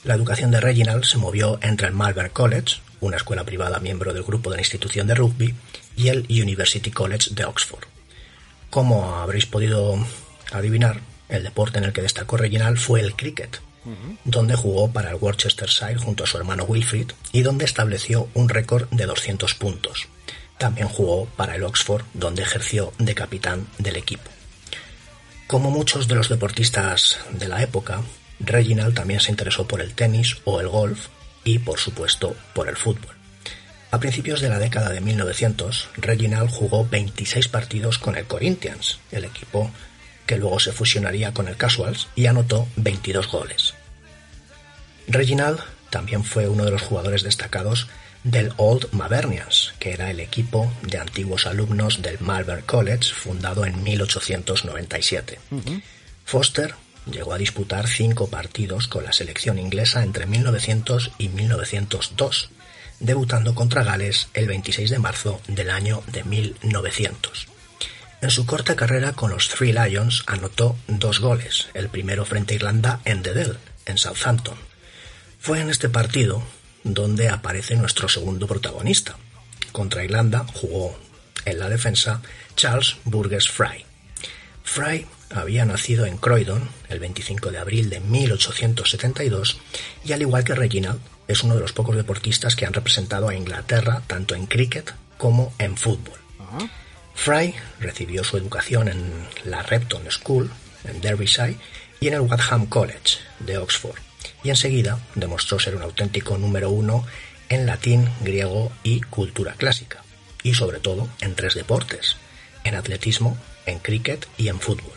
[0.06, 4.24] La educación de Reginald se movió entre el Malvern College, una escuela privada miembro del
[4.24, 5.54] grupo de la institución de rugby,
[5.96, 7.84] y el University College de Oxford.
[8.72, 10.04] Como habréis podido
[10.52, 11.00] adivinar,
[11.30, 13.60] el deporte en el que destacó Reginald fue el cricket,
[14.24, 18.88] donde jugó para el Worcestershire junto a su hermano Wilfrid y donde estableció un récord
[18.90, 20.08] de 200 puntos.
[20.58, 24.30] También jugó para el Oxford, donde ejerció de capitán del equipo.
[25.46, 28.02] Como muchos de los deportistas de la época,
[28.40, 31.08] Reginald también se interesó por el tenis o el golf
[31.44, 33.16] y, por supuesto, por el fútbol.
[33.90, 39.24] A principios de la década de 1900, Reginald jugó 26 partidos con el Corinthians, el
[39.24, 39.72] equipo
[40.26, 43.74] que luego se fusionaría con el Casuals, y anotó 22 goles.
[45.08, 45.60] Reginald
[45.90, 47.88] también fue uno de los jugadores destacados
[48.24, 53.82] del Old Mavernians, que era el equipo de antiguos alumnos del Malvern College, fundado en
[53.84, 55.40] 1897.
[56.26, 56.76] Foster
[57.10, 62.50] llegó a disputar cinco partidos con la selección inglesa entre 1900 y 1902,
[63.00, 67.48] debutando contra Gales el 26 de marzo del año de 1900.
[68.20, 72.56] En su corta carrera con los Three Lions anotó dos goles, el primero frente a
[72.56, 74.58] Irlanda en The Dell, en Southampton.
[75.48, 76.44] Fue en este partido
[76.84, 79.16] donde aparece nuestro segundo protagonista.
[79.72, 81.00] Contra Irlanda jugó
[81.46, 82.22] en la defensa
[82.58, 83.86] Charles Burgess Fry.
[84.66, 89.58] Fry había nacido en Croydon el 25 de abril de 1872
[90.04, 91.00] y al igual que Reginald
[91.30, 95.54] es uno de los pocos deportistas que han representado a Inglaterra tanto en cricket como
[95.60, 96.20] en fútbol.
[97.16, 99.14] Fry recibió su educación en
[99.46, 100.52] la Repton School
[100.84, 101.56] en Derbyshire
[102.02, 104.07] y en el Wadham College de Oxford
[104.44, 107.06] y enseguida demostró ser un auténtico número uno
[107.50, 110.04] en latín, griego y cultura clásica,
[110.44, 112.18] y sobre todo en tres deportes,
[112.64, 114.94] en atletismo, en cricket y en fútbol.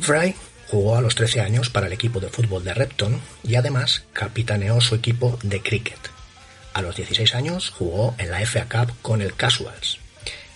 [0.00, 0.34] Fry
[0.68, 4.80] jugó a los 13 años para el equipo de fútbol de Repton y además capitaneó
[4.80, 5.98] su equipo de cricket.
[6.72, 9.98] A los 16 años jugó en la FA Cup con el Casuals.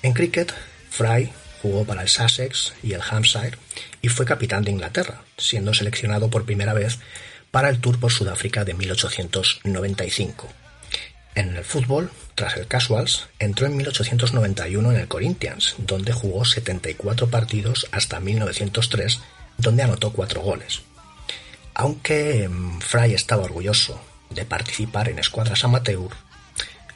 [0.02, 0.52] En cricket,
[0.90, 1.32] Fry
[1.62, 3.56] jugó para el Sussex y el Hampshire
[4.02, 6.98] y fue capitán de Inglaterra, siendo seleccionado por primera vez
[7.51, 10.48] para el Tour por Sudáfrica de 1895.
[11.35, 17.31] En el fútbol, tras el Casuals, entró en 1891 en el Corinthians, donde jugó 74
[17.31, 19.20] partidos hasta 1903,
[19.59, 20.82] donde anotó 4 goles.
[21.74, 24.01] Aunque mm, Fry estaba orgulloso
[24.31, 26.10] de participar en escuadras amateur,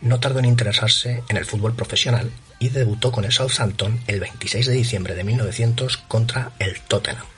[0.00, 4.66] no tardó en interesarse en el fútbol profesional y debutó con el Southampton el 26
[4.66, 7.33] de diciembre de 1900 contra el Tottenham.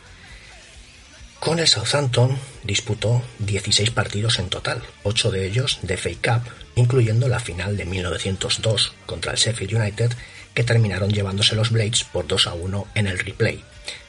[1.40, 6.10] Con el Southampton disputó 16 partidos en total, 8 de ellos de FA
[6.40, 10.12] Cup, incluyendo la final de 1902 contra el Sheffield United,
[10.54, 13.62] que terminaron llevándose los Blades por 2 a 1 en el replay.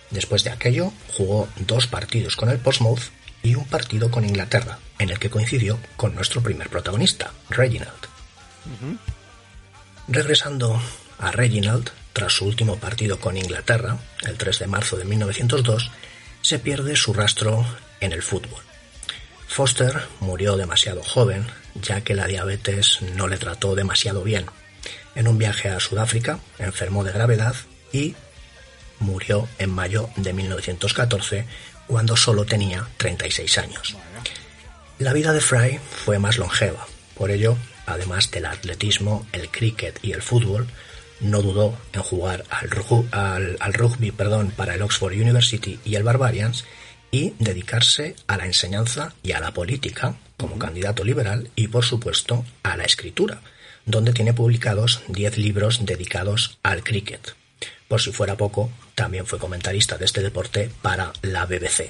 [0.09, 3.01] Después de aquello, jugó dos partidos con el Portsmouth
[3.43, 8.07] y un partido con Inglaterra, en el que coincidió con nuestro primer protagonista, Reginald.
[10.07, 10.81] Regresando
[11.19, 15.91] a Reginald, tras su último partido con Inglaterra, el 3 de marzo de 1902,
[16.47, 17.65] se pierde su rastro
[17.99, 18.63] en el fútbol.
[19.49, 21.45] Foster murió demasiado joven,
[21.75, 24.45] ya que la diabetes no le trató demasiado bien.
[25.13, 27.53] En un viaje a Sudáfrica enfermó de gravedad
[27.91, 28.15] y
[28.99, 31.45] murió en mayo de 1914,
[31.85, 33.97] cuando solo tenía 36 años.
[34.99, 40.13] La vida de Fry fue más longeva, por ello, además del atletismo, el cricket y
[40.13, 40.65] el fútbol,
[41.19, 46.65] no dudó en jugar al, rugby perdón, para el Oxford University y el Barbarians
[47.11, 52.45] y dedicarse a la enseñanza y a la política como candidato liberal y por supuesto
[52.63, 53.41] a la escritura,
[53.85, 57.35] donde tiene publicados 10 libros dedicados al cricket.
[57.87, 61.89] Por si fuera poco, también fue comentarista de este deporte para la BBC.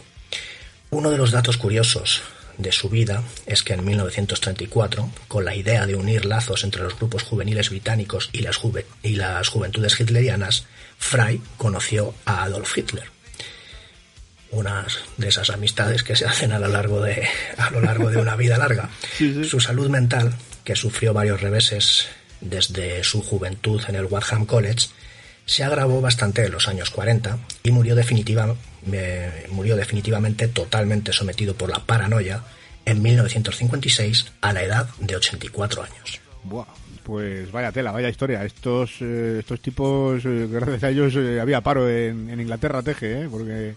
[0.91, 2.21] Uno de los datos curiosos
[2.57, 6.97] de su vida es que en 1934, con la idea de unir lazos entre los
[6.97, 8.59] grupos juveniles británicos y las,
[9.03, 10.65] y las juventudes hitlerianas,
[10.97, 13.05] Fry conoció a Adolf Hitler.
[14.49, 17.27] Unas de esas amistades que se hacen a lo largo de,
[17.57, 18.89] a lo largo de una vida larga.
[19.49, 22.07] Su salud mental, que sufrió varios reveses
[22.39, 24.89] desde su juventud en el Wadham College,
[25.47, 28.53] se agravó bastante en los años 40 y murió, definitiva,
[29.49, 32.43] murió definitivamente totalmente sometido por la paranoia
[32.85, 36.19] en 1956 a la edad de 84 años.
[36.43, 36.65] Buah,
[37.03, 38.43] pues vaya tela, vaya historia.
[38.43, 43.73] Estos, eh, estos tipos, eh, gracias a ellos, eh, había paro en, Inglaterra, Teje, porque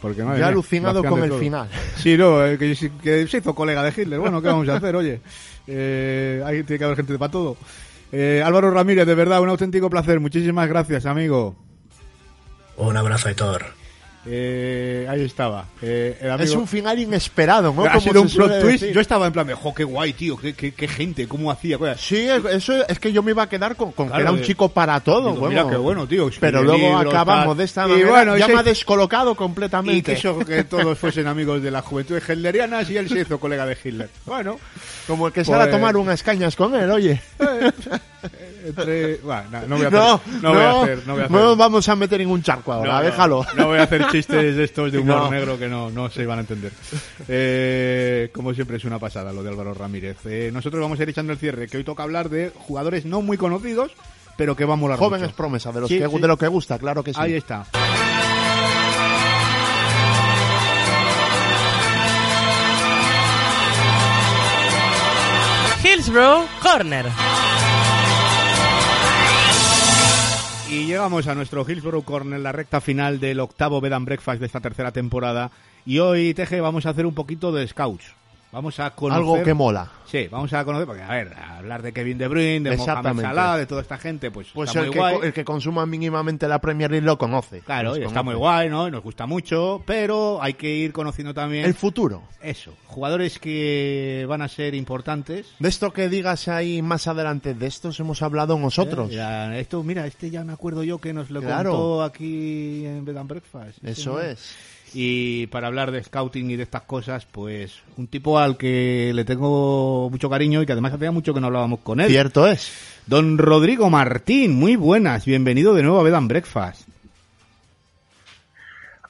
[0.00, 1.38] Porque, madre mía, alucinado con el todo.
[1.38, 1.68] final.
[1.96, 4.18] Sí, no, eh, que, que se hizo colega de Hitler.
[4.18, 4.96] Bueno, ¿qué vamos a hacer?
[4.96, 5.20] Oye,
[5.68, 7.56] eh, ahí tiene que haber gente para todo.
[8.12, 10.20] Eh, Álvaro Ramírez, de verdad, un auténtico placer.
[10.20, 11.56] Muchísimas gracias, amigo.
[12.76, 13.81] Un abrazo, Aitor.
[14.24, 15.64] Eh, ahí estaba.
[15.82, 17.84] Eh, el amigo- Es un final inesperado, ¿no?
[17.84, 18.80] ha sido un plot twist.
[18.82, 18.94] decir.
[18.94, 21.76] Yo estaba en plan de, jo, qué guay, tío, qué, qué, qué gente, cómo hacía.
[21.76, 22.00] cosas.
[22.00, 24.42] Sí, eso es que yo me iba a quedar con, con Claro, que era un
[24.42, 25.32] chico para todo.
[25.32, 25.76] Digo, mira bueno.
[25.76, 26.30] qué bueno, tío.
[26.38, 28.10] Pero luego libros, acabamos de esta Y manera.
[28.10, 30.14] bueno, y ya se- me ha descolocado Y completamente.
[30.14, 33.76] quiso que todos fuesen amigos de la juventud hitlerianas y él se hizo colega de
[33.82, 34.08] Hitler.
[34.24, 34.58] Bueno,
[35.08, 37.20] Como el que sale a Pues- tomar unas cañas con él, oye.
[38.64, 39.16] Entre...
[39.18, 39.98] bueno, no, no voy a hacer...
[40.42, 41.06] No, no, voy a hacer...
[41.06, 41.30] No voy a hacer...
[41.36, 43.46] no nos vamos a meter en un charco ahora, No, no, déjalo.
[43.56, 45.30] No, voy a hacer chistes de estos de humor No.
[45.30, 46.72] negro que no, no se van a entender.
[47.28, 50.18] Eh, como siempre es una pasada lo de Álvaro Ramírez.
[50.26, 53.20] Eh, nosotros vamos a ir echando el cierre, que hoy toca hablar de jugadores no
[53.22, 53.92] muy conocidos,
[54.36, 55.36] pero que van a molar Jóvenes mucho.
[55.36, 56.18] promesas, de, los Sí, que, sí.
[56.18, 57.20] de lo que gusta, claro que sí.
[57.20, 57.66] Ahí está.
[65.82, 67.04] Hillsborough Corner.
[70.72, 74.46] Y llegamos a nuestro Hillsborough Corner, la recta final del octavo Bed and Breakfast de
[74.46, 75.50] esta tercera temporada.
[75.84, 78.14] Y hoy, Teje, vamos a hacer un poquito de scouts.
[78.52, 79.18] Vamos a conocer...
[79.22, 79.90] Algo que mola.
[80.04, 83.22] Sí, vamos a conocer, porque a ver, hablar de Kevin De Bruyne, de Mohamed.
[83.22, 85.16] Salah, de toda esta gente, pues, Pues está el muy que, guay.
[85.22, 87.60] el que consuma mínimamente la Premier League lo conoce.
[87.60, 88.24] Claro, y está conoce.
[88.24, 88.88] muy guay, ¿no?
[88.88, 92.24] Y nos gusta mucho, pero hay que ir conociendo también El futuro.
[92.42, 95.46] eso, jugadores que van a ser importantes.
[95.58, 99.10] De esto que digas ahí más adelante, de estos hemos hablado nosotros.
[99.12, 101.70] Eh, ya, esto, mira, este ya me acuerdo yo que nos lo Claro.
[101.70, 103.82] contó aquí en Bed and Breakfast.
[103.82, 104.54] Eso es.
[104.94, 109.24] Y para hablar de scouting y de estas cosas, pues un tipo al que le
[109.24, 112.08] tengo mucho cariño y que además hacía mucho que no hablábamos con él.
[112.08, 112.72] Cierto es.
[113.06, 116.88] Don Rodrigo Martín, muy buenas, bienvenido de nuevo a Bed and Breakfast.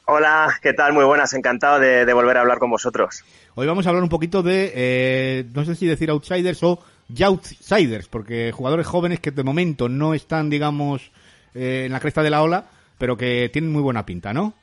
[0.04, 0.92] Hola, ¿qué tal?
[0.92, 3.24] Muy buenas, encantado de, de volver a hablar con vosotros.
[3.54, 6.78] Hoy vamos a hablar un poquito de, eh, no sé si decir outsiders o
[7.20, 11.10] outsiders, porque jugadores jóvenes que de momento no están, digamos,
[11.54, 12.64] eh, en la cresta de la ola,
[12.98, 14.54] pero que tienen muy buena pinta, ¿no?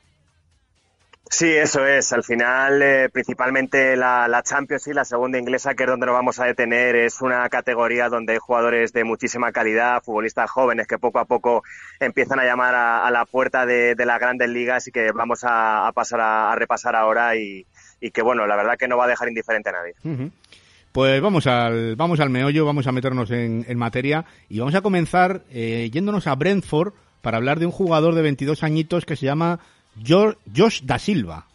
[1.32, 2.12] Sí, eso es.
[2.12, 6.16] Al final, eh, principalmente la, la Champions y la segunda inglesa, que es donde nos
[6.16, 10.98] vamos a detener, es una categoría donde hay jugadores de muchísima calidad, futbolistas jóvenes que
[10.98, 11.62] poco a poco
[12.00, 15.88] empiezan a llamar a, la puerta de, de las grandes ligas y que vamos a,
[15.94, 17.64] pasar a, repasar ahora y,
[18.00, 20.32] y que, bueno, la verdad que no va a dejar indiferente a nadie.
[20.90, 24.80] Pues vamos al, vamos al meollo, vamos a meternos en, en materia y vamos a
[24.80, 26.92] comenzar eh, yéndonos a Brentford
[27.22, 29.60] para hablar de un jugador de 22 añitos que se llama
[29.96, 31.46] Jo- Josh da Silva.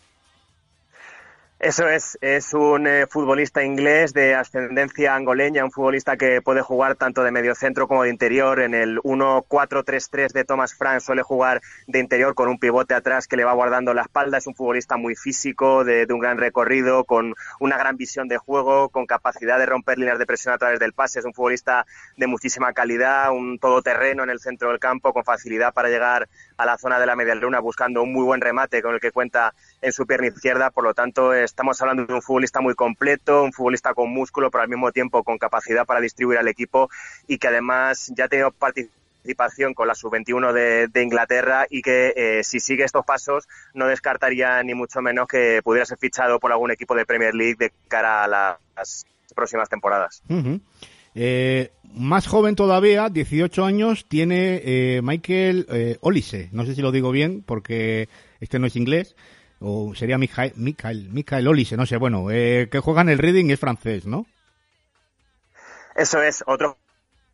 [1.58, 6.96] Eso es, es un eh, futbolista inglés de ascendencia angoleña, un futbolista que puede jugar
[6.96, 8.60] tanto de mediocentro como de interior.
[8.60, 13.38] En el 1-4-3-3 de Thomas Frank suele jugar de interior con un pivote atrás que
[13.38, 14.38] le va guardando la espalda.
[14.38, 18.90] Es un futbolista muy físico, de, un gran recorrido, con una gran visión de juego,
[18.90, 21.20] con capacidad de romper líneas de presión a través del pase.
[21.20, 21.86] Es un futbolista
[22.18, 26.28] de muchísima calidad, un todoterreno en el centro del campo, con facilidad para llegar
[26.58, 29.12] a la zona de la media luna buscando un muy buen remate con el que
[29.12, 29.54] cuenta
[29.86, 30.72] en su pierna izquierda.
[30.72, 34.64] Por lo tanto, estamos hablando de un futbolista muy completo, un futbolista con músculo, pero
[34.64, 36.90] al mismo tiempo con capacidad para distribuir al equipo
[37.28, 42.14] y que además ya ha tenido participación con la sub-21 de, de Inglaterra y que
[42.16, 46.52] eh, si sigue estos pasos no descartaría ni mucho menos que pudiera ser fichado por
[46.52, 49.06] algún equipo de Premier League de cara a las
[49.36, 50.24] próximas temporadas.
[50.30, 50.60] Ujú.
[51.16, 56.50] Eh, más joven todavía, 18 años, tiene eh, Michael eh, Olise.
[56.52, 58.10] No sé si lo digo bien porque
[58.42, 59.16] este no es inglés.
[59.68, 61.98] O sería Michael, Michael, Olise, no sé.
[61.98, 64.28] Bueno, eh, que juega en el Reading es francés, ¿no?
[65.96, 66.78] Eso es, otro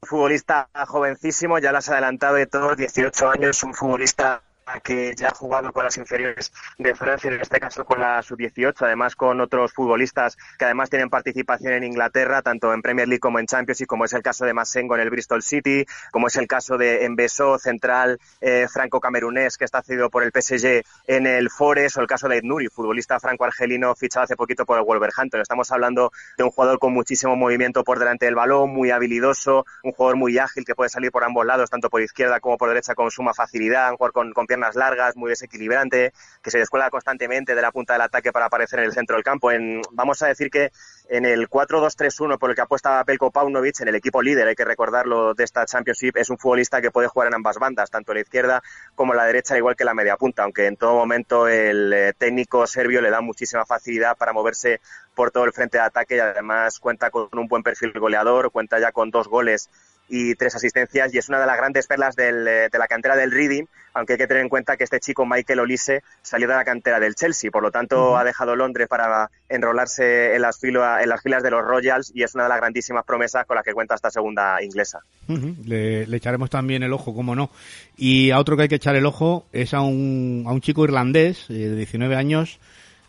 [0.01, 4.41] futbolista jovencísimo, ya lo has adelantado de todos, 18 años, un futbolista
[4.83, 8.73] que ya ha jugado con las inferiores de Francia, en este caso con la sub-18,
[8.81, 13.39] además con otros futbolistas que además tienen participación en Inglaterra, tanto en Premier League como
[13.39, 16.35] en Champions, y como es el caso de Masengo en el Bristol City, como es
[16.35, 21.49] el caso de Embeso, central eh, franco-camerunés, que está cedido por el PSG en el
[21.49, 25.41] Forest, o el caso de Nuri, futbolista franco-argelino fichado hace poquito por el Wolverhampton.
[25.41, 29.91] Estamos hablando de un jugador con muchísimo movimiento por delante del balón, muy habilidoso, un
[29.91, 32.95] jugador muy ágil que puede salir por ambos lados, tanto por izquierda como por derecha
[32.95, 36.11] con suma facilidad, un jugador con, con piernas largas, muy desequilibrante,
[36.41, 39.23] que se descuelga constantemente de la punta del ataque para aparecer en el centro del
[39.23, 39.49] campo.
[39.49, 40.73] En, vamos a decir que
[41.07, 44.65] en el 4-2-3-1 por el que apuesta Pelko Paunovic, en el equipo líder, hay que
[44.65, 48.19] recordarlo de esta Championship, es un futbolista que puede jugar en ambas bandas, tanto la
[48.19, 48.61] izquierda
[48.93, 52.13] como la derecha, al igual que la media punta, aunque en todo momento el eh,
[52.17, 54.81] técnico serbio le da muchísima facilidad para moverse
[55.15, 58.79] por todo el frente de ataque y además cuenta con un buen perfil goleador, cuenta
[58.79, 59.69] ya con dos goles
[60.11, 63.31] y tres asistencias y es una de las grandes perlas del, de la cantera del
[63.31, 63.63] Reading,
[63.93, 66.99] aunque hay que tener en cuenta que este chico Michael Olise salió de la cantera
[66.99, 71.21] del Chelsea, por lo tanto ha dejado Londres para enrolarse en las, fila, en las
[71.21, 73.95] filas de los Royals y es una de las grandísimas promesas con las que cuenta
[73.95, 74.99] esta segunda inglesa.
[75.27, 77.49] le, le, echaremos también el ojo, cómo no.
[77.95, 80.83] Y a otro que hay que echar el ojo es a un, a un chico
[80.83, 82.59] irlandés eh, de 19 años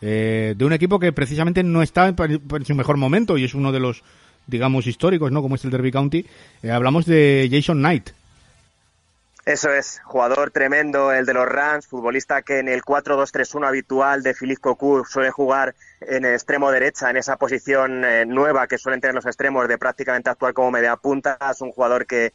[0.05, 3.71] eh, de un equipo que precisamente no está en, su mejor momento y es uno
[3.71, 4.03] de los,
[4.47, 5.41] digamos, históricos, ¿no?
[5.41, 6.25] Como es el Derby County.
[6.61, 8.09] Eh, hablamos de Jason Knight.
[9.45, 14.33] Eso es, jugador tremendo, el de los Rams, futbolista que en el 4-2-3-1 habitual de
[14.33, 19.01] Philippe Cocu suele jugar en el extremo derecha, en esa posición eh, nueva que suelen
[19.01, 21.37] tener los extremos de prácticamente actuar como media punta.
[21.51, 22.31] Es un jugador que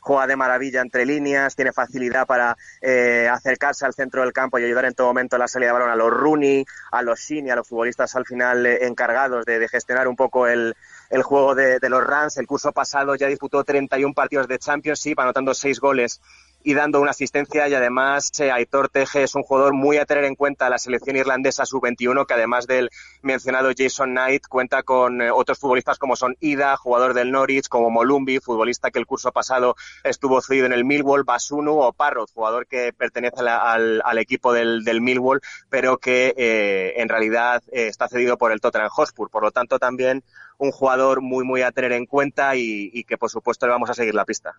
[0.00, 4.64] juega de maravilla entre líneas, tiene facilidad para eh, acercarse al centro del campo y
[4.64, 7.50] ayudar en todo momento en la salida de balón a los Rooney, a los Shini,
[7.50, 10.74] a los futbolistas al final eh, encargados de, gestionar un poco el,
[11.22, 12.36] juego de, de, los Rams.
[12.36, 16.20] El curso pasado ya disputó 31 partidos de Championship, anotando seis goles
[16.66, 20.24] y dando una asistencia y además eh, Aitor Teje es un jugador muy a tener
[20.24, 22.90] en cuenta la selección irlandesa sub-21 que además del
[23.22, 27.88] mencionado Jason Knight cuenta con eh, otros futbolistas como son Ida, jugador del Norwich, como
[27.88, 32.66] Molumbi, futbolista que el curso pasado estuvo cedido en el Millwall, Basunu o Parrot, jugador
[32.66, 38.38] que pertenece al, al, equipo del, del, Millwall pero que eh, en realidad está cedido
[38.38, 39.30] por el Tottenham Hotspur.
[39.30, 40.24] Por lo tanto también
[40.58, 43.94] un jugador muy, muy a tener en cuenta y, que por supuesto le vamos a
[43.94, 44.54] seguir la pista.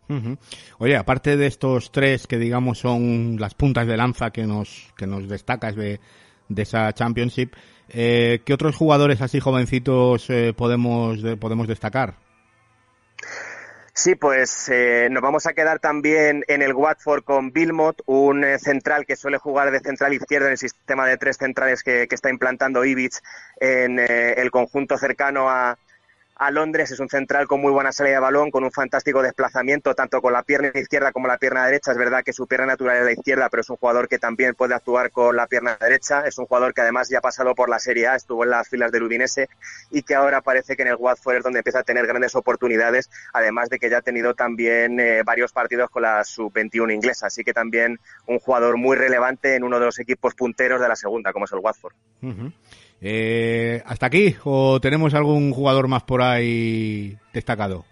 [0.78, 5.08] Oye, aparte de estos tres que digamos son las puntas de lanza que nos, que
[5.08, 6.00] nos destacas de,
[6.50, 7.54] de esa Championship,
[7.90, 12.16] eh, ¿qué otros jugadores así jovencitos eh, podemos, podemos destacar?
[13.98, 18.60] Sí, pues eh, nos vamos a quedar también en el Watford con Bilmot, un eh,
[18.60, 22.14] central que suele jugar de central izquierdo en el sistema de tres centrales que, que
[22.14, 23.14] está implantando Ibic
[23.60, 25.80] en eh, el conjunto cercano a,
[26.40, 26.92] a Londres.
[26.92, 30.34] Es un central con muy buena salida de balón, con un fantástico desplazamiento, tanto con
[30.34, 31.92] la pierna izquierda como la pierna derecha.
[31.92, 34.56] Es verdad que su pierna natural es la izquierda, pero es un jugador que también
[34.56, 36.22] puede actuar con la pierna derecha.
[36.28, 38.68] Es un jugador que además ya ha pasado por la Serie A, estuvo en las
[38.68, 39.50] filas del Udinese
[39.92, 43.10] y que ahora parece que en el Watford es donde empieza a tener grandes oportunidades,
[43.34, 47.28] además de que ya ha tenido también eh, varios partidos con la sub-21 inglesa.
[47.28, 50.96] Así que también un jugador muy relevante en uno de los equipos punteros de la
[50.96, 51.94] segunda, como es el Watford.
[53.02, 57.86] Eh, ¿Hasta aquí o tenemos algún jugador más por ahí destacado?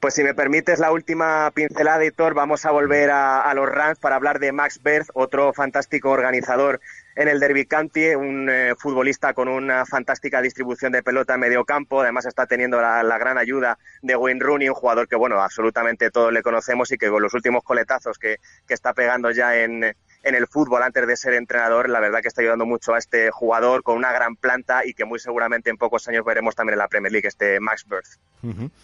[0.00, 4.14] Pues si me permites la última pincelada, Editor, vamos a volver a, los Rams para
[4.14, 6.80] hablar de Max Berth, otro fantástico organizador
[7.18, 11.64] en el Derby County, un eh, futbolista con una fantástica distribución de pelota en medio
[11.64, 16.12] campo, además está teniendo la, gran ayuda de Wayne Rooney, un jugador que, bueno, absolutamente
[16.12, 18.38] todos le conocemos y que con los últimos coletazos que
[18.68, 22.42] está pegando ya en, en el fútbol antes de ser entrenador, la verdad que está
[22.42, 26.06] ayudando mucho a este jugador con una gran planta y que muy seguramente en pocos
[26.06, 28.76] años veremos también en la Premier League, este Max Birth.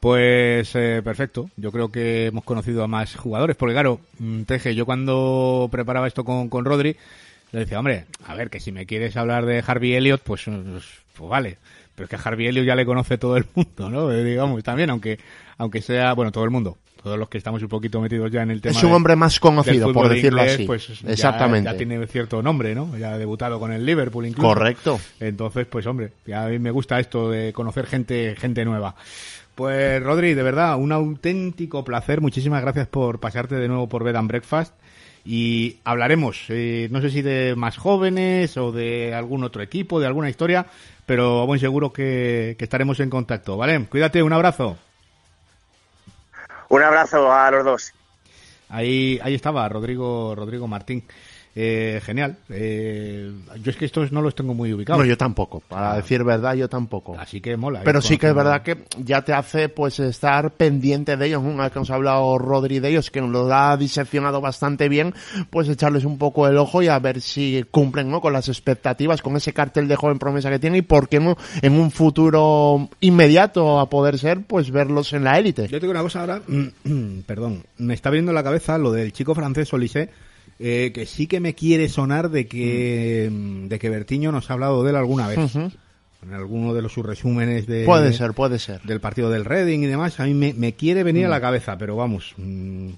[0.00, 4.74] Pues eh, perfecto, yo creo que hemos conocido a más jugadores, porque claro, mm, Teje,
[4.74, 6.96] yo cuando preparaba esto con, con Rodri,
[7.52, 10.84] le decía, hombre, a ver, que si me quieres hablar de Harvey Elliott, pues, pues,
[11.16, 11.58] pues vale,
[11.94, 14.10] pero es que Harvey Elliott ya le conoce todo el mundo, ¿no?
[14.24, 15.18] Digamos, también, aunque,
[15.58, 18.50] aunque sea, bueno, todo el mundo, todos los que estamos un poquito metidos ya en
[18.50, 18.76] el tema.
[18.76, 20.64] Es un hombre más conocido, por decirlo así.
[20.64, 21.70] Pues Exactamente.
[21.70, 22.96] Ya, tiene cierto nombre, ¿no?
[22.98, 24.48] Ya ha debutado con el Liverpool incluso.
[24.48, 25.00] Correcto.
[25.20, 28.96] Entonces, pues hombre, a mí me gusta esto de conocer gente, gente nueva.
[29.54, 32.20] Pues Rodri, de verdad, un auténtico placer.
[32.20, 34.74] Muchísimas gracias por pasarte de nuevo por Bed and Breakfast.
[35.26, 40.06] Y hablaremos, eh, no sé si de más jóvenes o de algún otro equipo, de
[40.06, 40.66] alguna historia,
[41.04, 43.84] pero buen seguro que, que estaremos en contacto, ¿vale?
[43.86, 44.76] Cuídate, un abrazo.
[46.68, 47.92] Un abrazo a los dos.
[48.68, 51.04] Ahí, ahí estaba Rodrigo, Rodrigo Martín.
[51.58, 52.36] Eh, genial.
[52.50, 55.00] Eh, yo es que estos no los tengo muy ubicados.
[55.00, 55.60] No, yo tampoco.
[55.60, 55.96] Para ah.
[55.96, 57.18] decir verdad, yo tampoco.
[57.18, 57.80] Así que mola.
[57.82, 61.42] Pero sí que es verdad que ya te hace pues estar pendiente de ellos.
[61.42, 64.90] Una vez que nos ha hablado Rodri de ellos, que nos lo ha diseccionado bastante
[64.90, 65.14] bien,
[65.48, 68.20] pues echarles un poco el ojo y a ver si cumplen ¿no?
[68.20, 71.38] con las expectativas, con ese cartel de joven promesa que tiene y por qué no
[71.62, 75.68] en un futuro inmediato a poder ser, pues verlos en la élite.
[75.68, 76.42] Yo tengo una cosa ahora,
[77.26, 80.10] perdón, me está viendo en la cabeza lo del chico francés Olise
[80.58, 84.54] eh, que sí que me quiere sonar de que, mm, de que Bertiño nos ha
[84.54, 85.54] hablado de él alguna vez.
[85.56, 88.80] En alguno de los sus resúmenes de, puede ser, puede ser.
[88.82, 91.42] del partido del Reading y demás, a mí me, quiere venir a la mm.
[91.42, 92.88] cabeza, pero vamos, mm,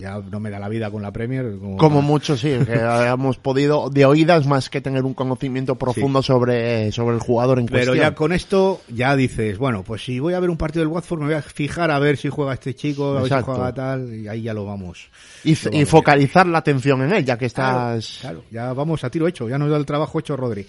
[0.00, 1.52] ya no me da la vida con la Premier.
[1.76, 6.90] Como, mucho, sí, que hayamos podido de oídas más que tener un conocimiento profundo sobre,
[6.90, 7.94] sobre el jugador en cuestión.
[7.94, 10.92] Pero ya con esto, ya dices, bueno, pues si voy a ver un partido del
[10.92, 13.72] Watford, me voy a fijar a ver si juega este chico, a ver si juega
[13.74, 15.08] tal, y ahí ya lo vamos.
[15.44, 15.54] Y,
[15.84, 18.18] focalizar la atención en él, ya que estás...
[18.20, 20.66] Claro, ya vamos a tiro hecho, ya nos da el trabajo hecho Rodri.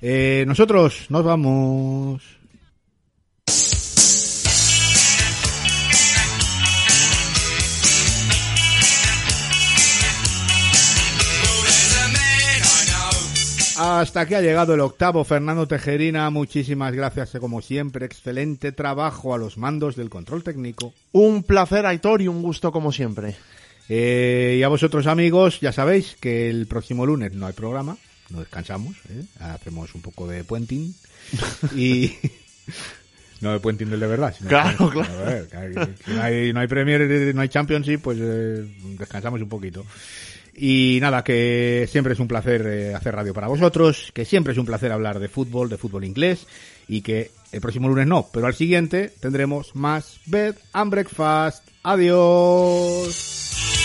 [0.00, 2.39] Eh, nosotros nos vamos.
[13.80, 15.24] Hasta que ha llegado el octavo.
[15.24, 18.06] Fernando Tejerina, muchísimas gracias, como siempre.
[18.06, 20.92] Excelente trabajo a los mandos del control técnico.
[21.12, 23.36] Un placer, Aitor, y un gusto como siempre.
[23.88, 27.96] Eh, y a vosotros, amigos, ya sabéis que el próximo lunes no hay programa,
[28.28, 29.24] no descansamos, ¿eh?
[29.40, 30.94] hacemos un poco de puenting.
[31.74, 32.12] y.
[33.40, 34.34] No de puenting del de verdad.
[34.36, 35.18] Sino Claro, que- claro.
[35.18, 38.66] a ver, que- que no, hay, no hay Premier, no hay Championship, pues eh,
[38.98, 39.86] descansamos un poquito.
[40.62, 44.58] Y nada, que siempre es un placer eh, hacer radio para vosotros, que siempre es
[44.58, 46.46] un placer hablar de fútbol, de fútbol inglés,
[46.86, 51.66] y que el próximo lunes no, pero al siguiente tendremos más Bed and Breakfast.
[51.82, 53.79] Adiós.